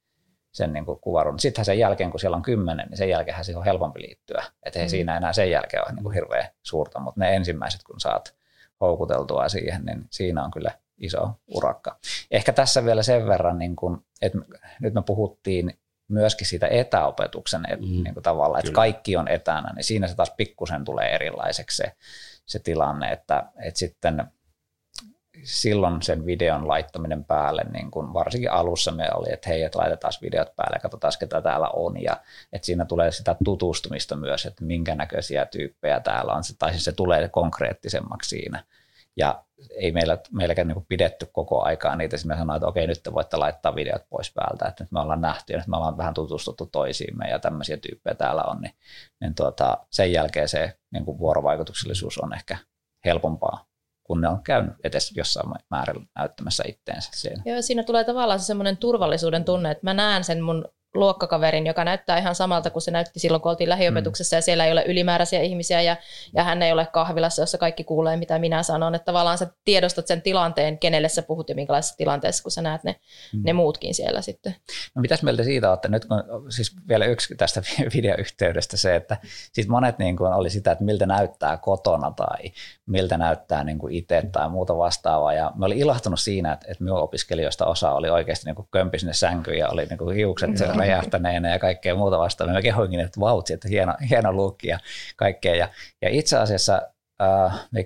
sen 0.52 0.74
niin 0.74 0.86
kuvarun. 1.02 1.40
Sittenhän 1.40 1.66
sen 1.66 1.80
jälkeen, 1.80 2.12
kun 2.12 2.20
siellä 2.20 2.38
on 2.38 2.44
kymmenen, 2.44 2.88
niin 2.88 2.98
sen 2.98 3.10
jälkeen 3.10 3.46
siihen 3.46 3.60
on 3.60 3.66
helpompi 3.66 4.02
liittyä. 4.02 4.44
Että 4.64 4.80
ei 4.80 4.86
mm. 4.86 4.90
siinä 4.90 5.18
enää 5.18 5.34
sen 5.34 5.52
jälkeen 5.52 5.84
ole 5.84 5.94
niin 5.96 6.04
kuin 6.04 6.14
hirveän 6.14 6.50
suurta, 6.64 7.00
mutta 7.00 7.20
ne 7.20 7.36
ensimmäiset, 7.36 7.84
kun 7.84 8.00
saat 8.00 8.36
houkuteltua 8.82 9.50
siihen, 9.50 9.86
niin 9.86 10.06
siinä 10.10 10.44
on 10.44 10.52
kyllä 10.52 10.72
iso 11.02 11.30
urakka. 11.48 12.00
Ehkä 12.32 12.54
tässä 12.54 12.86
vielä 12.86 13.04
sen 13.04 13.28
verran, 13.28 13.60
niin 13.60 13.76
kun, 13.76 14.06
että 14.22 14.38
nyt 14.82 14.94
me 14.94 15.02
puhuttiin 15.02 15.74
myöskin 16.08 16.48
siitä 16.48 16.68
etäopetuksen 16.68 17.66
et, 17.70 17.82
mm. 17.82 18.04
niin 18.04 18.14
kuin 18.14 18.24
tavalla, 18.24 18.60
että 18.60 18.68
Kyllä. 18.68 18.76
kaikki 18.76 19.18
on 19.18 19.28
etänä, 19.28 19.74
niin 19.76 19.84
siinä 19.84 20.08
se 20.08 20.16
taas 20.16 20.34
pikkusen 20.38 20.86
tulee 20.86 21.16
erilaiseksi 21.16 21.78
se, 21.78 21.92
se 22.46 22.60
tilanne, 22.60 23.12
että, 23.12 23.44
että 23.64 23.80
sitten 23.80 24.32
silloin 25.44 26.02
sen 26.02 26.26
videon 26.26 26.68
laittaminen 26.68 27.26
päälle, 27.26 27.64
niin 27.64 27.92
kun 27.92 28.14
varsinkin 28.14 28.52
alussa 28.52 28.92
me 28.92 29.10
oli, 29.14 29.34
että 29.34 29.50
hei, 29.50 29.64
että 29.64 29.80
laitetaan 29.80 30.14
videot 30.22 30.56
päälle, 30.56 30.80
katsotaan 30.80 31.14
ketä 31.20 31.42
täällä 31.42 31.70
on, 31.70 32.02
ja 32.02 32.18
että 32.54 32.66
siinä 32.66 32.86
tulee 32.86 33.12
sitä 33.12 33.36
tutustumista 33.44 34.16
myös, 34.16 34.46
että 34.46 34.66
minkä 34.66 34.96
näköisiä 34.96 35.46
tyyppejä 35.46 36.00
täällä 36.00 36.34
on, 36.34 36.44
tai 36.60 36.72
siis 36.72 36.84
se 36.84 36.92
tulee 36.92 37.30
konkreettisemmaksi 37.30 38.30
siinä, 38.30 38.64
ja 39.16 39.44
ei 39.70 39.92
meillä, 39.92 40.18
meilläkään 40.32 40.68
niin 40.68 40.86
pidetty 40.88 41.28
koko 41.32 41.64
aikaa 41.64 41.96
niitä. 41.96 42.18
Sitten 42.18 42.36
me 42.38 42.40
sanoin, 42.40 42.58
että 42.58 42.68
okei, 42.68 42.88
nyt 42.88 43.04
te 43.04 43.14
voitte 43.14 43.38
laittaa 43.38 43.76
videot 43.76 44.02
pois 44.10 44.34
päältä, 44.34 44.66
että 44.66 44.84
nyt 44.84 44.92
me 44.92 45.00
ollaan 45.00 45.22
nähty 45.22 45.54
ja 45.54 45.60
nyt 45.60 45.68
me 45.68 45.78
ollaan 45.78 45.98
vähän 45.98 46.14
tutustuttu 46.14 46.66
toisiimme 46.66 47.30
ja 47.30 47.40
tämmöisiä 47.40 47.78
tyyppejä 47.78 48.16
täällä 48.16 48.44
on, 48.44 48.62
niin, 48.62 48.74
niin 49.22 49.36
tuota, 49.36 49.78
sen 49.90 50.12
jälkeen 50.12 50.50
se 50.50 50.78
niin 50.92 51.06
kuin 51.06 51.20
vuorovaikutuksellisuus 51.20 52.18
on 52.18 52.34
ehkä 52.34 52.58
helpompaa 53.06 53.72
kun 54.04 54.22
ne 54.22 54.28
on 54.28 54.44
käynyt 54.44 54.74
edes 54.84 55.12
jossain 55.16 55.50
määrin 55.70 56.10
näyttämässä 56.16 56.64
itteensä 56.68 57.10
siinä. 57.14 57.44
Joo, 57.46 57.62
siinä 57.62 57.84
tulee 57.84 58.04
tavallaan 58.04 58.40
se 58.40 58.46
semmoinen 58.46 58.78
turvallisuuden 58.78 59.46
tunne, 59.46 59.72
että 59.72 59.84
mä 59.84 59.94
näen 59.94 60.24
sen 60.24 60.42
mun 60.42 60.66
luokkakaverin, 60.94 61.68
joka 61.68 61.84
näyttää 61.84 62.18
ihan 62.18 62.36
samalta 62.36 62.70
kuin 62.70 62.82
se 62.82 62.92
näytti 62.92 63.20
silloin, 63.20 63.42
kun 63.42 63.50
oltiin 63.50 63.70
lähiopetuksessa 63.70 64.36
mm. 64.36 64.38
ja 64.38 64.42
siellä 64.42 64.66
ei 64.66 64.72
ole 64.72 64.84
ylimääräisiä 64.88 65.42
ihmisiä 65.42 65.82
ja, 65.82 65.98
ja 66.36 66.44
hän 66.44 66.62
ei 66.62 66.72
ole 66.72 66.88
kahvilassa, 66.94 67.42
jossa 67.42 67.58
kaikki 67.58 67.84
kuulee, 67.84 68.18
mitä 68.18 68.40
minä 68.40 68.64
sanon. 68.64 68.96
Että 68.96 69.06
tavallaan 69.06 69.38
sä 69.38 69.48
tiedostat 69.66 70.08
sen 70.08 70.22
tilanteen, 70.22 70.80
kenelle 70.80 71.10
sä 71.10 71.22
puhut 71.22 71.50
ja 71.50 71.56
minkälaisessa 71.56 71.98
tilanteessa, 71.98 72.44
kun 72.44 72.52
sä 72.52 72.62
näet 72.62 72.84
ne, 72.84 72.96
mm. 73.34 73.42
ne 73.44 73.54
muutkin 73.54 73.96
siellä 73.96 74.22
sitten. 74.22 74.56
No 74.96 75.02
mitäs 75.02 75.24
mieltä 75.24 75.44
siitä 75.44 75.70
olette? 75.70 75.88
Nyt 75.88 76.06
kun 76.06 76.52
siis 76.52 76.76
vielä 76.88 77.06
yksi 77.06 77.36
tästä 77.36 77.62
videoyhteydestä 77.96 78.78
se, 78.78 78.96
että 78.96 79.18
siis 79.54 79.68
monet 79.68 80.00
niin 80.00 80.18
kuin 80.18 80.34
oli 80.34 80.50
sitä, 80.50 80.72
että 80.72 80.84
miltä 80.84 81.06
näyttää 81.06 81.58
kotona 81.58 82.12
tai 82.12 82.52
miltä 82.86 83.18
näyttää 83.18 83.64
niin 83.64 83.80
kuin 83.80 83.94
itse 83.94 84.24
tai 84.32 84.50
muuta 84.50 84.78
vastaavaa. 84.78 85.34
Ja 85.34 85.52
mä 85.56 85.66
olin 85.66 85.78
ilahtunut 85.78 86.20
siinä, 86.20 86.54
että, 86.54 86.66
että 86.70 86.84
minun 86.84 87.00
opiskelijoista 87.00 87.66
osa 87.66 87.92
oli 87.92 88.10
oikeasti 88.10 88.46
niin 88.46 88.56
kuin 88.56 88.68
kömpi 88.72 89.00
sinne 89.00 89.14
sänkyyn 89.14 89.58
ja 89.58 89.70
oli 89.70 89.86
niin 89.86 89.98
kuin 89.98 90.16
hiukset 90.16 90.50
mm 90.50 90.81
räjähtäneenä 90.82 91.50
ja 91.50 91.60
kaikkea 91.60 91.96
muuta 91.96 92.18
vastaavaa. 92.18 92.54
Mä 92.54 92.62
kehoinkin, 92.62 93.00
että 93.00 93.20
vautsi, 93.20 93.54
että 93.54 93.68
hieno, 93.68 93.94
hieno 94.10 94.34
luukki 94.34 94.68
ja 94.68 94.80
kaikkea. 95.16 95.56
Ja, 95.56 95.70
ja 96.02 96.10
itse 96.10 96.38
asiassa 96.38 96.82
me 97.72 97.86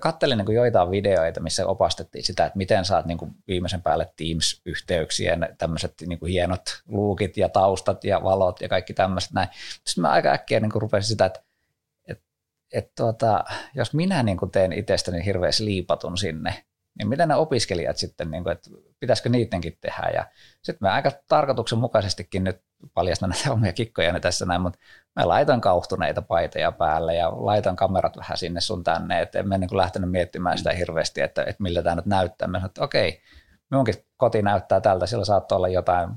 kattelin 0.00 0.38
niin 0.38 0.54
joitain 0.54 0.90
videoita, 0.90 1.40
missä 1.40 1.66
opastettiin 1.66 2.24
sitä, 2.24 2.46
että 2.46 2.58
miten 2.58 2.84
saat 2.84 3.06
niin 3.06 3.18
kuin 3.18 3.30
viimeisen 3.48 3.82
päälle 3.82 4.12
Teams-yhteyksien 4.16 5.54
tämmöiset 5.58 5.94
niin 6.06 6.18
kuin 6.18 6.32
hienot 6.32 6.82
luukit 6.88 7.36
ja 7.36 7.48
taustat 7.48 8.04
ja 8.04 8.22
valot 8.22 8.60
ja 8.60 8.68
kaikki 8.68 8.94
tämmöiset 8.94 9.32
näin. 9.32 9.48
Sitten 9.84 10.02
mä 10.02 10.10
aika 10.10 10.32
äkkiä 10.32 10.60
niin 10.60 10.72
kuin 10.72 10.82
rupesin 10.82 11.08
sitä, 11.08 11.24
että, 11.24 11.40
että, 12.08 12.24
että 12.72 12.92
tuota, 12.96 13.44
jos 13.74 13.94
minä 13.94 14.22
niin 14.22 14.36
kuin 14.36 14.50
teen 14.50 14.72
itsestäni 14.72 15.24
hirveän 15.24 15.52
liipatun 15.60 16.18
sinne, 16.18 16.64
niin 16.98 17.08
mitä 17.08 17.26
ne 17.26 17.34
opiskelijat 17.34 17.96
sitten, 17.96 18.30
niin 18.30 18.42
kuin, 18.42 18.52
että 18.52 18.70
pitäisikö 19.00 19.28
niidenkin 19.28 19.78
tehdä. 19.80 20.10
Ja 20.14 20.26
sitten 20.62 20.88
mä 20.88 20.94
aika 20.94 21.12
tarkoituksenmukaisestikin 21.28 22.44
nyt 22.44 22.62
paljastan 22.94 23.30
näitä 23.34 23.52
omia 23.52 23.72
kikkoja 23.72 24.20
tässä 24.20 24.46
näin, 24.46 24.60
mutta 24.60 24.78
mä 25.16 25.28
laitan 25.28 25.60
kauhtuneita 25.60 26.22
paitoja 26.22 26.72
päälle 26.72 27.14
ja 27.14 27.30
laitan 27.30 27.76
kamerat 27.76 28.16
vähän 28.16 28.38
sinne 28.38 28.60
sun 28.60 28.84
tänne, 28.84 29.22
että 29.22 29.38
en 29.38 29.48
mä 29.48 29.58
niin 29.58 29.76
lähtenyt 29.76 30.10
miettimään 30.10 30.58
sitä 30.58 30.72
hirveästi, 30.72 31.20
että, 31.20 31.42
että 31.42 31.62
millä 31.62 31.82
tämä 31.82 31.96
nyt 31.96 32.06
näyttää. 32.06 32.48
Mä 32.48 32.58
sanoin, 32.58 32.70
että 32.70 32.84
okei, 32.84 33.22
minunkin 33.70 33.94
koti 34.16 34.42
näyttää 34.42 34.80
tältä, 34.80 35.06
sillä 35.06 35.24
saattaa 35.24 35.56
olla 35.56 35.68
jotain 35.68 36.10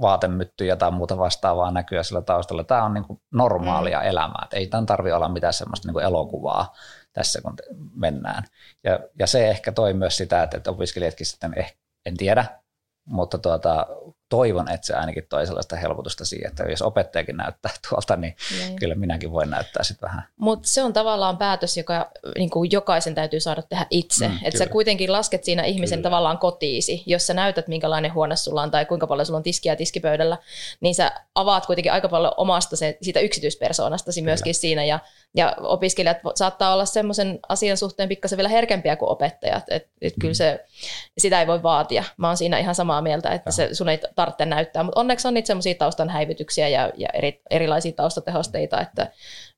vaatemyttyjä 0.00 0.76
tai 0.76 0.90
muuta 0.90 1.18
vastaavaa 1.18 1.70
näkyä 1.70 2.02
sillä 2.02 2.22
taustalla. 2.22 2.64
Tämä 2.64 2.84
on 2.84 2.94
niin 2.94 3.04
kuin 3.04 3.20
normaalia 3.34 4.00
mm. 4.00 4.06
elämää, 4.06 4.40
että 4.44 4.56
ei 4.56 4.66
tämän 4.66 4.86
tarvitse 4.86 5.14
olla 5.14 5.28
mitään 5.28 5.52
semmoista 5.52 5.88
niin 5.88 5.92
kuin 5.92 6.04
elokuvaa 6.04 6.74
tässä 7.12 7.40
kun 7.42 7.56
mennään. 7.94 8.44
Ja, 8.84 9.00
ja 9.18 9.26
se 9.26 9.50
ehkä 9.50 9.72
toi 9.72 9.94
myös 9.94 10.16
sitä, 10.16 10.42
että 10.42 10.70
opiskelijatkin 10.70 11.26
sitten, 11.26 11.52
eh, 11.56 11.76
en 12.06 12.16
tiedä, 12.16 12.60
mutta 13.04 13.38
tuota, 13.38 13.86
toivon, 14.30 14.70
että 14.70 14.86
se 14.86 14.94
ainakin 14.94 15.26
toi 15.28 15.46
sellaista 15.46 15.76
helpotusta 15.76 16.24
siihen, 16.24 16.48
että 16.48 16.62
jos 16.62 16.82
opettajakin 16.82 17.36
näyttää 17.36 17.72
tuolta, 17.88 18.16
niin 18.16 18.36
niin. 18.58 18.76
kyllä 18.76 18.94
minäkin 18.94 19.32
voin 19.32 19.50
näyttää 19.50 19.82
sitten 19.82 20.08
vähän. 20.08 20.24
Mutta 20.36 20.68
se 20.68 20.82
on 20.82 20.92
tavallaan 20.92 21.38
päätös, 21.38 21.76
joka 21.76 22.10
niin 22.38 22.50
kuin 22.50 22.70
jokaisen 22.72 23.14
täytyy 23.14 23.40
saada 23.40 23.62
tehdä 23.62 23.86
itse. 23.90 24.28
Mm, 24.28 24.38
että 24.42 24.58
sä 24.58 24.66
kuitenkin 24.66 25.12
lasket 25.12 25.44
siinä 25.44 25.64
ihmisen 25.64 25.98
kyllä. 25.98 26.10
tavallaan 26.10 26.38
kotiisi, 26.38 27.02
jos 27.06 27.26
sä 27.26 27.34
näytät 27.34 27.68
minkälainen 27.68 28.14
huone 28.14 28.36
sulla 28.36 28.62
on 28.62 28.70
tai 28.70 28.84
kuinka 28.84 29.06
paljon 29.06 29.26
sulla 29.26 29.36
on 29.36 29.42
tiskiä 29.42 29.76
tiskipöydällä, 29.76 30.38
niin 30.80 30.94
sä 30.94 31.12
avaat 31.34 31.66
kuitenkin 31.66 31.92
aika 31.92 32.08
paljon 32.08 32.32
omasta 32.36 32.76
se, 32.76 32.98
siitä 33.02 33.20
yksityispersoonastasi 33.20 34.22
myöskin 34.22 34.50
kyllä. 34.50 34.60
siinä 34.60 34.84
ja 34.84 34.98
ja 35.34 35.56
opiskelijat 35.58 36.18
saattaa 36.34 36.72
olla 36.72 36.84
semmoisen 36.84 37.38
asian 37.48 37.76
suhteen 37.76 38.08
pikkasen 38.08 38.36
vielä 38.36 38.48
herkempiä 38.48 38.96
kuin 38.96 39.08
opettajat. 39.08 39.64
Et, 39.68 39.88
et 40.00 40.16
mm. 40.16 40.20
kyllä 40.20 40.34
se, 40.34 40.64
sitä 41.18 41.40
ei 41.40 41.46
voi 41.46 41.62
vaatia. 41.62 42.04
Mä 42.16 42.26
oon 42.26 42.36
siinä 42.36 42.58
ihan 42.58 42.74
samaa 42.74 43.02
mieltä, 43.02 43.30
että 43.30 43.50
se 43.50 43.74
sun 43.74 43.88
ei 43.88 43.98
tarvitse 44.20 44.46
näyttää. 44.46 44.82
Mutta 44.82 45.00
onneksi 45.00 45.28
on 45.28 45.34
niitä 45.34 45.46
semmoisia 45.46 45.74
taustan 45.74 46.08
häivytyksiä 46.08 46.68
ja, 46.68 46.92
ja 46.96 47.08
eri, 47.14 47.42
erilaisia 47.50 47.92
taustatehosteita, 47.92 48.80
että, 48.80 49.12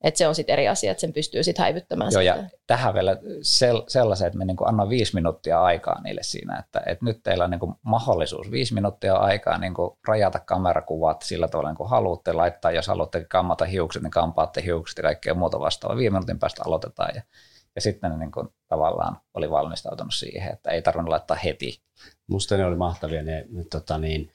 että 0.05 0.19
se 0.19 0.29
on 0.29 0.35
sitten 0.35 0.53
eri 0.53 0.69
asia, 0.69 0.91
että 0.91 1.01
sen 1.01 1.13
pystyy 1.13 1.43
sitten 1.43 1.63
häivyttämään. 1.63 2.13
Joo, 2.13 2.23
sitten. 2.23 2.51
ja 2.53 2.59
tähän 2.67 2.95
vielä 2.95 3.17
sel, 3.43 3.83
sellaisen, 3.89 4.27
että 4.27 4.39
me 4.39 4.45
niin 4.45 4.57
annan 4.65 4.89
viisi 4.89 5.15
minuuttia 5.15 5.63
aikaa 5.63 6.03
niille 6.03 6.23
siinä, 6.23 6.59
että, 6.59 6.83
että 6.87 7.05
nyt 7.05 7.21
teillä 7.23 7.45
on 7.45 7.51
niin 7.51 7.75
mahdollisuus 7.83 8.51
viisi 8.51 8.75
minuuttia 8.75 9.15
aikaa 9.15 9.59
niin 9.59 9.75
rajata 10.09 10.39
kamerakuvat 10.39 11.23
sillä 11.23 11.49
tavalla, 11.49 11.71
niin 11.71 11.77
kuin 11.77 11.91
haluatte 11.91 12.33
laittaa, 12.33 12.71
jos 12.71 12.87
haluatte 12.87 13.25
kammata 13.25 13.65
hiukset, 13.65 14.03
niin 14.03 14.11
kampaatte 14.11 14.63
hiukset 14.63 14.97
ja 14.97 15.03
kaikkea 15.03 15.35
muuta 15.35 15.61
vastaavaa. 15.61 15.97
Viime 15.97 16.15
minuutin 16.15 16.39
päästä 16.39 16.63
aloitetaan 16.67 17.11
ja, 17.15 17.23
ja 17.75 17.81
sitten 17.81 18.11
ne 18.11 18.17
niin 18.17 18.33
kuin, 18.33 18.49
tavallaan 18.69 19.17
oli 19.35 19.51
valmistautunut 19.51 20.15
siihen, 20.15 20.53
että 20.53 20.71
ei 20.71 20.83
tarvinnut 20.83 21.09
laittaa 21.09 21.37
heti. 21.37 21.83
Musta 22.27 22.57
ne 22.57 22.65
oli 22.65 22.77
mahtavia 22.77 23.23
ne, 23.23 23.47
ne, 23.51 23.65
tota 23.65 23.99
niin, 23.99 24.31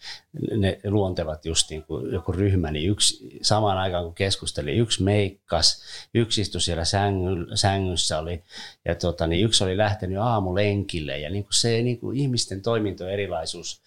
ne 0.58 0.80
luontevat 0.84 1.46
just 1.46 1.70
niin 1.70 1.84
kuin 1.84 2.14
joku 2.14 2.32
ryhmä, 2.32 2.72
niin 2.72 2.90
yksi, 2.90 3.40
samaan 3.42 3.78
aikaan 3.78 4.04
kun 4.04 4.16
keskusteli, 4.16 4.78
yksi 4.78 5.04
meikkas, 5.04 5.84
yksi 6.14 6.42
istui 6.42 6.62
siellä 6.62 6.86
sängy, 6.86 7.48
sängyssä 7.56 8.20
oli, 8.20 8.44
ja 8.86 8.96
tota, 8.96 9.28
niin 9.28 9.46
yksi 9.46 9.64
oli 9.64 9.78
lähtenyt 9.78 10.18
aamulenkille, 10.18 11.20
ja 11.20 11.30
niin 11.30 11.44
kuin 11.44 11.54
se 11.54 11.82
niin 11.82 12.00
kuin 12.00 12.18
ihmisten 12.18 12.62
toiminto 12.62 13.08
erilaisuus 13.08 13.82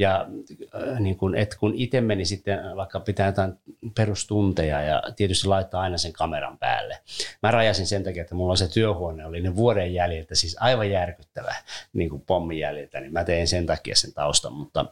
ja 0.00 0.26
äh, 0.74 1.00
niin 1.00 1.16
kun, 1.16 1.34
et 1.34 1.54
kun 1.54 1.74
itse 1.74 2.00
meni 2.00 2.24
sitten 2.24 2.58
vaikka 2.76 3.00
pitää 3.00 3.26
jotain 3.26 3.52
perustunteja 3.94 4.82
ja 4.82 5.02
tietysti 5.16 5.48
laittaa 5.48 5.82
aina 5.82 5.98
sen 5.98 6.12
kameran 6.12 6.58
päälle. 6.58 6.98
Mä 7.42 7.50
rajasin 7.50 7.86
sen 7.86 8.04
takia, 8.04 8.22
että 8.22 8.34
mulla 8.34 8.56
se 8.56 8.68
työhuone 8.68 9.26
oli 9.26 9.40
ne 9.40 9.56
vuoden 9.56 9.94
jäljiltä, 9.94 10.34
siis 10.34 10.56
aivan 10.60 10.90
järkyttävä 10.90 11.54
niin 11.92 12.10
kuin 12.10 12.22
pommin 12.22 12.58
jäljiltä, 12.58 13.00
niin 13.00 13.12
mä 13.12 13.24
tein 13.24 13.48
sen 13.48 13.66
takia 13.66 13.96
sen 13.96 14.12
taustan, 14.12 14.52
mutta 14.52 14.86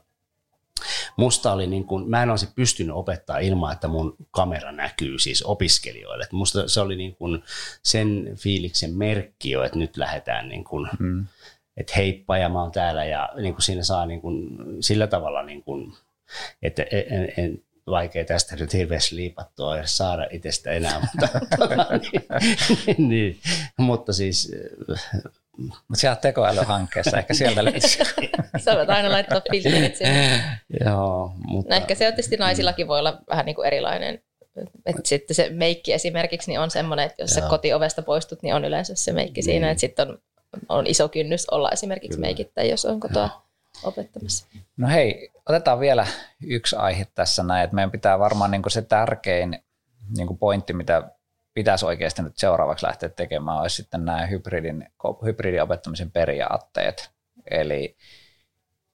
musta 1.16 1.52
oli 1.52 1.66
niin 1.66 1.84
kuin, 1.84 2.10
mä 2.10 2.22
en 2.22 2.30
olisi 2.30 2.48
pystynyt 2.54 2.96
opettaa 2.96 3.38
ilman, 3.38 3.72
että 3.72 3.88
mun 3.88 4.16
kamera 4.30 4.72
näkyy 4.72 5.18
siis 5.18 5.42
opiskelijoille. 5.42 6.24
Et 6.24 6.32
musta 6.32 6.68
se 6.68 6.80
oli 6.80 6.96
niin 6.96 7.16
kuin 7.16 7.42
sen 7.82 8.32
fiiliksen 8.36 8.94
merkki 8.94 9.50
jo, 9.50 9.62
että 9.62 9.78
nyt 9.78 9.96
lähdetään 9.96 10.48
niin 10.48 10.64
kuin, 10.64 10.88
mm 10.98 11.26
että 11.78 11.92
heippa 11.96 12.38
ja 12.38 12.48
mä 12.48 12.62
oon 12.62 12.72
täällä 12.72 13.04
ja 13.04 13.28
niin 13.36 13.54
kuin 13.54 13.62
siinä 13.62 13.82
saa 13.82 14.06
niin 14.06 14.20
kuin, 14.20 14.48
sillä 14.80 15.06
tavalla, 15.06 15.42
niin 15.42 15.62
kuin, 15.62 15.92
että 16.62 16.82
en, 16.82 17.32
en, 17.36 17.62
vaikea 17.86 18.24
tästä 18.24 18.56
nyt 18.56 18.72
hirveästi 18.72 19.16
liipattua 19.16 19.76
ja 19.76 19.86
saada 19.86 20.26
itsestä 20.30 20.70
enää, 20.70 21.00
mutta, 21.12 21.40
tota, 21.58 21.86
niin, 21.98 23.08
niin, 23.08 23.38
mutta 23.78 24.12
siis 24.12 24.52
Mutta 25.58 26.00
siellä 26.00 26.16
tekoälyhankkeessa 26.16 27.18
ehkä 27.18 27.34
sieltä 27.34 27.64
löytyisi. 27.64 27.98
Sä 28.58 28.76
voit 28.76 28.90
aina 28.90 29.12
laittaa 29.12 29.42
filterit 29.50 29.96
sinne. 29.96 30.40
Joo, 30.84 31.32
mutta... 31.36 31.74
No 31.74 31.80
ehkä 31.80 31.94
se 31.94 32.06
on 32.06 32.12
tietysti 32.12 32.36
naisillakin 32.36 32.88
voi 32.88 32.98
olla 32.98 33.18
vähän 33.28 33.46
niin 33.46 33.56
kuin 33.56 33.66
erilainen. 33.66 34.22
Että 34.86 35.02
sitten 35.04 35.34
se 35.34 35.50
meikki 35.50 35.92
esimerkiksi 35.92 36.50
niin 36.50 36.60
on 36.60 36.70
semmoinen, 36.70 37.06
että 37.06 37.22
jos 37.22 37.30
sä 37.30 37.40
Joo. 37.40 37.48
kotiovesta 37.48 38.02
poistut, 38.02 38.42
niin 38.42 38.54
on 38.54 38.64
yleensä 38.64 38.94
se 38.94 39.12
meikki 39.12 39.42
siinä. 39.42 39.66
Niin. 39.66 39.70
Että 39.70 39.80
sitten 39.80 40.08
on, 40.08 40.18
on 40.68 40.86
iso 40.86 41.08
kynnys 41.08 41.48
olla 41.48 41.70
esimerkiksi 41.70 42.16
Kyllä. 42.16 42.26
meikittäjä, 42.26 42.70
jos 42.70 42.84
on 42.84 43.00
kotoa 43.00 43.42
opettamassa. 43.82 44.46
No 44.76 44.88
hei, 44.88 45.30
otetaan 45.48 45.80
vielä 45.80 46.06
yksi 46.42 46.76
aihe 46.76 47.06
tässä 47.14 47.42
näin, 47.42 47.64
että 47.64 47.74
meidän 47.74 47.90
pitää 47.90 48.18
varmaan 48.18 48.50
niin 48.50 48.62
se 48.68 48.82
tärkein 48.82 49.62
niin 50.16 50.38
pointti, 50.38 50.72
mitä 50.72 51.10
pitäisi 51.54 51.86
oikeasti 51.86 52.22
nyt 52.22 52.38
seuraavaksi 52.38 52.86
lähteä 52.86 53.08
tekemään, 53.08 53.60
olisi 53.60 53.76
sitten 53.76 54.04
nämä 54.04 54.26
hybridin, 54.26 54.88
hybridiopettamisen 55.24 56.10
periaatteet. 56.10 57.10
Eli 57.50 57.96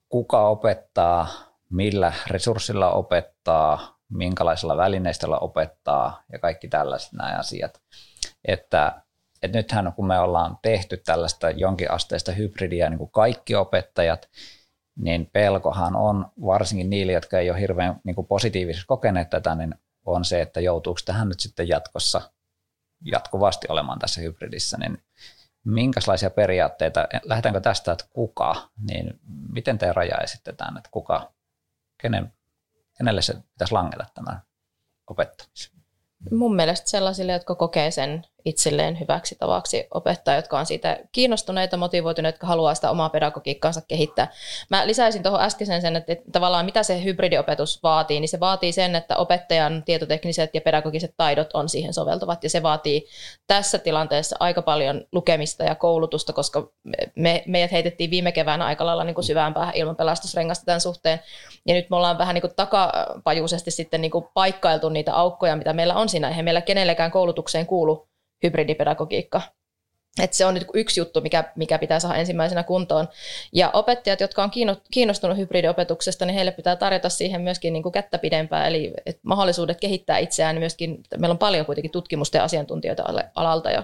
kuka 0.09 0.47
opettaa, 0.47 1.27
millä 1.69 2.13
resurssilla 2.27 2.91
opettaa, 2.91 3.99
minkälaisilla 4.09 4.77
välineistöllä 4.77 5.37
opettaa 5.37 6.23
ja 6.31 6.39
kaikki 6.39 6.67
tällaiset 6.67 7.13
nämä 7.13 7.37
asiat. 7.39 7.81
Että, 8.45 9.01
että 9.45 9.57
nythän 9.57 9.93
kun 9.93 10.07
me 10.07 10.19
ollaan 10.19 10.57
tehty 10.61 10.97
tällaista 10.97 11.49
jonkinasteista 11.49 12.31
hybridiä 12.31 12.89
niin 12.89 12.97
kuin 12.97 13.11
kaikki 13.11 13.55
opettajat, 13.55 14.29
niin 14.95 15.29
pelkohan 15.33 15.95
on 15.95 16.25
varsinkin 16.45 16.89
niille, 16.89 17.11
jotka 17.11 17.39
ei 17.39 17.49
ole 17.49 17.59
hirveän 17.59 17.99
niin 18.03 18.15
kuin 18.15 18.27
positiivisesti 18.27 18.87
kokeneet 18.87 19.29
tätä, 19.29 19.55
niin 19.55 19.75
on 20.05 20.25
se, 20.25 20.41
että 20.41 20.61
joutuuko 20.61 20.99
tähän 21.05 21.29
nyt 21.29 21.39
sitten 21.39 21.67
jatkossa 21.67 22.21
jatkuvasti 23.05 23.67
olemaan 23.69 23.99
tässä 23.99 24.21
hybridissä, 24.21 24.77
niin 24.77 25.03
minkälaisia 25.65 26.29
periaatteita, 26.29 27.07
lähdetäänkö 27.23 27.61
tästä, 27.61 27.91
että 27.91 28.05
kuka, 28.13 28.69
niin 28.91 29.19
miten 29.53 29.77
te 29.77 29.93
raja 29.93 30.17
esitetään, 30.17 30.77
että 30.77 30.89
kuka, 30.91 31.33
kenen, 32.01 32.33
kenelle 32.97 33.21
se 33.21 33.33
pitäisi 33.33 33.73
langeta 33.73 34.05
tämän 34.13 34.41
opettamisen? 35.07 35.71
Mun 36.31 36.55
mielestä 36.55 36.89
sellaisille, 36.89 37.31
jotka 37.31 37.55
kokee 37.55 37.91
sen 37.91 38.25
itselleen 38.45 38.99
hyväksi 38.99 39.35
tavaksi 39.39 39.87
opettaa, 39.93 40.35
jotka 40.35 40.59
on 40.59 40.65
siitä 40.65 40.99
kiinnostuneita, 41.11 41.77
motivoituneita, 41.77 42.35
jotka 42.35 42.47
haluaa 42.47 42.75
sitä 42.75 42.91
omaa 42.91 43.09
pedagogiikkaansa 43.09 43.81
kehittää. 43.87 44.31
Mä 44.69 44.87
lisäisin 44.87 45.23
tuohon 45.23 45.41
äskeisen 45.41 45.81
sen, 45.81 45.95
että, 45.95 46.15
tavallaan 46.31 46.65
mitä 46.65 46.83
se 46.83 47.03
hybridiopetus 47.03 47.83
vaatii, 47.83 48.19
niin 48.19 48.29
se 48.29 48.39
vaatii 48.39 48.71
sen, 48.71 48.95
että 48.95 49.15
opettajan 49.17 49.83
tietotekniset 49.83 50.49
ja 50.53 50.61
pedagogiset 50.61 51.13
taidot 51.17 51.49
on 51.53 51.69
siihen 51.69 51.93
soveltuvat, 51.93 52.43
ja 52.43 52.49
se 52.49 52.63
vaatii 52.63 53.07
tässä 53.47 53.77
tilanteessa 53.77 54.35
aika 54.39 54.61
paljon 54.61 55.05
lukemista 55.11 55.63
ja 55.63 55.75
koulutusta, 55.75 56.33
koska 56.33 56.69
me, 57.15 57.43
meidät 57.47 57.71
heitettiin 57.71 58.11
viime 58.11 58.31
keväänä 58.31 58.65
aika 58.65 58.85
lailla 58.85 59.03
niin 59.03 59.15
kuin 59.15 59.25
syvään 59.25 59.53
päähän 59.53 59.75
ilman 59.75 59.95
pelastusrengasta 59.95 60.65
tämän 60.65 60.81
suhteen, 60.81 61.19
ja 61.65 61.73
nyt 61.73 61.89
me 61.89 61.95
ollaan 61.95 62.17
vähän 62.17 62.33
niin 62.33 62.41
kuin 62.41 62.55
takapajuisesti 62.55 63.71
sitten 63.71 64.01
niin 64.01 64.11
kuin 64.11 64.25
paikkailtu 64.33 64.89
niitä 64.89 65.15
aukkoja, 65.15 65.55
mitä 65.55 65.73
meillä 65.73 65.95
on 65.95 66.09
siinä, 66.09 66.27
eihän 66.27 66.45
meillä 66.45 66.61
kenellekään 66.61 67.11
koulutukseen 67.11 67.65
kuulu 67.65 68.07
hybridipedagogiikka. 68.45 69.41
Et 70.21 70.33
se 70.33 70.45
on 70.45 70.53
nyt 70.53 70.67
yksi 70.73 70.99
juttu, 70.99 71.21
mikä, 71.21 71.51
mikä 71.55 71.79
pitää 71.79 71.99
saada 71.99 72.15
ensimmäisenä 72.15 72.63
kuntoon. 72.63 73.07
Ja 73.53 73.69
opettajat, 73.73 74.21
jotka 74.21 74.43
on 74.43 74.51
kiinnostunut 74.91 75.37
hybridiopetuksesta, 75.37 76.25
niin 76.25 76.35
heille 76.35 76.51
pitää 76.51 76.75
tarjota 76.75 77.09
siihen 77.09 77.41
myöskin 77.41 77.73
niin 77.73 77.83
kuin 77.83 77.93
kättä 77.93 78.17
pidempää, 78.17 78.67
eli 78.67 78.93
et 79.05 79.19
mahdollisuudet 79.23 79.79
kehittää 79.79 80.17
itseään 80.17 80.59
myöskin. 80.59 81.03
Meillä 81.17 81.33
on 81.33 81.37
paljon 81.37 81.65
kuitenkin 81.65 81.91
tutkimusta 81.91 82.37
ja 82.37 82.43
asiantuntijoita 82.43 83.03
alalta 83.35 83.71
jo. 83.71 83.83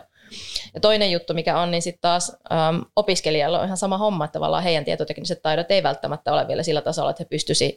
Ja 0.74 0.80
toinen 0.82 1.12
juttu, 1.12 1.34
mikä 1.34 1.60
on, 1.60 1.72
niin 1.72 1.82
sitten 1.82 2.02
taas 2.02 2.38
äm, 2.52 2.86
opiskelijalla 2.96 3.60
on 3.60 3.66
ihan 3.66 3.78
sama 3.78 3.98
homma, 3.98 4.26
että 4.26 4.34
tavallaan 4.34 4.64
heidän 4.64 4.86
tietotekniset 4.86 5.42
taidot 5.42 5.72
ei 5.72 5.84
välttämättä 5.84 6.34
ole 6.34 6.48
vielä 6.48 6.64
sillä 6.64 6.82
tasolla, 6.82 7.10
että 7.10 7.24
he 7.24 7.28
pystyisivät 7.30 7.76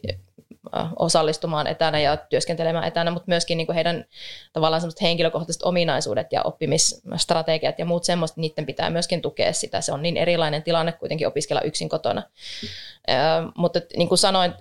osallistumaan 0.99 1.67
etänä 1.67 2.01
ja 2.01 2.17
työskentelemään 2.17 2.85
etänä, 2.85 3.11
mutta 3.11 3.29
myöskin 3.29 3.59
niin 3.59 3.67
kuin 3.67 3.75
heidän 3.75 4.05
tavallaan 4.53 4.81
semmoiset 4.81 5.03
henkilökohtaiset 5.03 5.62
ominaisuudet 5.62 6.27
ja 6.33 6.43
oppimisstrategiat 6.43 7.79
ja 7.79 7.85
muut 7.85 8.05
semmoista, 8.05 8.41
niiden 8.41 8.67
pitää 8.67 8.91
myöskin 8.91 9.23
tukea 9.23 9.53
sitä. 9.53 9.81
Se 9.81 9.93
on 9.93 10.03
niin 10.03 10.17
erilainen 10.17 10.62
tilanne 10.62 10.93
kuitenkin 10.93 11.27
opiskella 11.27 11.61
yksin 11.61 11.89
kotona. 11.89 12.23
Ö, 13.09 13.12
mutta 13.57 13.81
niin 13.97 14.09
kuin 14.09 14.19
sanoin, 14.19 14.55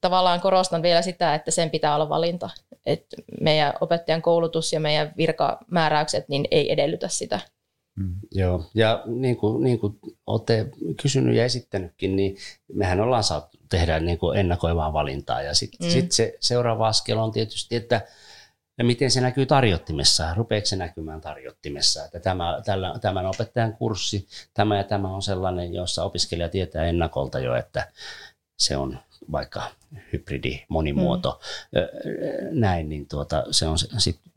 tavallaan 0.00 0.40
korostan 0.40 0.82
vielä 0.82 1.02
sitä, 1.02 1.34
että 1.34 1.50
sen 1.50 1.70
pitää 1.70 1.94
olla 1.94 2.08
valinta. 2.08 2.50
Että 2.86 3.16
meidän 3.40 3.72
opettajan 3.80 4.22
koulutus 4.22 4.72
ja 4.72 4.80
meidän 4.80 5.12
virkamääräykset 5.16 6.28
niin 6.28 6.48
ei 6.50 6.72
edellytä 6.72 7.08
sitä. 7.08 7.40
Mm. 7.96 8.14
Joo, 8.30 8.64
ja 8.74 9.02
niin 9.06 9.36
kuin, 9.36 9.64
niin 9.64 9.78
kuin 9.78 9.98
olette 10.26 10.66
kysynyt 11.02 11.36
ja 11.36 11.44
esittänytkin, 11.44 12.16
niin 12.16 12.36
mehän 12.72 13.00
ollaan 13.00 13.24
saatu 13.24 13.59
tehdä 13.70 14.00
niin 14.00 14.18
kuin 14.18 14.38
ennakoivaa 14.38 14.92
valintaa. 14.92 15.42
Ja 15.42 15.54
sitten 15.54 15.86
mm. 15.86 15.92
sit 15.92 16.12
se 16.12 16.36
seuraava 16.40 16.88
askel 16.88 17.18
on 17.18 17.32
tietysti, 17.32 17.76
että 17.76 18.00
ja 18.78 18.84
miten 18.84 19.10
se 19.10 19.20
näkyy 19.20 19.46
tarjottimessa, 19.46 20.34
rupeeko 20.34 20.66
se 20.66 20.76
näkymään 20.76 21.20
tarjottimessa, 21.20 22.04
että 22.04 22.20
tämä, 22.20 22.60
tällä, 22.64 22.94
tämän 23.00 23.26
opettajan 23.26 23.72
kurssi, 23.72 24.28
tämä 24.54 24.76
ja 24.76 24.84
tämä 24.84 25.14
on 25.14 25.22
sellainen, 25.22 25.74
jossa 25.74 26.04
opiskelija 26.04 26.48
tietää 26.48 26.84
ennakolta 26.84 27.38
jo, 27.38 27.54
että 27.54 27.88
se 28.58 28.76
on 28.76 28.98
vaikka 29.32 29.62
hybridi, 30.12 30.64
monimuoto, 30.68 31.40
mm. 31.72 31.80
näin, 32.60 32.88
niin 32.88 33.08
tuota, 33.08 33.44
se 33.50 33.66
on 33.66 33.78
sitten 33.78 34.32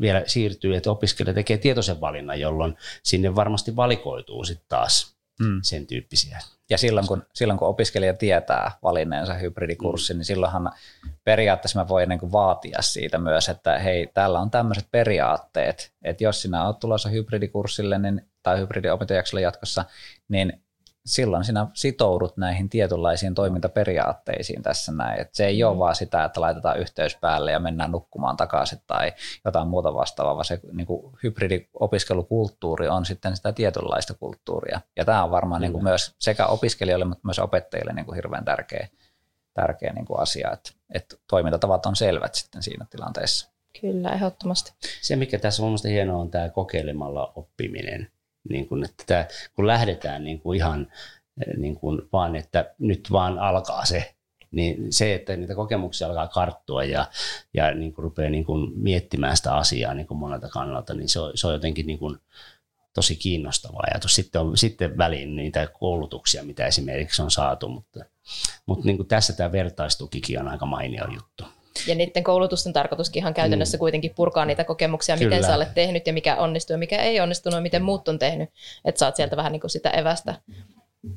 vielä 0.00 0.22
siirtyy, 0.26 0.76
että 0.76 0.90
opiskelija 0.90 1.34
tekee 1.34 1.58
tietoisen 1.58 2.00
valinnan, 2.00 2.40
jolloin 2.40 2.76
sinne 3.02 3.34
varmasti 3.34 3.76
valikoituu 3.76 4.44
sitten 4.44 4.66
taas 4.68 5.16
mm. 5.40 5.60
sen 5.62 5.86
tyyppisiä. 5.86 6.38
Ja 6.70 6.78
silloin 6.78 7.06
kun, 7.06 7.22
silloin 7.34 7.58
kun 7.58 7.68
opiskelija 7.68 8.14
tietää 8.14 8.70
valinneensa 8.82 9.34
hybridikurssin, 9.34 10.16
mm. 10.16 10.18
niin 10.18 10.24
silloinhan 10.24 10.72
periaatteessa 11.24 11.78
mä 11.78 11.88
voin 11.88 12.08
niin 12.08 12.32
vaatia 12.32 12.82
siitä 12.82 13.18
myös, 13.18 13.48
että 13.48 13.78
hei, 13.78 14.10
täällä 14.14 14.40
on 14.40 14.50
tämmöiset 14.50 14.86
periaatteet, 14.90 15.92
että 16.02 16.24
jos 16.24 16.42
sinä 16.42 16.66
olet 16.66 16.78
tulossa 16.78 17.08
hybridikurssille 17.08 17.98
niin, 17.98 18.30
tai 18.42 18.58
hybridiopintojaksolle 18.58 19.40
jatkossa, 19.40 19.84
niin 20.28 20.62
silloin 21.06 21.44
sinä 21.44 21.66
sitoudut 21.74 22.36
näihin 22.36 22.68
tietynlaisiin 22.68 23.34
toimintaperiaatteisiin 23.34 24.62
tässä 24.62 24.92
näin. 24.92 25.20
Et 25.20 25.34
se 25.34 25.46
ei 25.46 25.64
ole 25.64 25.78
vaan 25.78 25.94
sitä, 25.94 26.24
että 26.24 26.40
laitetaan 26.40 26.78
yhteys 26.78 27.16
päälle 27.16 27.52
ja 27.52 27.58
mennään 27.58 27.92
nukkumaan 27.92 28.36
takaisin 28.36 28.78
tai 28.86 29.12
jotain 29.44 29.68
muuta 29.68 29.94
vastaavaa, 29.94 30.34
vaan 30.34 30.44
se 30.44 30.60
niin 30.72 30.86
kuin 30.86 31.12
hybridiopiskelukulttuuri 31.22 32.88
on 32.88 33.06
sitten 33.06 33.36
sitä 33.36 33.52
tietynlaista 33.52 34.14
kulttuuria. 34.14 34.80
Ja 34.96 35.04
tämä 35.04 35.24
on 35.24 35.30
varmaan 35.30 35.60
niin 35.60 35.72
kuin 35.72 35.84
myös 35.84 36.14
sekä 36.18 36.46
opiskelijoille, 36.46 37.04
mutta 37.04 37.28
myös 37.28 37.38
opettajille 37.38 37.92
niin 37.92 38.06
kuin 38.06 38.16
hirveän 38.16 38.44
tärkeä, 38.44 38.88
tärkeä 39.54 39.92
niin 39.92 40.06
kuin 40.06 40.20
asia, 40.20 40.50
että, 40.52 40.70
että 40.94 41.16
toimintatavat 41.30 41.86
on 41.86 41.96
selvät 41.96 42.34
sitten 42.34 42.62
siinä 42.62 42.86
tilanteessa. 42.90 43.50
Kyllä, 43.80 44.10
ehdottomasti. 44.10 44.72
Se, 45.00 45.16
mikä 45.16 45.38
tässä 45.38 45.62
on 45.62 45.68
mielestäni 45.68 45.94
hienoa, 45.94 46.20
on 46.20 46.30
tämä 46.30 46.48
kokeilemalla 46.48 47.32
oppiminen 47.36 48.10
niin 48.48 48.68
kuin, 48.68 48.84
että 48.84 49.04
tämä, 49.06 49.26
kun 49.56 49.66
lähdetään 49.66 50.24
niin 50.24 50.40
kuin 50.40 50.56
ihan 50.56 50.92
niin 51.56 51.76
kuin 51.76 52.02
vaan, 52.12 52.36
että 52.36 52.74
nyt 52.78 53.08
vaan 53.12 53.38
alkaa 53.38 53.84
se, 53.84 54.14
niin 54.50 54.92
se, 54.92 55.14
että 55.14 55.36
niitä 55.36 55.54
kokemuksia 55.54 56.06
alkaa 56.06 56.28
karttua 56.28 56.84
ja, 56.84 57.06
ja 57.54 57.74
niin 57.74 57.92
kuin 57.92 58.02
rupeaa 58.02 58.30
niin 58.30 58.44
kuin 58.44 58.72
miettimään 58.74 59.36
sitä 59.36 59.54
asiaa 59.54 59.94
niin 59.94 60.06
kuin 60.06 60.18
monelta 60.18 60.48
kannalta, 60.48 60.94
niin 60.94 61.08
se 61.08 61.20
on, 61.20 61.32
se 61.34 61.46
on 61.46 61.52
jotenkin 61.52 61.86
niin 61.86 61.98
kuin 61.98 62.18
tosi 62.94 63.16
kiinnostava 63.16 63.80
ajatus. 63.86 64.14
Sitten 64.14 64.40
on 64.40 64.56
sitten 64.56 64.98
väliin 64.98 65.36
niitä 65.36 65.66
koulutuksia, 65.66 66.44
mitä 66.44 66.66
esimerkiksi 66.66 67.22
on 67.22 67.30
saatu, 67.30 67.68
mutta, 67.68 68.04
mutta 68.66 68.86
niin 68.86 68.96
kuin 68.96 69.08
tässä 69.08 69.32
tämä 69.32 69.52
vertaistukikin 69.52 70.40
on 70.40 70.48
aika 70.48 70.66
mainio 70.66 71.04
juttu. 71.14 71.44
Ja 71.86 71.94
niiden 71.94 72.24
koulutusten 72.24 72.72
tarkoituskin 72.72 73.20
ihan 73.20 73.34
käytännössä 73.34 73.76
mm. 73.76 73.78
kuitenkin 73.78 74.14
purkaa 74.14 74.44
niitä 74.44 74.64
kokemuksia, 74.64 75.16
Kyllä. 75.16 75.30
miten 75.30 75.44
sä 75.44 75.56
olet 75.56 75.74
tehnyt 75.74 76.06
ja 76.06 76.12
mikä 76.12 76.36
onnistuu 76.36 76.74
ja 76.74 76.78
mikä 76.78 77.02
ei 77.02 77.20
onnistunut 77.20 77.56
ja 77.56 77.62
miten 77.62 77.82
muut 77.82 78.08
on 78.08 78.18
tehnyt, 78.18 78.50
että 78.84 78.98
saat 78.98 79.16
sieltä 79.16 79.36
vähän 79.36 79.52
niin 79.52 79.60
kuin 79.60 79.70
sitä 79.70 79.90
evästä. 79.90 80.34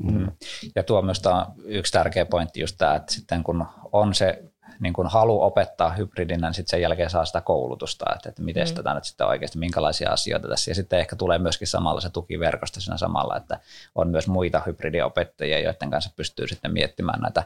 Mm. 0.03 0.31
Ja 0.75 0.83
tuo 0.83 1.01
myös 1.01 1.21
on 1.25 1.45
yksi 1.65 1.93
tärkeä 1.93 2.25
pointti 2.25 2.59
just 2.59 2.75
tämä, 2.77 2.95
että 2.95 3.13
sitten 3.13 3.43
kun 3.43 3.65
on 3.91 4.13
se 4.13 4.43
niin 4.79 4.93
kun 4.93 5.07
halu 5.07 5.41
opettaa 5.41 5.93
hybridinä, 5.93 6.47
niin 6.47 6.53
sitten 6.53 6.71
sen 6.71 6.81
jälkeen 6.81 7.09
saa 7.09 7.25
sitä 7.25 7.41
koulutusta, 7.41 8.05
että, 8.15 8.29
että 8.29 8.41
miten 8.41 8.67
mm. 8.67 8.73
tätä 8.73 8.93
nyt 8.93 9.03
sitten 9.03 9.27
oikeasti, 9.27 9.57
minkälaisia 9.57 10.09
asioita 10.09 10.47
tässä. 10.47 10.71
Ja 10.71 10.75
sitten 10.75 10.99
ehkä 10.99 11.15
tulee 11.15 11.39
myöskin 11.39 11.67
samalla 11.67 12.01
se 12.01 12.09
tukiverkosto 12.09 12.79
siinä 12.79 12.97
samalla, 12.97 13.37
että 13.37 13.59
on 13.95 14.07
myös 14.09 14.27
muita 14.27 14.61
hybridiopettajia, 14.65 15.59
joiden 15.59 15.89
kanssa 15.89 16.11
pystyy 16.15 16.47
sitten 16.47 16.73
miettimään 16.73 17.21
näitä 17.21 17.43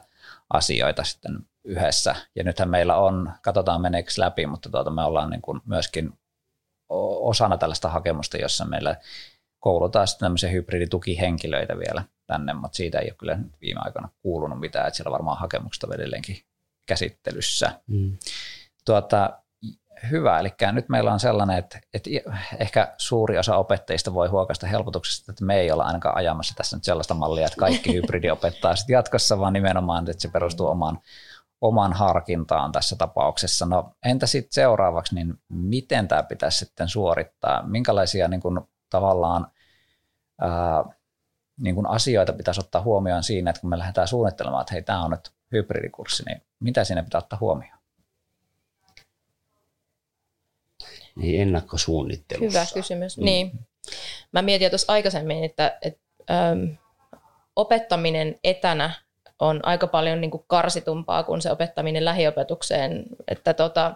asioita 0.49 1.03
sitten 1.03 1.39
yhdessä. 1.63 2.15
Ja 2.35 2.43
nythän 2.43 2.69
meillä 2.69 2.97
on, 2.97 3.33
katsotaan 3.41 3.81
meneekö 3.81 4.11
läpi, 4.17 4.45
mutta 4.45 4.69
tuota 4.69 4.89
me 4.89 5.03
ollaan 5.03 5.29
niin 5.29 5.41
kuin 5.41 5.61
myöskin 5.65 6.13
osana 7.19 7.57
tällaista 7.57 7.89
hakemusta, 7.89 8.37
jossa 8.37 8.65
meillä 8.65 8.95
koulutaan 9.59 10.07
sitten 10.07 10.25
tämmöisiä 10.25 10.49
hybriditukihenkilöitä 10.49 11.77
vielä 11.77 12.03
tänne, 12.27 12.53
mutta 12.53 12.75
siitä 12.75 12.99
ei 12.99 13.07
ole 13.07 13.15
kyllä 13.19 13.35
nyt 13.35 13.61
viime 13.61 13.79
aikoina 13.83 14.09
kuulunut 14.21 14.59
mitään, 14.59 14.87
että 14.87 14.97
siellä 14.97 15.11
varmaan 15.11 15.37
hakemukset 15.37 15.83
on 15.83 15.93
edelleenkin 15.93 16.37
käsittelyssä. 16.87 17.81
Mm. 17.87 18.17
Tuota, 18.85 19.39
Hyvä, 20.11 20.39
eli 20.39 20.53
nyt 20.71 20.89
meillä 20.89 21.13
on 21.13 21.19
sellainen, 21.19 21.57
että, 21.57 21.79
että 21.93 22.09
ehkä 22.59 22.93
suuri 22.97 23.37
osa 23.37 23.55
opettajista 23.57 24.13
voi 24.13 24.27
huokasta 24.27 24.67
helpotuksesta, 24.67 25.31
että 25.31 25.45
me 25.45 25.59
ei 25.59 25.71
olla 25.71 25.83
ainakaan 25.83 26.17
ajamassa 26.17 26.53
tässä 26.57 26.77
nyt 26.77 26.83
sellaista 26.83 27.13
mallia, 27.13 27.45
että 27.45 27.57
kaikki 27.57 27.93
hybridi 27.93 28.29
opettaa 28.29 28.75
sitten 28.75 28.93
jatkossa, 28.93 29.39
vaan 29.39 29.53
nimenomaan, 29.53 30.09
että 30.09 30.21
se 30.21 30.27
perustuu 30.27 30.67
omaan, 30.67 30.99
oman 31.61 31.93
harkintaan 31.93 32.71
tässä 32.71 32.95
tapauksessa. 32.95 33.65
No 33.65 33.91
entä 34.05 34.27
sitten 34.27 34.53
seuraavaksi, 34.53 35.15
niin 35.15 35.33
miten 35.49 36.07
tämä 36.07 36.23
pitäisi 36.23 36.57
sitten 36.57 36.89
suorittaa? 36.89 37.63
Minkälaisia 37.63 38.27
niin 38.27 38.41
kuin, 38.41 38.59
tavallaan 38.89 39.47
ää, 40.41 40.83
niin 41.59 41.75
kuin 41.75 41.87
asioita 41.87 42.33
pitäisi 42.33 42.61
ottaa 42.61 42.81
huomioon 42.81 43.23
siinä, 43.23 43.49
että 43.49 43.61
kun 43.61 43.69
me 43.69 43.77
lähdetään 43.77 44.07
suunnittelemaan, 44.07 44.61
että 44.61 44.73
hei, 44.73 44.83
tämä 44.83 45.03
on 45.03 45.11
nyt 45.11 45.31
hybridikurssi, 45.51 46.23
niin 46.23 46.41
mitä 46.59 46.83
siinä 46.83 47.03
pitää 47.03 47.19
ottaa 47.19 47.39
huomioon? 47.41 47.76
Niin 51.17 51.41
ennakkosuunnittelussa. 51.41 52.59
Hyvä 52.59 52.67
kysymys. 52.73 53.17
Mm. 53.17 53.25
Niin. 53.25 53.51
Mä 54.31 54.41
mietin 54.41 54.71
tuossa 54.71 54.93
aikaisemmin, 54.93 55.43
että, 55.43 55.77
että 55.81 55.99
äm, 56.51 56.77
opettaminen 57.55 58.35
etänä 58.43 58.91
on 59.39 59.59
aika 59.63 59.87
paljon 59.87 60.21
niin 60.21 60.31
kuin 60.31 60.43
karsitumpaa 60.47 61.23
kuin 61.23 61.41
se 61.41 61.51
opettaminen 61.51 62.05
lähiopetukseen. 62.05 63.05
Että 63.27 63.53
tota, 63.53 63.93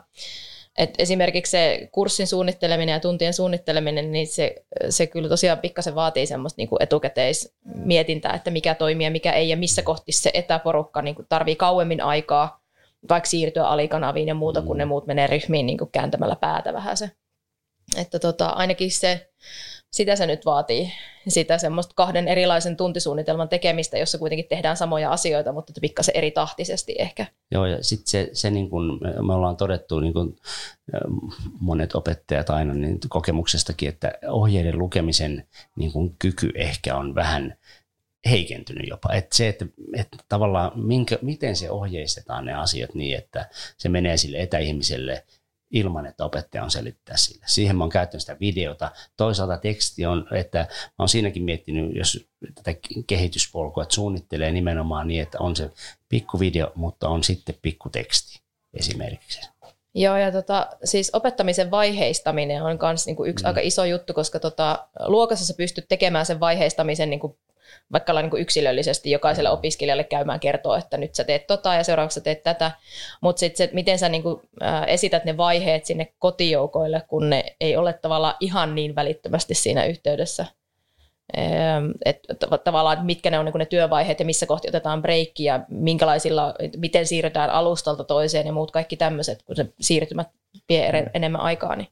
et 0.78 0.94
esimerkiksi 1.00 1.52
se 1.52 1.90
kurssin 1.92 2.28
suunnitteleminen 2.28 2.94
ja 2.94 3.00
tuntien 3.00 3.34
suunnitteleminen, 3.34 4.12
niin 4.12 4.28
se, 4.28 4.56
se 4.90 5.08
kyllä 5.08 5.30
tosiaan 5.30 5.60
pikkasen 5.60 5.96
vaatii 5.96 6.26
semmoista 6.26 6.60
niin 6.60 6.70
kuin 6.70 6.84
etukäteismietintää, 6.84 8.34
että 8.34 8.52
mikä 8.52 8.76
toimii 8.76 9.08
ja 9.08 9.12
mikä 9.12 9.32
ei, 9.32 9.50
ja 9.50 9.58
missä 9.58 9.82
kohti 9.82 10.12
se 10.12 10.32
etäporukka 10.34 11.02
niin 11.02 11.16
kuin 11.16 11.26
tarvii 11.30 11.56
kauemmin 11.56 12.02
aikaa, 12.02 12.61
vaikka 13.10 13.30
siirtyä 13.30 13.68
alikanaviin 13.68 14.28
ja 14.28 14.36
muuta, 14.36 14.62
kun 14.62 14.78
ne 14.78 14.86
muut 14.86 15.08
menee 15.08 15.28
ryhmiin 15.28 15.66
niin 15.66 15.78
kuin 15.78 15.92
kääntämällä 15.92 16.36
päätä 16.36 16.74
vähän 16.74 16.98
se. 16.98 17.12
Että 17.98 18.20
tota, 18.20 18.48
ainakin 18.48 18.92
se, 18.92 19.32
sitä 19.92 20.16
se 20.16 20.26
nyt 20.26 20.46
vaatii, 20.46 20.92
sitä 21.28 21.58
semmoista 21.58 21.94
kahden 21.96 22.28
erilaisen 22.28 22.78
tuntisuunnitelman 22.78 23.50
tekemistä, 23.50 23.98
jossa 23.98 24.18
kuitenkin 24.18 24.48
tehdään 24.50 24.78
samoja 24.78 25.12
asioita, 25.12 25.52
mutta 25.52 25.74
pikkasen 25.82 26.18
eri 26.18 26.32
tahtisesti 26.32 26.96
ehkä. 27.00 27.26
Joo, 27.52 27.66
ja 27.66 27.84
sitten 27.84 28.08
se, 28.08 28.30
se 28.34 28.52
niin 28.52 28.70
kuin 28.70 29.00
me 29.28 29.34
ollaan 29.34 29.58
todettu, 29.58 30.00
niin 30.00 30.14
kuin 30.14 30.36
monet 31.60 31.96
opettajat 31.96 32.50
aina 32.50 32.74
niin 32.74 33.00
kokemuksestakin, 33.10 33.90
että 33.90 34.12
ohjeiden 34.28 34.80
lukemisen 34.80 35.48
niin 35.76 35.92
kuin 35.92 36.16
kyky 36.20 36.52
ehkä 36.56 36.98
on 36.98 37.16
vähän 37.16 37.56
heikentynyt 38.30 38.88
jopa. 38.88 39.14
Että 39.14 39.38
se, 39.38 39.48
että, 39.48 39.66
että 39.96 40.18
tavallaan 40.30 40.72
minkä, 40.76 41.20
miten 41.22 41.56
se 41.56 41.72
ohjeistetaan 41.72 42.46
ne 42.46 42.54
asiat 42.54 42.94
niin, 42.94 43.18
että 43.18 43.50
se 43.78 43.90
menee 43.90 44.18
sille 44.18 44.42
etäihmiselle– 44.42 45.24
ilman, 45.72 46.06
että 46.06 46.26
opettaja 46.26 46.64
on 46.64 46.72
selittää 46.72 47.18
sille. 47.18 47.46
Siihen 47.48 47.76
mä 47.76 47.84
oon 47.84 47.90
käyttänyt 47.90 48.22
sitä 48.22 48.40
videota. 48.40 48.92
Toisaalta 49.18 49.58
teksti 49.58 50.06
on, 50.06 50.28
että 50.32 50.60
mä 50.60 50.96
oon 51.00 51.10
siinäkin 51.10 51.44
miettinyt, 51.44 51.96
jos 51.96 52.26
tätä 52.56 52.80
kehityspolkua, 53.08 53.84
että 53.84 53.96
suunnittelee 53.96 54.52
nimenomaan 54.52 55.08
niin, 55.08 55.22
että 55.22 55.40
on 55.40 55.56
se 55.56 55.70
pikku 56.10 56.40
video, 56.40 56.72
mutta 56.76 57.10
on 57.10 57.24
sitten 57.24 57.56
pikku 57.62 57.90
teksti 57.90 58.42
esimerkiksi. 58.74 59.50
Joo, 59.96 60.18
ja 60.18 60.32
tota, 60.32 60.68
siis 60.84 61.10
opettamisen 61.14 61.72
vaiheistaminen 61.72 62.64
on 62.64 62.78
myös 62.82 63.06
niinku 63.06 63.26
yksi 63.26 63.44
mm. 63.44 63.48
aika 63.48 63.62
iso 63.64 63.86
juttu, 63.86 64.14
koska 64.14 64.40
tota, 64.40 64.88
luokassa 65.06 65.46
sä 65.46 65.54
pystyt 65.58 65.86
tekemään 65.88 66.26
sen 66.26 66.40
vaiheistamisen 66.40 67.10
niinku 67.10 67.38
vaikka 67.92 68.14
niin 68.14 68.30
kuin 68.30 68.42
yksilöllisesti 68.42 69.12
jokaiselle 69.12 69.50
mm. 69.50 69.54
opiskelijalle 69.54 70.04
käymään 70.04 70.40
kertoa, 70.40 70.78
että 70.78 70.98
nyt 70.98 71.16
sä 71.16 71.24
teet 71.24 71.48
tota 71.48 71.74
ja 71.74 71.84
seuraavaksi 71.84 72.16
sä 72.16 72.22
teet 72.22 72.44
tätä, 72.44 72.72
mutta 73.22 73.40
sitten 73.40 73.58
se, 73.58 73.64
että 73.64 73.76
miten 73.76 74.00
sä 74.00 74.10
niin 74.10 74.24
kuin, 74.24 74.42
ä, 74.62 74.84
esität 74.86 75.26
ne 75.26 75.38
vaiheet 75.38 75.86
sinne 75.86 76.14
kotijoukoille, 76.20 77.02
kun 77.08 77.30
ne 77.30 77.44
ei 77.62 77.78
ole 77.78 77.94
tavallaan 77.94 78.36
ihan 78.40 78.76
niin 78.76 78.96
välittömästi 78.96 79.54
siinä 79.54 79.86
yhteydessä. 79.86 80.46
Että 82.06 82.34
tavallaan, 82.64 82.94
että 82.94 83.06
mitkä 83.06 83.30
ne 83.30 83.40
on 83.40 83.46
niin 83.46 83.54
ne 83.60 83.66
työvaiheet 83.66 84.20
ja 84.20 84.26
missä 84.26 84.46
kohti 84.46 84.68
otetaan 84.68 85.02
breikki 85.02 85.44
ja 85.44 85.66
minkälaisilla, 85.70 86.54
miten 86.78 87.08
siirrytään 87.08 87.50
alustalta 87.50 88.04
toiseen 88.04 88.48
ja 88.48 88.54
muut 88.54 88.72
kaikki 88.72 88.98
tämmöiset, 88.98 89.44
kun 89.44 89.56
se 89.56 89.66
siirtymät 89.82 90.28
vie 90.70 90.92
mm. 90.92 91.10
enemmän 91.14 91.42
aikaa. 91.42 91.76
Niin 91.76 91.88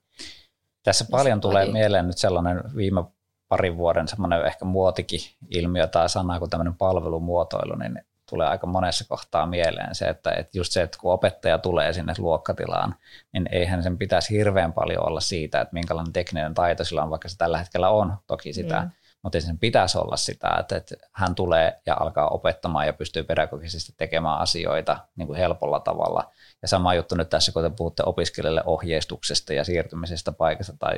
Tässä 0.84 1.06
paljon 1.12 1.42
tulee 1.42 1.66
mieleen 1.66 2.08
nyt 2.08 2.18
sellainen 2.18 2.64
viime 2.76 3.04
parin 3.50 3.78
vuoden 3.78 4.08
semmoinen 4.08 4.46
ehkä 4.46 4.66
muotikin 4.66 5.20
ilmiö 5.50 5.88
tai 5.88 6.10
sana 6.10 6.40
kuin 6.40 6.50
tämmöinen 6.50 6.76
palvelumuotoilu, 6.76 7.76
niin 7.76 8.02
tulee 8.30 8.48
aika 8.48 8.68
monessa 8.68 9.06
kohtaa 9.08 9.46
mieleen 9.46 9.96
se, 9.96 10.06
että, 10.06 10.32
että 10.32 10.58
just 10.58 10.72
se, 10.72 10.82
että 10.82 10.98
kun 11.02 11.14
opettaja 11.14 11.58
tulee 11.58 11.94
sinne 11.94 12.14
luokkatilaan, 12.18 12.96
niin 13.34 13.50
eihän 13.52 13.84
sen 13.84 13.98
pitäisi 13.98 14.38
hirveän 14.38 14.74
paljon 14.74 15.08
olla 15.08 15.20
siitä, 15.20 15.62
että 15.62 15.74
minkälainen 15.74 16.14
tekninen 16.14 16.54
taito 16.54 16.84
sillä 16.84 17.04
on, 17.04 17.10
vaikka 17.10 17.30
se 17.30 17.38
tällä 17.38 17.58
hetkellä 17.58 17.90
on 17.90 18.18
toki 18.28 18.54
sitä, 18.54 18.82
mm 18.82 18.90
mutta 19.22 19.42
sen 19.42 19.60
pitäisi 19.60 19.98
olla 19.98 20.18
sitä, 20.18 20.56
että, 20.60 20.78
että 20.78 20.96
hän 21.12 21.36
tulee 21.36 21.82
ja 21.86 21.98
alkaa 22.00 22.28
opettamaan 22.28 22.88
ja 22.88 22.94
pystyy 22.94 23.24
pedagogisesti 23.24 23.94
tekemään 23.98 24.40
asioita 24.40 24.98
niin 25.16 25.28
kuin 25.28 25.38
helpolla 25.38 25.80
tavalla. 25.80 26.32
Ja 26.62 26.68
sama 26.68 26.94
juttu 26.94 27.16
nyt 27.16 27.30
tässä, 27.30 27.52
kun 27.52 27.64
te 27.64 27.70
puhutte 27.70 28.04
opiskelijalle 28.06 28.64
ohjeistuksesta 28.66 29.54
ja 29.54 29.64
siirtymisestä 29.64 30.32
paikasta 30.32 30.74
tai 30.80 30.98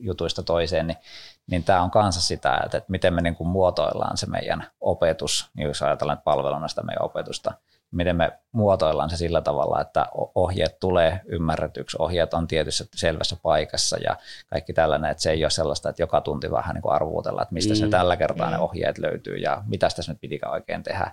jutuista 0.00 0.42
toiseen, 0.42 0.86
niin, 0.86 0.98
niin 1.46 1.64
tämä 1.64 1.82
on 1.82 1.90
kanssa 1.90 2.20
sitä, 2.20 2.60
että, 2.64 2.78
että 2.78 2.90
miten 2.90 3.14
me 3.14 3.22
niin 3.22 3.34
kuin 3.34 3.48
muotoillaan 3.48 4.16
se 4.16 4.26
meidän 4.26 4.66
opetus, 4.80 5.50
niin 5.54 5.68
jos 5.68 5.82
ajatellaan 5.82 6.22
palveluna 6.24 6.68
sitä 6.68 6.82
meidän 6.82 7.04
opetusta– 7.04 7.52
miten 7.90 8.16
me 8.16 8.32
muotoillaan 8.52 9.10
se 9.10 9.16
sillä 9.16 9.40
tavalla, 9.40 9.80
että 9.80 10.06
ohjeet 10.34 10.80
tulee 10.80 11.20
ymmärretyksi, 11.26 11.96
ohjeet 12.00 12.34
on 12.34 12.46
tietyssä 12.46 12.84
selvässä 12.94 13.36
paikassa 13.42 13.96
ja 13.96 14.16
kaikki 14.46 14.72
tällainen, 14.72 15.10
että 15.10 15.22
se 15.22 15.30
ei 15.30 15.44
ole 15.44 15.50
sellaista, 15.50 15.88
että 15.88 16.02
joka 16.02 16.20
tunti 16.20 16.50
vähän 16.50 16.74
niin 16.74 16.82
kuin 16.82 16.92
arvuutella, 16.92 17.42
että 17.42 17.54
mistä 17.54 17.74
mm. 17.74 17.78
se 17.78 17.88
tällä 17.88 18.16
kertaa 18.16 18.46
mm. 18.46 18.52
ne 18.52 18.58
ohjeet 18.58 18.98
löytyy 18.98 19.36
ja 19.36 19.62
mitä 19.66 19.88
tässä 19.96 20.12
nyt 20.12 20.20
pitikään 20.20 20.52
oikein 20.52 20.82
tehdä. 20.82 21.10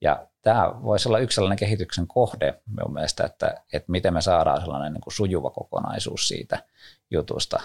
Ja 0.00 0.26
tämä 0.42 0.82
voisi 0.82 1.08
olla 1.08 1.18
yksi 1.18 1.34
sellainen 1.34 1.58
kehityksen 1.58 2.06
kohde 2.06 2.54
minun 2.76 2.94
mielestä, 2.94 3.24
että, 3.24 3.54
että 3.72 3.92
miten 3.92 4.14
me 4.14 4.20
saadaan 4.20 4.60
sellainen 4.60 4.92
niin 4.92 5.00
kuin 5.00 5.14
sujuva 5.14 5.50
kokonaisuus 5.50 6.28
siitä 6.28 6.62
jutusta. 7.10 7.60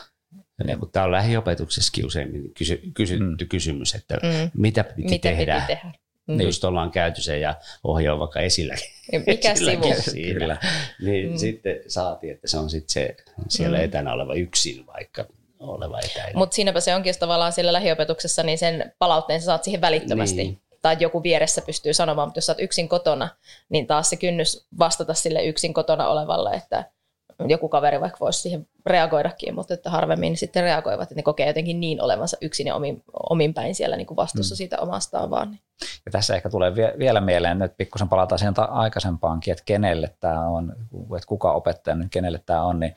Niin, 0.63 0.79
kun 0.79 0.91
tämä 0.91 1.05
on 1.05 1.11
lähiopetuksessakin 1.11 2.05
usein 2.05 2.53
kysy, 2.57 2.81
kysytty 2.93 3.45
mm. 3.45 3.49
kysymys, 3.49 3.95
että 3.95 4.15
mm. 4.23 4.51
mitä 4.53 4.83
piti 4.83 5.09
mitä 5.09 5.29
tehdä. 5.29 5.55
Piti 5.55 5.67
tehdä 5.67 6.03
Mm. 6.27 6.41
Just 6.41 6.63
ollaan 6.63 6.91
käyty 6.91 7.21
se 7.21 7.39
ja 7.39 7.55
ohje 7.83 8.11
on 8.11 8.19
vaikka 8.19 8.39
esillä. 8.39 8.75
Mikä 9.27 9.55
sivu? 9.55 9.93
Kyllä. 10.39 10.57
Niin 11.01 11.31
mm. 11.31 11.37
sitten 11.37 11.79
saatiin, 11.87 12.33
että 12.33 12.47
se 12.47 12.57
on 12.57 12.69
sitten 12.69 12.93
se 12.93 13.15
siellä 13.49 13.77
mm. 13.77 13.83
etänä 13.83 14.13
oleva 14.13 14.33
yksin 14.33 14.87
vaikka 14.87 15.25
oleva 15.59 15.99
etäinen. 15.99 16.37
Mutta 16.37 16.55
siinäpä 16.55 16.79
se 16.79 16.95
onkin, 16.95 17.09
jos 17.09 17.17
tavallaan 17.17 17.53
siellä 17.53 17.73
lähiopetuksessa, 17.73 18.43
niin 18.43 18.57
sen 18.57 18.93
palautteen 18.99 19.41
sä 19.41 19.45
saat 19.45 19.63
siihen 19.63 19.81
välittömästi. 19.81 20.37
Niin. 20.37 20.61
Tai 20.83 20.97
joku 20.99 21.23
vieressä 21.23 21.61
pystyy 21.61 21.93
sanomaan, 21.93 22.27
mutta 22.27 22.37
jos 22.37 22.45
sä 22.45 22.51
oot 22.51 22.61
yksin 22.61 22.89
kotona, 22.89 23.29
niin 23.69 23.87
taas 23.87 24.09
se 24.09 24.15
kynnys 24.15 24.67
vastata 24.79 25.13
sille 25.13 25.45
yksin 25.45 25.73
kotona 25.73 26.07
olevalle, 26.07 26.51
että 26.51 26.83
joku 27.47 27.69
kaveri 27.69 28.01
vaikka 28.01 28.17
voisi 28.19 28.41
siihen 28.41 28.67
reagoidakin, 28.85 29.55
mutta 29.55 29.73
että 29.73 29.89
harvemmin 29.89 30.37
sitten 30.37 30.63
reagoivat, 30.63 31.03
että 31.03 31.15
ne 31.15 31.23
kokee 31.23 31.47
jotenkin 31.47 31.79
niin 31.79 32.01
olevansa 32.01 32.37
yksin 32.41 32.67
ja 32.67 32.75
omin, 32.75 33.03
omin 33.29 33.53
päin 33.53 33.75
siellä 33.75 33.97
niin 33.97 34.07
kuin 34.07 34.17
vastuussa 34.17 34.55
mm. 34.55 34.57
siitä 34.57 34.79
omastaan 34.79 35.29
vaan. 35.29 35.51
Niin. 35.51 35.59
Ja 36.05 36.11
tässä 36.11 36.35
ehkä 36.35 36.49
tulee 36.49 36.75
vie, 36.75 36.93
vielä 36.99 37.21
mieleen, 37.21 37.61
että 37.61 37.77
pikkusen 37.77 38.09
palataan 38.09 38.39
siihen 38.39 38.53
aikaisempaankin, 38.57 39.51
että 39.51 39.63
kenelle 39.65 40.15
tämä 40.19 40.47
on, 40.47 40.75
että 41.15 41.27
kuka 41.27 41.51
opettaja 41.51 41.95
nyt, 41.95 42.11
kenelle 42.11 42.41
tämä 42.45 42.63
on, 42.63 42.79
niin 42.79 42.95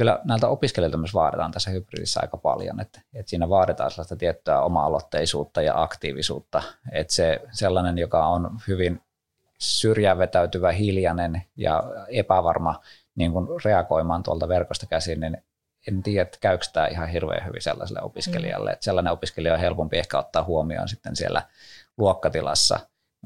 kyllä 0.00 0.20
näiltä 0.24 0.48
opiskelijoilta 0.48 0.98
myös 0.98 1.14
vaaditaan 1.14 1.50
tässä 1.50 1.70
hybridissä 1.70 2.20
aika 2.22 2.36
paljon, 2.36 2.80
että, 2.80 3.00
että 3.14 3.30
siinä 3.30 3.48
vaaditaan 3.48 3.90
sellaista 3.90 4.16
tiettyä 4.16 4.60
oma-aloitteisuutta 4.60 5.62
ja 5.62 5.82
aktiivisuutta, 5.82 6.62
että 6.92 7.12
se 7.12 7.40
sellainen, 7.52 7.98
joka 7.98 8.26
on 8.26 8.60
hyvin 8.68 9.00
syrjään 9.58 10.18
vetäytyvä, 10.18 10.72
hiljainen 10.72 11.42
ja 11.56 11.82
epävarma 12.08 12.80
niin 13.14 13.32
kuin 13.32 13.46
reagoimaan 13.64 14.22
tuolta 14.22 14.48
verkosta 14.48 14.86
käsin, 14.86 15.20
niin 15.20 15.38
en 15.88 16.02
tiedä, 16.02 16.22
että 16.22 16.38
käykö 16.40 16.64
tämä 16.72 16.86
ihan 16.86 17.08
hirveän 17.08 17.46
hyvin 17.46 17.62
sellaiselle 17.62 18.02
opiskelijalle. 18.02 18.70
Mm. 18.70 18.72
Että 18.72 18.84
sellainen 18.84 19.12
opiskelija 19.12 19.54
on 19.54 19.60
helpompi 19.60 19.98
ehkä 19.98 20.18
ottaa 20.18 20.44
huomioon 20.44 20.88
sitten 20.88 21.16
siellä 21.16 21.42
luokkatilassa. 21.98 22.80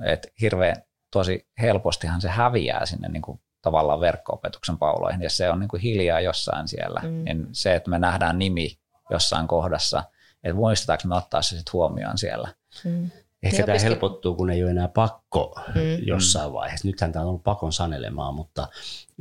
Että 0.05 0.29
hirveän 0.41 0.77
tosi 1.11 1.47
helpostihan 1.61 2.21
se 2.21 2.29
häviää 2.29 2.87
sinne 2.87 3.09
niin 3.09 3.23
kuin 3.23 3.41
tavallaan 3.65 4.01
verkko-opetuksen 4.01 4.79
pauloihin, 4.79 5.23
ja 5.23 5.31
se 5.31 5.51
on 5.51 5.61
niin 5.61 5.69
kuin 5.69 5.83
hiljaa 5.83 6.21
jossain 6.21 6.69
siellä. 6.69 7.01
Mm. 7.05 7.25
Niin 7.25 7.49
se, 7.53 7.75
että 7.75 7.91
me 7.91 7.99
nähdään 7.99 8.39
nimi 8.39 8.79
jossain 9.11 9.49
kohdassa, 9.49 10.05
että 10.45 10.55
muistetaanko 10.55 11.09
me 11.09 11.17
ottaa 11.17 11.43
se 11.43 11.49
sitten 11.49 11.73
huomioon 11.73 12.19
siellä. 12.19 12.49
Mm. 12.85 13.11
Ehkä 13.45 13.57
Niin 13.57 13.67
tämä 13.67 13.79
helpottuu, 13.79 14.35
kun 14.35 14.51
ei 14.51 14.63
ole 14.63 14.71
enää 14.71 14.89
pakko 14.89 15.61
Mm. 15.75 15.81
jossain 16.07 16.53
vaiheessa. 16.53 16.89
Nythän 16.89 17.13
tämä 17.13 17.23
on 17.23 17.29
ollut 17.29 17.45
pakon 17.45 17.73
sanelemaa, 17.73 18.33
mutta 18.33 18.69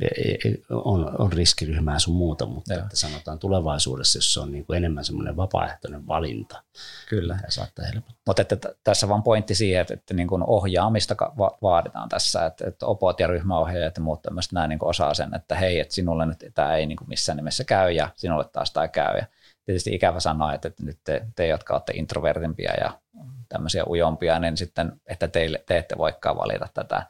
e- 0.02 0.48
e- 0.48 0.58
on, 0.70 1.20
on 1.20 1.32
riskiryhmää 1.32 1.98
sun 1.98 2.14
muuta, 2.14 2.46
mutta 2.46 2.74
Joo. 2.74 2.82
että 2.82 2.96
sanotaan 2.96 3.38
tulevaisuudessa, 3.38 4.18
jos 4.18 4.34
se 4.34 4.40
on 4.40 4.52
niin 4.52 4.66
kuin 4.66 4.76
enemmän 4.76 5.04
semmoinen 5.04 5.36
vapaaehtoinen 5.36 6.06
valinta, 6.06 6.62
Kyllä. 7.08 7.34
tämä 7.36 7.50
saattaa 7.50 7.84
helpottaa. 7.84 8.16
Mutta 8.26 8.42
että 8.42 8.56
t- 8.56 8.78
tässä 8.84 9.08
vaan 9.08 9.22
pointti 9.22 9.54
siihen, 9.54 9.80
että, 9.82 9.94
että 9.94 10.14
niin 10.14 10.28
kuin 10.28 10.42
ohjaamista 10.46 11.16
va- 11.38 11.58
vaaditaan 11.62 12.08
tässä, 12.08 12.46
että, 12.46 12.68
että 12.68 12.86
opot 12.86 13.20
ja 13.20 13.26
ryhmäohjaajat 13.26 13.96
ja 13.96 14.02
muut 14.02 14.22
tämmöiset 14.22 14.52
nämä 14.52 14.66
niin 14.66 14.78
kuin 14.78 14.90
osaa 14.90 15.14
sen, 15.14 15.34
että 15.34 15.54
hei, 15.54 15.80
että 15.80 15.94
sinulle 15.94 16.26
nyt 16.26 16.44
tämä 16.54 16.76
ei 16.76 16.86
niin 16.86 16.96
kuin 16.96 17.08
missään 17.08 17.36
nimessä 17.36 17.64
käy 17.64 17.90
ja 17.92 18.08
sinulle 18.16 18.44
taas 18.52 18.72
tämä 18.72 18.88
käy. 18.88 19.16
Ja 19.18 19.26
tietysti 19.66 19.94
ikävä 19.94 20.20
sanoa, 20.20 20.54
että, 20.54 20.70
nyt 20.82 20.98
te, 21.04 21.26
te, 21.36 21.46
jotka 21.46 21.74
olette 21.74 21.92
introvertimpia 21.96 22.72
ja 22.80 22.98
tämmöisiä 23.48 23.84
ujompia, 23.86 24.38
niin 24.38 24.56
sitten, 24.56 24.92
että 25.06 25.28
teille, 25.28 25.64
te 25.66 25.78
ette 25.78 25.98
voikaan 25.98 26.36
valita 26.36 26.68
tätä. 26.74 27.06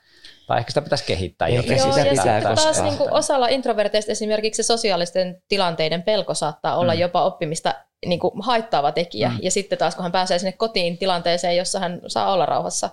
Tai 0.47 0.59
ehkä 0.59 0.71
sitä 0.71 0.83
pitäisi 0.83 1.05
kehittää 1.05 1.49
jotenkin. 1.49 1.79
sitä 1.79 2.01
Joo, 2.01 2.07
ja 2.07 2.11
pitää, 2.11 2.41
taas 2.41 2.83
niin 2.83 2.99
kuin 2.99 3.13
osalla 3.13 3.49
introverteista 3.49 4.13
esimerkiksi 4.13 4.63
se 4.63 4.67
sosiaalisten 4.67 5.43
tilanteiden 5.49 6.03
pelko 6.03 6.35
saattaa 6.35 6.77
olla 6.77 6.95
Mm. 6.95 7.01
jopa 7.01 7.25
oppimista 7.25 7.75
niin 8.07 8.21
kuin 8.21 8.33
haittaava 8.43 8.93
tekijä. 8.93 9.29
Mm. 9.29 9.39
Ja 9.43 9.51
sitten 9.51 9.79
taas 9.79 9.95
kun 9.95 10.03
hän 10.03 10.13
pääsee 10.13 10.39
sinne 10.39 10.53
kotiin 10.53 10.99
tilanteeseen, 10.99 11.57
jossa 11.57 11.79
hän 11.79 12.01
saa 12.07 12.33
olla 12.33 12.47
rauhassa, 12.47 12.91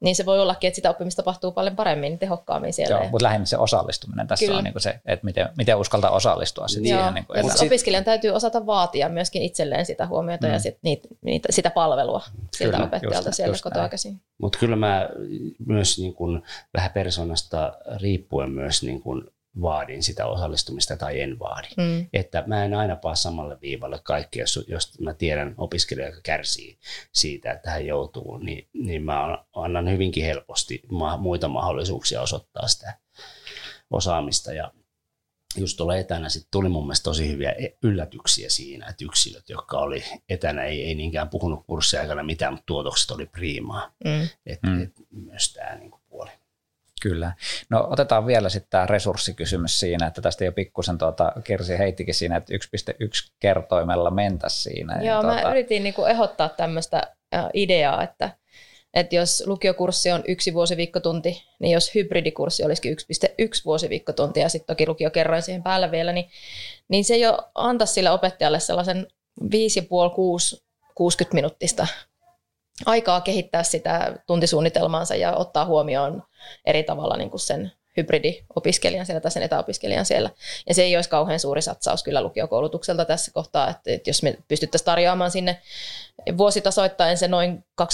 niin 0.00 0.16
se 0.16 0.26
voi 0.26 0.40
ollakin, 0.40 0.68
että 0.68 0.76
sitä 0.76 0.90
oppimista 0.90 1.22
tapahtuu 1.22 1.52
paljon 1.52 1.76
paremmin, 1.76 2.18
tehokkaammin 2.18 2.72
siellä. 2.72 2.96
Joo, 2.96 3.08
mutta 3.10 3.24
lähinnä 3.24 3.46
se 3.46 3.56
osallistuminen 3.58 4.26
tässä 4.26 4.46
Kyllä. 4.46 4.58
on 4.58 4.64
niin 4.64 4.74
kuin 4.74 4.82
se, 4.82 5.00
että 5.06 5.24
miten, 5.24 5.48
miten 5.56 5.76
uskaltaa 5.76 6.10
osallistua 6.10 6.68
sit 6.68 6.84
Joo, 6.84 6.98
siihen. 6.98 7.14
Niin 7.14 7.26
kuin 7.26 7.50
sit 7.52 7.62
opiskelijan 7.66 8.04
täytyy 8.04 8.30
osata 8.30 8.66
vaatia 8.66 9.08
myöskin 9.08 9.42
itselleen 9.42 9.86
sitä 9.86 10.06
huomiota 10.06 10.46
Mm. 10.46 10.52
ja 10.52 10.58
sit 10.58 10.78
niitä, 10.82 11.08
niitä, 11.22 11.48
sitä 11.52 11.70
palvelua 11.70 12.22
siltä 12.56 12.72
Kyllä, 12.76 12.86
opettajalta 12.86 13.28
just- 13.28 13.36
sieltä 13.36 13.50
just 13.52 13.62
kotoa 13.62 13.82
näin. 13.82 13.90
käsin. 13.90 14.20
Mutta 14.38 14.58
kyllä 14.58 14.76
mä 14.76 15.08
myös 15.66 15.98
niin 15.98 16.14
kuin 16.14 16.42
vähän 16.74 16.90
persoonasta 16.90 17.72
riippuen 18.00 18.50
myös 18.50 18.82
niin 18.82 19.02
kuin 19.02 19.22
vaadin 19.62 20.02
sitä 20.02 20.26
osallistumista 20.26 20.96
tai 20.96 21.20
en 21.20 21.38
vaadi. 21.38 21.68
Mm. 21.76 22.06
Että 22.12 22.44
mä 22.46 22.64
en 22.64 22.74
aina 22.74 22.96
paa 22.96 23.14
samalle 23.14 23.58
viivalle 23.60 24.00
kaikkea, 24.04 24.42
jos, 24.42 24.64
jos 24.68 25.00
mä 25.00 25.14
tiedän 25.14 25.54
opiskelija, 25.58 26.06
joka 26.06 26.20
kärsii 26.22 26.78
siitä, 27.12 27.52
että 27.52 27.70
hän 27.70 27.86
joutuu, 27.86 28.36
niin, 28.38 28.68
niin 28.72 29.02
mä 29.02 29.38
annan 29.52 29.90
hyvinkin 29.90 30.24
helposti 30.24 30.82
ma- 30.92 31.16
muita 31.16 31.48
mahdollisuuksia 31.48 32.22
osoittaa 32.22 32.68
sitä 32.68 32.94
osaamista. 33.90 34.52
Ja 34.52 34.72
just 35.56 35.76
tuolla 35.76 35.96
etänä 35.96 36.28
sit 36.28 36.46
tuli 36.50 36.68
mun 36.68 36.84
mielestä 36.84 37.04
tosi 37.04 37.28
hyviä 37.28 37.50
e- 37.52 37.76
yllätyksiä 37.82 38.50
siinä, 38.50 38.86
että 38.86 39.04
yksilöt, 39.04 39.48
jotka 39.48 39.78
oli 39.78 40.04
etänä, 40.28 40.64
ei, 40.64 40.84
ei 40.84 40.94
niinkään 40.94 41.28
puhunut 41.28 41.64
kurssin 41.66 42.00
aikana 42.00 42.22
mitään, 42.22 42.52
mutta 42.52 42.66
tuotokset 42.66 43.10
oli 43.10 43.26
priimaa. 43.26 43.92
Mm. 44.04 44.28
Et, 44.46 44.62
Mm. 44.62 44.82
et 44.82 44.92
myös 45.10 45.52
tämä 45.52 45.74
niinku 45.76 45.98
puoli. 45.98 45.99
Kyllä. 47.00 47.32
No 47.70 47.86
otetaan 47.90 48.26
vielä 48.26 48.48
sitten 48.48 48.70
tämä 48.70 48.86
resurssikysymys 48.86 49.80
siinä, 49.80 50.06
että 50.06 50.22
tästä 50.22 50.44
jo 50.44 50.52
pikkusen 50.52 50.98
tuota, 50.98 51.32
Kirsi 51.44 51.78
heittikin 51.78 52.14
siinä, 52.14 52.36
että 52.36 52.54
1.1 52.54 53.32
kertoimella 53.40 54.10
mentäisiin 54.10 54.62
siinä. 54.62 55.02
Joo, 55.02 55.22
tuota, 55.22 55.42
mä 55.42 55.50
yritin 55.50 55.82
niinku 55.82 56.04
ehdottaa 56.04 56.48
tämmöistä 56.48 57.02
ideaa, 57.54 58.02
että, 58.02 58.30
että 58.94 59.16
jos 59.16 59.42
lukiokurssi 59.46 60.12
on 60.12 60.24
yksi 60.28 60.54
vuosiviikkotunti, 60.54 61.42
niin 61.58 61.72
jos 61.72 61.94
hybridikurssi 61.94 62.64
olisikin 62.64 62.96
1,1 63.22 63.36
vuosiviikkotunti 63.64 64.40
ja 64.40 64.48
sitten 64.48 64.76
toki 64.76 64.86
lukio 64.88 65.10
kerroin 65.10 65.42
siihen 65.42 65.62
päälle 65.62 65.90
vielä, 65.90 66.12
niin, 66.12 66.30
niin 66.88 67.04
se 67.04 67.16
jo 67.16 67.38
antaisi 67.54 67.92
sille 67.92 68.10
opettajalle 68.10 68.60
sellaisen 68.60 69.06
5,5-6 69.42 69.48
60 70.94 71.34
minuuttista 71.34 71.86
aikaa 72.86 73.20
kehittää 73.20 73.62
sitä 73.62 74.18
tuntisuunnitelmaansa 74.26 75.14
ja 75.14 75.36
ottaa 75.36 75.64
huomioon 75.64 76.22
eri 76.64 76.82
tavalla 76.82 77.16
niin 77.16 77.30
kuin 77.30 77.40
sen 77.40 77.72
hybridiopiskelijan 77.96 79.06
siellä 79.06 79.20
tai 79.20 79.30
sen 79.30 79.42
etäopiskelijan 79.42 80.06
siellä. 80.06 80.30
Ja 80.68 80.74
se 80.74 80.82
ei 80.82 80.96
olisi 80.96 81.10
kauhean 81.10 81.40
suuri 81.40 81.62
satsaus 81.62 82.02
kyllä 82.02 82.22
lukiokoulutukselta 82.22 83.04
tässä 83.04 83.32
kohtaa, 83.32 83.70
että, 83.70 83.90
että 83.90 84.10
jos 84.10 84.22
me 84.22 84.38
pystyttäisiin 84.48 84.86
tarjoamaan 84.86 85.30
sinne 85.30 85.60
vuositasoittain 86.38 87.18
se 87.18 87.28
noin 87.28 87.64
25-30 87.82 87.86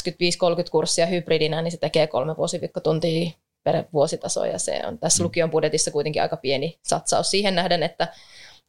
kurssia 0.71 1.07
hybridinä, 1.07 1.63
niin 1.63 1.73
se 1.73 1.79
tekee 1.79 2.07
kolme 2.07 2.37
vuosiviikkotuntia 2.37 3.31
per 3.65 3.85
vuositaso 3.93 4.45
ja 4.45 4.59
se 4.59 4.81
on 4.87 4.99
tässä 4.99 5.25
lukion 5.25 5.51
budjetissa 5.51 5.91
kuitenkin 5.91 6.23
aika 6.23 6.37
pieni 6.37 6.79
satsaus 6.83 7.31
siihen 7.31 7.55
nähden, 7.55 7.83
että, 7.83 8.09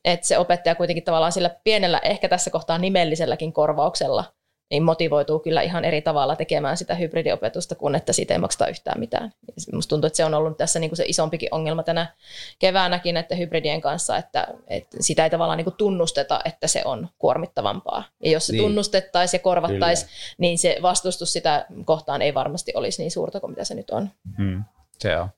että 0.06 0.28
se 0.28 0.38
opettaja 0.38 0.76
kuitenkin 0.76 1.04
tavallaan 1.04 1.32
sillä 1.32 1.56
pienellä, 1.64 2.00
ehkä 2.04 2.30
tässä 2.30 2.50
kohtaa 2.50 2.78
nimelliselläkin 2.78 3.54
korvauksella 3.54 4.24
niin 4.70 4.84
motivoituu 4.84 5.40
kyllä 5.40 5.62
ihan 5.62 5.86
eri 5.86 6.02
tavalla 6.02 6.36
tekemään 6.36 6.78
sitä 6.78 6.96
hybridiopetusta, 6.96 7.76
kun 7.76 7.96
että 7.96 8.14
siitä 8.14 8.34
ei 8.34 8.40
makseta 8.40 8.68
yhtään 8.68 9.00
mitään. 9.00 9.34
Minusta 9.72 9.90
tuntuu, 9.90 10.08
että 10.08 10.18
se 10.18 10.26
on 10.26 10.34
ollut 10.34 10.58
tässä 10.58 10.80
niin 10.80 10.90
kuin 10.90 10.98
se 10.98 11.06
isompikin 11.08 11.50
ongelma 11.52 11.84
tänä 11.84 12.08
keväänäkin 12.60 13.14
näiden 13.14 13.38
hybridien 13.38 13.82
kanssa, 13.82 14.18
että, 14.18 14.48
että 14.68 14.98
sitä 15.00 15.24
ei 15.24 15.30
tavallaan 15.30 15.58
niin 15.58 15.66
kuin 15.66 15.78
tunnusteta, 15.78 16.40
että 16.46 16.68
se 16.68 16.82
on 16.86 17.08
kuormittavampaa. 17.20 18.04
Ja 18.24 18.32
jos 18.32 18.48
se 18.48 18.54
Niin. 18.54 18.64
tunnustettaisiin 18.64 19.40
ja 19.40 19.44
korvattaisiin, 19.44 20.10
niin 20.38 20.58
se 20.58 20.78
vastustus 20.82 21.34
sitä 21.34 21.66
kohtaan 21.86 22.22
ei 22.22 22.34
varmasti 22.34 22.72
olisi 22.76 23.02
niin 23.02 23.12
suurta 23.12 23.40
kuin 23.40 23.52
mitä 23.52 23.64
se 23.64 23.76
nyt 23.76 23.90
on. 23.90 24.10
Mm, 24.38 24.64
se 25.00 25.18
on. 25.18 25.30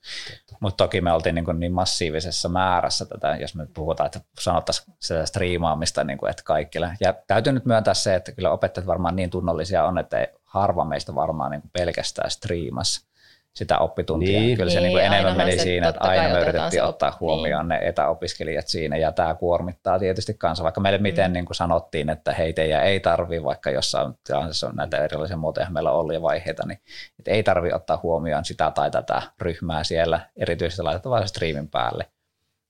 Mutta 0.60 0.84
toki 0.84 1.01
me 1.01 1.12
oltiin 1.12 1.36
niin, 1.36 1.45
kuin 1.45 1.60
niin 1.60 1.72
massiivisessa 1.72 2.49
määrässä 2.49 3.05
tätä, 3.05 3.36
jos 3.36 3.55
me 3.55 3.68
puhutaan, 3.74 4.05
että 4.05 4.22
sanottaisiin 4.39 4.95
sitä 4.99 5.26
striimaamista, 5.26 6.03
niin 6.03 6.18
kuin, 6.18 6.30
että 6.30 6.43
kaikille. 6.43 6.91
Ja 7.01 7.14
täytyy 7.28 7.53
nyt 7.53 7.66
myöntää 7.66 7.93
se, 7.93 8.16
että 8.16 8.32
kyllä 8.32 8.51
opettajat 8.51 8.88
varmaan 8.88 9.16
niin 9.16 9.30
tunnollisia 9.30 9.84
on, 9.84 9.97
että 9.97 10.28
harva 10.43 10.86
meistä 10.86 11.16
varmaan 11.16 11.51
niin 11.51 11.62
kuin 11.62 11.72
pelkästään 11.72 12.32
striimas 12.32 13.09
sitä 13.56 13.78
oppituntia. 13.78 14.39
Niin. 14.39 14.58
Kyllä 14.58 14.72
se 14.72 14.80
Niin, 14.80 14.84
niin 14.84 14.93
kuin 14.93 15.06
enemmän 15.06 15.38
meni 15.38 15.52
se 15.52 15.64
siinä, 15.64 15.89
että 15.89 16.02
aina 16.02 16.34
me 16.34 16.41
yritettiin 16.41 16.84
ottaa 16.84 17.18
huomioon 17.20 17.68
ne 17.68 17.80
etäopiskelijat 17.82 18.68
siinä, 18.68 18.97
ja 18.97 19.12
tämä 19.12 19.36
kuormittaa 19.36 20.00
tietysti 20.00 20.34
kanssa, 20.34 20.64
vaikka 20.64 20.82
meille 20.82 20.97
miten 21.00 21.32
Mm. 21.32 21.34
niin 21.34 21.45
kuin 21.45 21.56
sanottiin, 21.56 22.10
että 22.10 22.34
hei 22.34 22.54
teidän 22.54 22.84
ei 22.84 23.00
tarvi, 23.00 23.43
vaikka 23.43 23.72
jossain 23.72 24.14
tilanteessa 24.24 24.68
on 24.68 24.76
näitä 24.76 24.97
erilaisia 24.97 25.38
muotoja 25.38 25.70
meillä 25.70 25.91
on 25.91 26.00
ollut 26.00 26.14
ja 26.14 26.22
vaiheita, 26.22 26.68
niin 26.68 26.80
että 27.20 27.32
ei 27.32 27.43
tarvi 27.43 27.74
ottaa 27.74 28.00
huomioon 28.04 28.45
sitä 28.45 28.72
tai 28.72 28.91
tätä 28.91 29.22
ryhmää 29.41 29.84
siellä, 29.84 30.20
erityisesti 30.38 30.82
laitetaan 30.84 31.12
vain 31.12 31.28
striimin 31.28 31.68
päälle. 31.70 32.06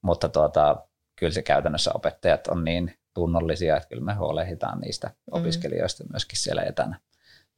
Mutta 0.01 0.29
tuota, 0.29 0.75
kyllä 1.15 1.33
se 1.33 1.41
käytännössä 1.41 1.91
opettajat 1.93 2.47
on 2.47 2.63
niin 2.63 2.93
tunnollisia, 3.13 3.77
että 3.77 3.89
kyllä 3.89 4.03
me 4.03 4.13
huolehditaan 4.13 4.79
niistä 4.79 5.07
Mm. 5.07 5.13
opiskelijoista 5.31 6.03
myöskin 6.11 6.37
siellä 6.37 6.61
etänä 6.61 6.99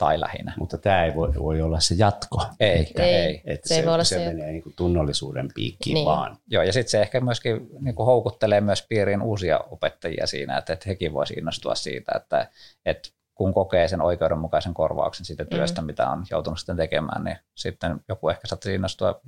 tai 0.02 0.20
lähinnä. 0.20 0.54
Mutta 0.58 0.78
tämä 0.78 1.06
ei 1.06 1.16
voi, 1.16 1.34
voi 1.40 1.62
olla 1.62 1.80
se 1.80 1.96
jatko. 1.98 2.46
Ei, 2.60 2.94
Ei. 2.98 3.16
ei. 3.16 3.42
Että 3.46 3.68
Se 3.68 3.74
se, 3.74 3.80
ei 3.80 3.86
voi 3.86 3.94
olla 3.94 4.04
se, 4.04 4.16
se- 4.16 4.26
menee 4.26 4.52
niin 4.52 4.64
kuin 4.64 4.74
tunnollisuuden 4.76 5.50
piikkiin 5.56 5.94
Niin. 5.94 6.06
vaan. 6.06 6.38
Joo, 6.48 6.64
ja 6.64 6.74
sitten 6.74 6.92
se 6.92 7.02
ehkä 7.02 7.20
myöskin 7.22 7.70
niin 7.80 7.96
kuin 7.96 8.06
houkuttelee 8.06 8.62
myös 8.62 8.86
piiriin 8.90 9.22
uusia 9.22 9.60
opettajia 9.60 10.28
siinä, 10.28 10.58
että, 10.58 10.74
että 10.74 10.90
hekin 10.90 11.14
voisivat 11.14 11.38
innostua 11.38 11.76
siitä, 11.76 12.12
että, 12.16 12.48
että 12.86 13.10
kun 13.36 13.54
kokee 13.54 13.88
sen 13.88 14.02
oikeudenmukaisen 14.02 14.74
korvauksen 14.74 15.26
siitä 15.26 15.46
työstä, 15.46 15.82
mm. 15.82 15.86
mitä 15.86 16.10
on 16.10 16.26
joutunut 16.32 16.60
sitten 16.60 16.78
tekemään, 16.78 17.24
niin 17.24 17.38
sitten 17.56 18.00
joku 18.10 18.30
ehkä 18.30 18.48
saattaa 18.48 18.72
innostua 18.72 19.22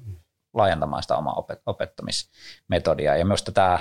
laajentamaan 0.53 1.01
sitä 1.03 1.15
omaa 1.17 1.35
opet- 1.41 1.61
opettamismetodia. 1.65 3.15
Ja 3.17 3.25
minusta 3.25 3.51
tämä, 3.51 3.79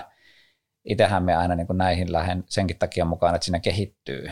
itsehän 0.84 1.22
me 1.22 1.36
aina 1.36 1.54
niin 1.54 1.66
kuin 1.66 1.78
näihin 1.78 2.12
lähden 2.12 2.44
senkin 2.48 2.78
takia 2.78 3.04
mukaan, 3.04 3.34
että 3.34 3.44
siinä 3.44 3.60
kehittyy 3.60 4.30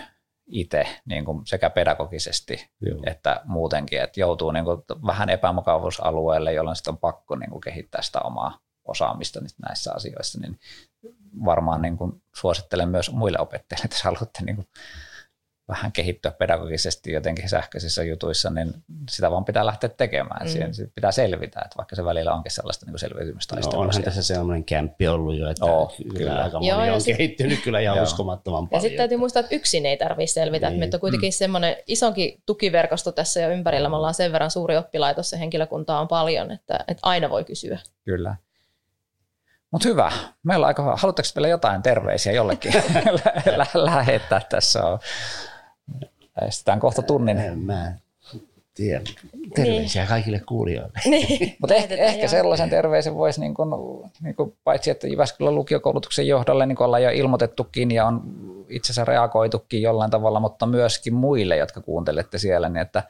itse 0.51 0.86
niin 1.05 1.24
kuin 1.24 1.46
sekä 1.46 1.70
pedagogisesti 1.70 2.70
Joo. 2.80 3.03
että 3.07 3.40
muutenkin, 3.44 4.03
että 4.03 4.20
joutuu 4.20 4.51
niin 4.51 4.64
kuin 4.64 4.82
vähän 5.07 5.30
epämukavuusalueelle, 5.30 6.53
jolloin 6.53 6.76
sitten 6.76 6.92
on 6.92 6.98
pakko 6.98 7.36
niin 7.36 7.51
kuin 7.51 7.61
kehittää 7.61 8.03
sitä 8.03 8.20
omaa 8.20 8.59
osaamista 8.84 9.40
nyt 9.40 9.53
näissä 9.68 9.92
asioissa, 9.94 10.40
niin 10.40 10.59
varmaan 11.44 11.82
niin 11.82 11.96
kuin 11.96 12.22
suosittelen 12.34 12.88
myös 12.88 13.12
muille 13.12 13.38
opettajille, 13.38 13.84
että 13.84 13.94
jos 13.96 14.03
haluatte 14.03 14.44
niin 14.44 14.57
kuin 14.57 14.68
vähän 15.70 15.92
kehittyä 15.92 16.30
pedagogisesti 16.30 17.12
jotenkin 17.12 17.48
sähköisissä 17.48 18.02
jutuissa, 18.04 18.50
niin 18.50 18.74
sitä 19.10 19.30
vaan 19.30 19.44
pitää 19.44 19.66
lähteä 19.66 19.90
tekemään. 19.90 20.40
Mm. 20.42 20.46
Mm. 20.46 20.52
Siihen 20.52 20.90
pitää 20.94 21.12
selvitä, 21.12 21.60
että 21.64 21.76
vaikka 21.76 21.96
se 21.96 22.04
välillä 22.04 22.32
onkin 22.34 22.52
sellaista 22.52 22.86
niin 22.86 22.92
kuin 22.92 23.00
selviytymistaistelua. 23.00 23.74
No, 23.74 23.80
onhan 23.80 23.92
siellä. 23.94 24.04
tässä 24.04 24.22
sellainen 24.22 24.64
kämppi 24.64 25.08
ollut 25.08 25.38
jo, 25.38 25.50
että 25.50 25.64
Oo, 25.64 25.92
kyllä, 25.96 26.18
kyllä. 26.18 26.44
aika 26.44 26.58
Joo, 26.62 26.76
moni 26.76 26.88
ja 26.88 26.94
on 26.94 27.00
sit- 27.00 27.16
kehittynyt 27.16 27.60
kyllä 27.64 27.80
ihan 27.80 27.96
Joo. 27.96 28.04
uskomattoman 28.04 28.62
Ja 28.62 28.66
paljon. 28.66 28.82
sitten 28.82 28.96
täytyy 28.98 29.18
muistaa, 29.18 29.40
että 29.40 29.54
yksin 29.54 29.86
ei 29.86 29.96
tarvitse 29.96 30.32
selvitä. 30.34 30.70
Niin. 30.70 30.78
Meitä 30.80 30.96
on 30.96 31.00
kuitenkin 31.00 31.32
semmoinen 31.32 31.76
isonkin 31.86 32.42
tukiverkosto 32.46 33.12
tässä 33.12 33.40
jo 33.40 33.48
ympärillä. 33.50 33.88
Me 33.88 33.96
ollaan 33.96 34.14
sen 34.14 34.32
verran 34.32 34.50
suuri 34.50 34.76
oppilaitos 34.76 35.32
ja 35.32 35.38
henkilökuntaa 35.38 36.00
on 36.00 36.08
paljon, 36.08 36.50
että, 36.50 36.74
että 36.88 37.00
aina 37.02 37.30
voi 37.30 37.44
kysyä. 37.44 37.78
Kyllä. 38.04 38.36
Mutta 39.70 39.88
hyvä. 39.88 40.12
Meillä 40.42 40.64
on 40.64 40.68
aika, 40.68 40.96
haluatteko 40.96 41.28
vielä 41.36 41.48
jotain 41.48 41.82
terveisiä 41.82 42.32
jollekin 42.32 42.72
lä- 43.24 43.56
lä- 43.58 43.66
lähettää 43.84 44.40
tässä 44.50 44.86
on. 44.86 44.98
Lähestytään 46.41 46.80
kohta 46.80 47.03
tunnin. 47.03 47.38
En 47.38 47.59
mä 47.59 47.93
tiedä. 48.74 49.01
Terveisiä 49.55 50.07
kaikille 50.07 50.41
kuulijoille. 50.49 50.99
Niin. 51.05 51.57
Mutta 51.61 51.74
ehkä, 51.74 51.95
ehkä 51.95 52.22
joo. 52.22 52.28
sellaisen 52.28 52.70
terveisen 52.70 53.14
voisi, 53.14 53.41
niin 53.41 53.55
kuin, 53.55 53.68
niin 54.22 54.34
kuin, 54.34 54.57
paitsi 54.64 54.91
että 54.91 55.09
Jyväskylän 55.09 55.55
lukiokoulutuksen 55.55 56.28
johdolle 56.28 56.66
niin 56.66 56.76
kuin 56.76 56.84
ollaan 56.84 57.03
jo 57.03 57.11
ilmoitettukin 57.11 57.91
ja 57.91 58.07
on 58.07 58.22
itse 58.68 58.93
asiassa 58.93 59.12
reagoitukin 59.12 59.82
jollain 59.82 60.11
tavalla, 60.11 60.41
mutta 60.41 60.66
myöskin 60.66 61.14
muille, 61.14 61.57
jotka 61.57 61.80
kuuntelette 61.80 62.38
siellä, 62.38 62.68
niin 62.68 62.82
että, 62.82 63.03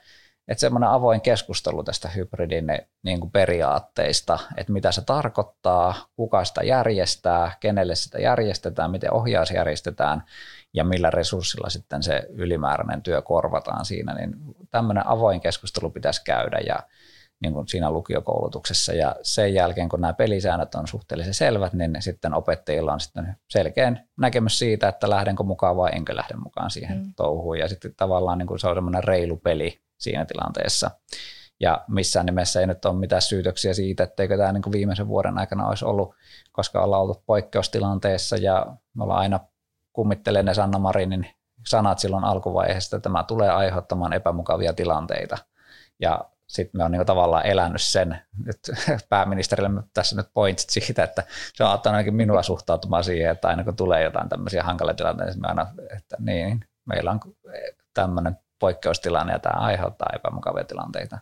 että 0.49 0.61
semmoinen 0.61 0.91
avoin 0.91 1.20
keskustelu 1.20 1.85
tästä 1.85 2.09
hybridin 2.09 2.66
niin 3.03 3.20
kuin 3.20 3.31
periaatteista, 3.31 4.39
että 4.57 4.72
mitä 4.72 4.93
se 4.93 5.03
tarkoittaa, 5.03 5.95
kuka 6.16 6.45
sitä 6.45 6.62
järjestää, 6.62 7.53
kenelle 7.61 7.95
sitä 7.95 8.18
järjestetään, 8.18 8.91
miten 8.91 9.12
ohjaus 9.12 9.51
järjestetään 9.51 10.22
ja 10.75 10.85
millä 10.85 11.11
resurssilla 11.11 11.68
sitten 11.68 12.03
se 12.03 12.27
ylimääräinen 12.31 13.03
työ 13.03 13.23
korvataan 13.23 13.85
siinä, 13.85 14.14
niin 14.14 14.35
tämmöinen 14.71 15.07
avoin 15.07 15.41
keskustelu 15.41 15.91
pitäisi 15.91 16.25
käydä 16.25 16.59
ja 16.66 16.79
niin 17.43 17.55
kuin 17.55 17.68
siinä 17.68 17.91
lukiokoulutuksessa 17.91 18.93
ja 18.93 19.16
sen 19.23 19.55
jälkeen, 19.55 19.89
kun 19.89 20.01
nämä 20.01 20.12
pelisäännöt 20.12 20.75
on 20.75 20.89
suhteellisen 20.89 21.35
selvät, 21.35 21.73
niin 21.73 21.97
sitten 22.03 22.35
opettajilla 22.35 22.93
on 22.93 23.01
sitten 23.01 23.37
selkeä 23.49 23.93
näkemys 24.18 24.59
siitä, 24.59 24.89
että 24.89 25.11
lähdenkö 25.11 25.43
mukaan 25.43 25.77
vai 25.77 25.91
enkö 25.93 26.16
lähde 26.16 26.35
mukaan 26.35 26.71
siihen 26.71 26.99
mm. 26.99 27.12
touhuun 27.16 27.59
ja 27.59 27.68
sitten 27.68 27.95
tavallaan 27.97 28.39
niin 28.39 28.47
kuin 28.47 28.59
se 28.59 28.68
on 28.68 28.77
semmoinen 28.77 29.05
reilu 29.05 29.37
peli 29.37 29.81
siinä 29.99 30.25
tilanteessa. 30.25 30.91
Ja 31.61 31.85
missään 31.89 32.27
nimessä 32.27 32.61
ei 32.61 32.66
nyt 32.66 32.85
ole 32.85 32.99
mitään 32.99 33.23
syytöksiä 33.23 33.75
siitä, 33.75 34.05
etteikö 34.05 34.37
tämä 34.37 34.53
niin 34.53 34.62
kuin 34.62 34.73
viimeisen 34.73 35.09
vuoden 35.09 35.39
aikana 35.39 35.68
olisi 35.68 35.85
ollut, 35.85 36.14
koska 36.53 36.83
ollaan 36.83 37.03
ollut 37.03 37.27
poikkeustilanteessa 37.27 38.37
ja 38.37 38.66
me 38.95 39.03
ollaan 39.03 39.21
aina 39.21 39.41
kummittelee 39.93 40.43
ne 40.43 40.55
Sanna 40.55 40.78
Marinin 40.78 41.26
sanat 41.66 41.99
silloin 41.99 42.24
alkuvaiheessa, 42.24 42.97
että 42.97 43.09
tämä 43.09 43.22
tulee 43.22 43.51
aiheuttamaan 43.51 44.12
epämukavia 44.12 44.72
tilanteita. 44.72 45.38
Ja 46.01 46.24
sitten 46.47 46.78
me 46.78 46.84
on 46.84 46.93
niin 46.93 47.07
tavallaan 47.07 47.47
elänyt 47.47 47.82
sen, 47.82 48.22
nyt 48.45 48.59
pääministerille 49.09 49.82
tässä 49.95 50.16
nyt 50.16 50.26
pointsit 50.34 50.70
siitä, 50.70 51.05
että 51.05 51.22
se 51.55 51.64
on 51.64 51.70
auttanut 51.70 51.97
ainakin 51.97 52.14
minua 52.14 52.43
suhtautumaan 52.43 53.05
siihen, 53.05 53.30
että 53.30 53.49
aina 53.49 53.64
kun 53.64 53.76
tulee 53.76 54.03
jotain 54.03 54.28
tämmöisiä 54.28 54.62
hankalia 54.62 54.95
tilanteita, 54.95 55.32
niin 55.32 55.49
aina, 55.49 55.66
että 55.97 56.16
niin, 56.18 56.64
meillä 56.84 57.11
on 57.11 57.20
tämmöinen 57.95 58.38
poikkeustilanne 58.59 59.32
ja 59.32 59.38
tämä 59.38 59.61
aiheuttaa 59.61 60.09
epämukavia 60.14 60.64
tilanteita 60.64 61.18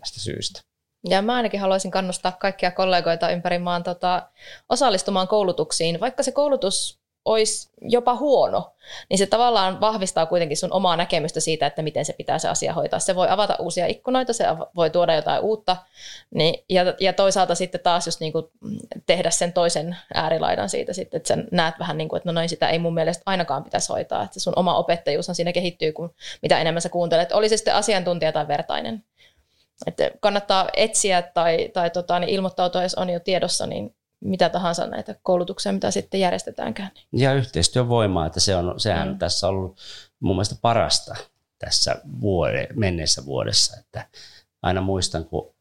tästä 0.00 0.20
syystä. 0.20 0.60
Ja 1.08 1.22
mä 1.22 1.34
ainakin 1.34 1.60
haluaisin 1.60 1.90
kannustaa 1.90 2.32
kaikkia 2.32 2.70
kollegoita 2.70 3.30
ympäri 3.30 3.58
maan 3.58 3.82
tota, 3.82 4.30
osallistumaan 4.68 5.28
koulutuksiin, 5.28 6.00
vaikka 6.00 6.22
se 6.22 6.32
koulutus 6.32 7.01
olisi 7.24 7.70
jopa 7.80 8.14
huono, 8.14 8.72
niin 9.10 9.18
se 9.18 9.26
tavallaan 9.26 9.80
vahvistaa 9.80 10.26
kuitenkin 10.26 10.56
sun 10.56 10.72
omaa 10.72 10.96
näkemystä 10.96 11.40
siitä, 11.40 11.66
että 11.66 11.82
miten 11.82 12.04
se 12.04 12.12
pitää 12.12 12.38
se 12.38 12.48
asia 12.48 12.72
hoitaa. 12.72 12.98
Se 12.98 13.14
voi 13.14 13.28
avata 13.30 13.56
uusia 13.58 13.86
ikkunoita, 13.86 14.32
se 14.32 14.44
voi 14.76 14.90
tuoda 14.90 15.14
jotain 15.14 15.42
uutta, 15.42 15.76
niin, 16.34 16.64
ja, 16.68 16.82
ja 17.00 17.12
toisaalta 17.12 17.54
sitten 17.54 17.80
taas 17.80 18.06
just 18.06 18.20
niin 18.20 18.32
kuin 18.32 18.46
tehdä 19.06 19.30
sen 19.30 19.52
toisen 19.52 19.96
äärilaidan 20.14 20.68
siitä 20.68 20.92
sitten, 20.92 21.18
että 21.18 21.28
sä 21.28 21.44
näet 21.50 21.74
vähän 21.78 21.98
niin 21.98 22.08
kuin, 22.08 22.16
että 22.16 22.28
no 22.28 22.32
noin 22.32 22.48
sitä 22.48 22.68
ei 22.68 22.78
mun 22.78 22.94
mielestä 22.94 23.22
ainakaan 23.26 23.64
pitäisi 23.64 23.92
hoitaa, 23.92 24.22
että 24.22 24.40
sun 24.40 24.52
oma 24.56 24.76
opettajuushan 24.76 25.34
siinä 25.34 25.52
kehittyy, 25.52 25.92
kun 25.92 26.14
mitä 26.42 26.58
enemmän 26.58 26.82
sä 26.82 26.88
kuuntelet, 26.88 27.32
oli 27.32 27.48
se 27.48 27.56
sitten 27.56 27.74
asiantuntija 27.74 28.32
tai 28.32 28.48
vertainen. 28.48 29.04
Että 29.86 30.10
kannattaa 30.20 30.68
etsiä 30.76 31.22
tai, 31.22 31.70
tai 31.72 31.90
tota, 31.90 32.18
niin 32.18 32.30
ilmoittautua, 32.30 32.82
jos 32.82 32.94
on 32.94 33.10
jo 33.10 33.20
tiedossa, 33.20 33.66
niin 33.66 33.94
mitä 34.24 34.48
tahansa 34.48 34.86
näitä 34.86 35.14
koulutuksia, 35.22 35.72
mitä 35.72 35.90
sitten 35.90 36.20
järjestetäänkään. 36.20 36.90
Ja 37.12 37.34
yhteistyövoimaa, 37.34 38.26
että 38.26 38.40
se 38.40 38.56
on, 38.56 38.80
sehän 38.80 39.08
mm. 39.08 39.18
tässä 39.18 39.48
on 39.48 39.54
ollut 39.54 39.76
mun 40.20 40.36
mielestä 40.36 40.56
parasta 40.62 41.14
tässä 41.58 41.96
vuode, 42.20 42.68
menneessä 42.74 43.24
vuodessa, 43.24 43.76
että 43.80 44.06
aina 44.62 44.80
muistan, 44.80 45.24
kun 45.24 45.51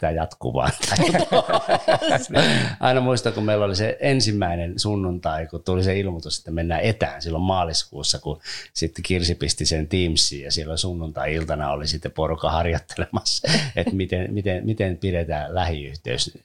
tämä 0.00 0.10
jatkuu 0.10 0.54
vaan. 0.54 0.72
Aina 2.80 3.00
muistan, 3.00 3.32
kun 3.32 3.44
meillä 3.44 3.64
oli 3.64 3.76
se 3.76 3.96
ensimmäinen 4.00 4.78
sunnuntai, 4.78 5.46
kun 5.46 5.62
tuli 5.62 5.84
se 5.84 5.98
ilmoitus, 5.98 6.38
että 6.38 6.50
mennään 6.50 6.80
etään 6.80 7.22
silloin 7.22 7.44
maaliskuussa, 7.44 8.18
kun 8.18 8.40
sitten 8.72 9.02
Kirsi 9.02 9.34
pisti 9.34 9.66
sen 9.66 9.88
Teamsiin 9.88 10.44
ja 10.44 10.52
silloin 10.52 10.78
sunnuntai-iltana 10.78 11.70
oli 11.70 11.86
sitten 11.86 12.12
porukka 12.12 12.50
harjoittelemassa, 12.50 13.48
että 13.76 13.94
miten, 13.94 14.34
miten, 14.34 14.66
miten 14.66 14.96
pidetään 14.96 15.54
lähiyhteys 15.54 16.38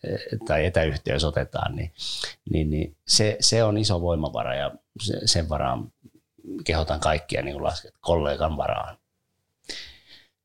tai 0.48 0.66
etäyhteys 0.66 1.24
otetaan, 1.24 1.76
niin, 1.76 1.92
niin, 2.50 2.70
niin 2.70 2.96
se, 3.08 3.38
se, 3.40 3.64
on 3.64 3.78
iso 3.78 4.02
voimavara 4.02 4.56
ja 4.56 4.72
sen 5.26 5.50
varaan 5.50 5.92
kehotan 6.66 7.00
kaikkia 7.00 7.42
niin 7.42 7.64
lasket 7.64 7.94
kollegan 8.02 8.58
varaan. 8.58 8.98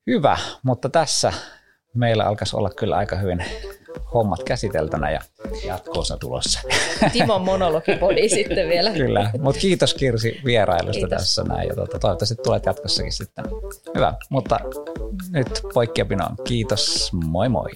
Hyvä, 0.07 0.39
mutta 0.63 0.89
tässä 0.89 1.33
meillä 1.95 2.25
alkaisi 2.25 2.57
olla 2.57 2.71
kyllä 2.71 2.97
aika 2.97 3.17
hyvin 3.17 3.45
hommat 4.15 4.43
käsiteltynä 4.43 5.11
ja 5.11 5.21
jatkoosa 5.67 6.17
tulossa. 6.17 6.61
Timon 7.13 7.43
monologipodi 7.43 8.29
sitten 8.29 8.69
vielä. 8.69 8.91
Kyllä, 8.91 9.31
mutta 9.41 9.61
kiitos 9.61 9.95
Kirsi 9.95 10.41
vierailusta 10.45 11.01
kiitos. 11.01 11.19
tässä 11.19 11.45
näin 11.45 11.69
ja 11.69 11.75
tuota, 11.75 11.99
toivottavasti 11.99 12.35
tulet 12.45 12.67
jatkossakin 12.67 13.13
sitten. 13.13 13.45
Hyvä, 13.95 14.15
mutta 14.31 14.61
nyt 15.31 15.63
poikkeapinoon. 15.75 16.37
Kiitos, 16.45 17.13
moi 17.13 17.49
moi. 17.49 17.71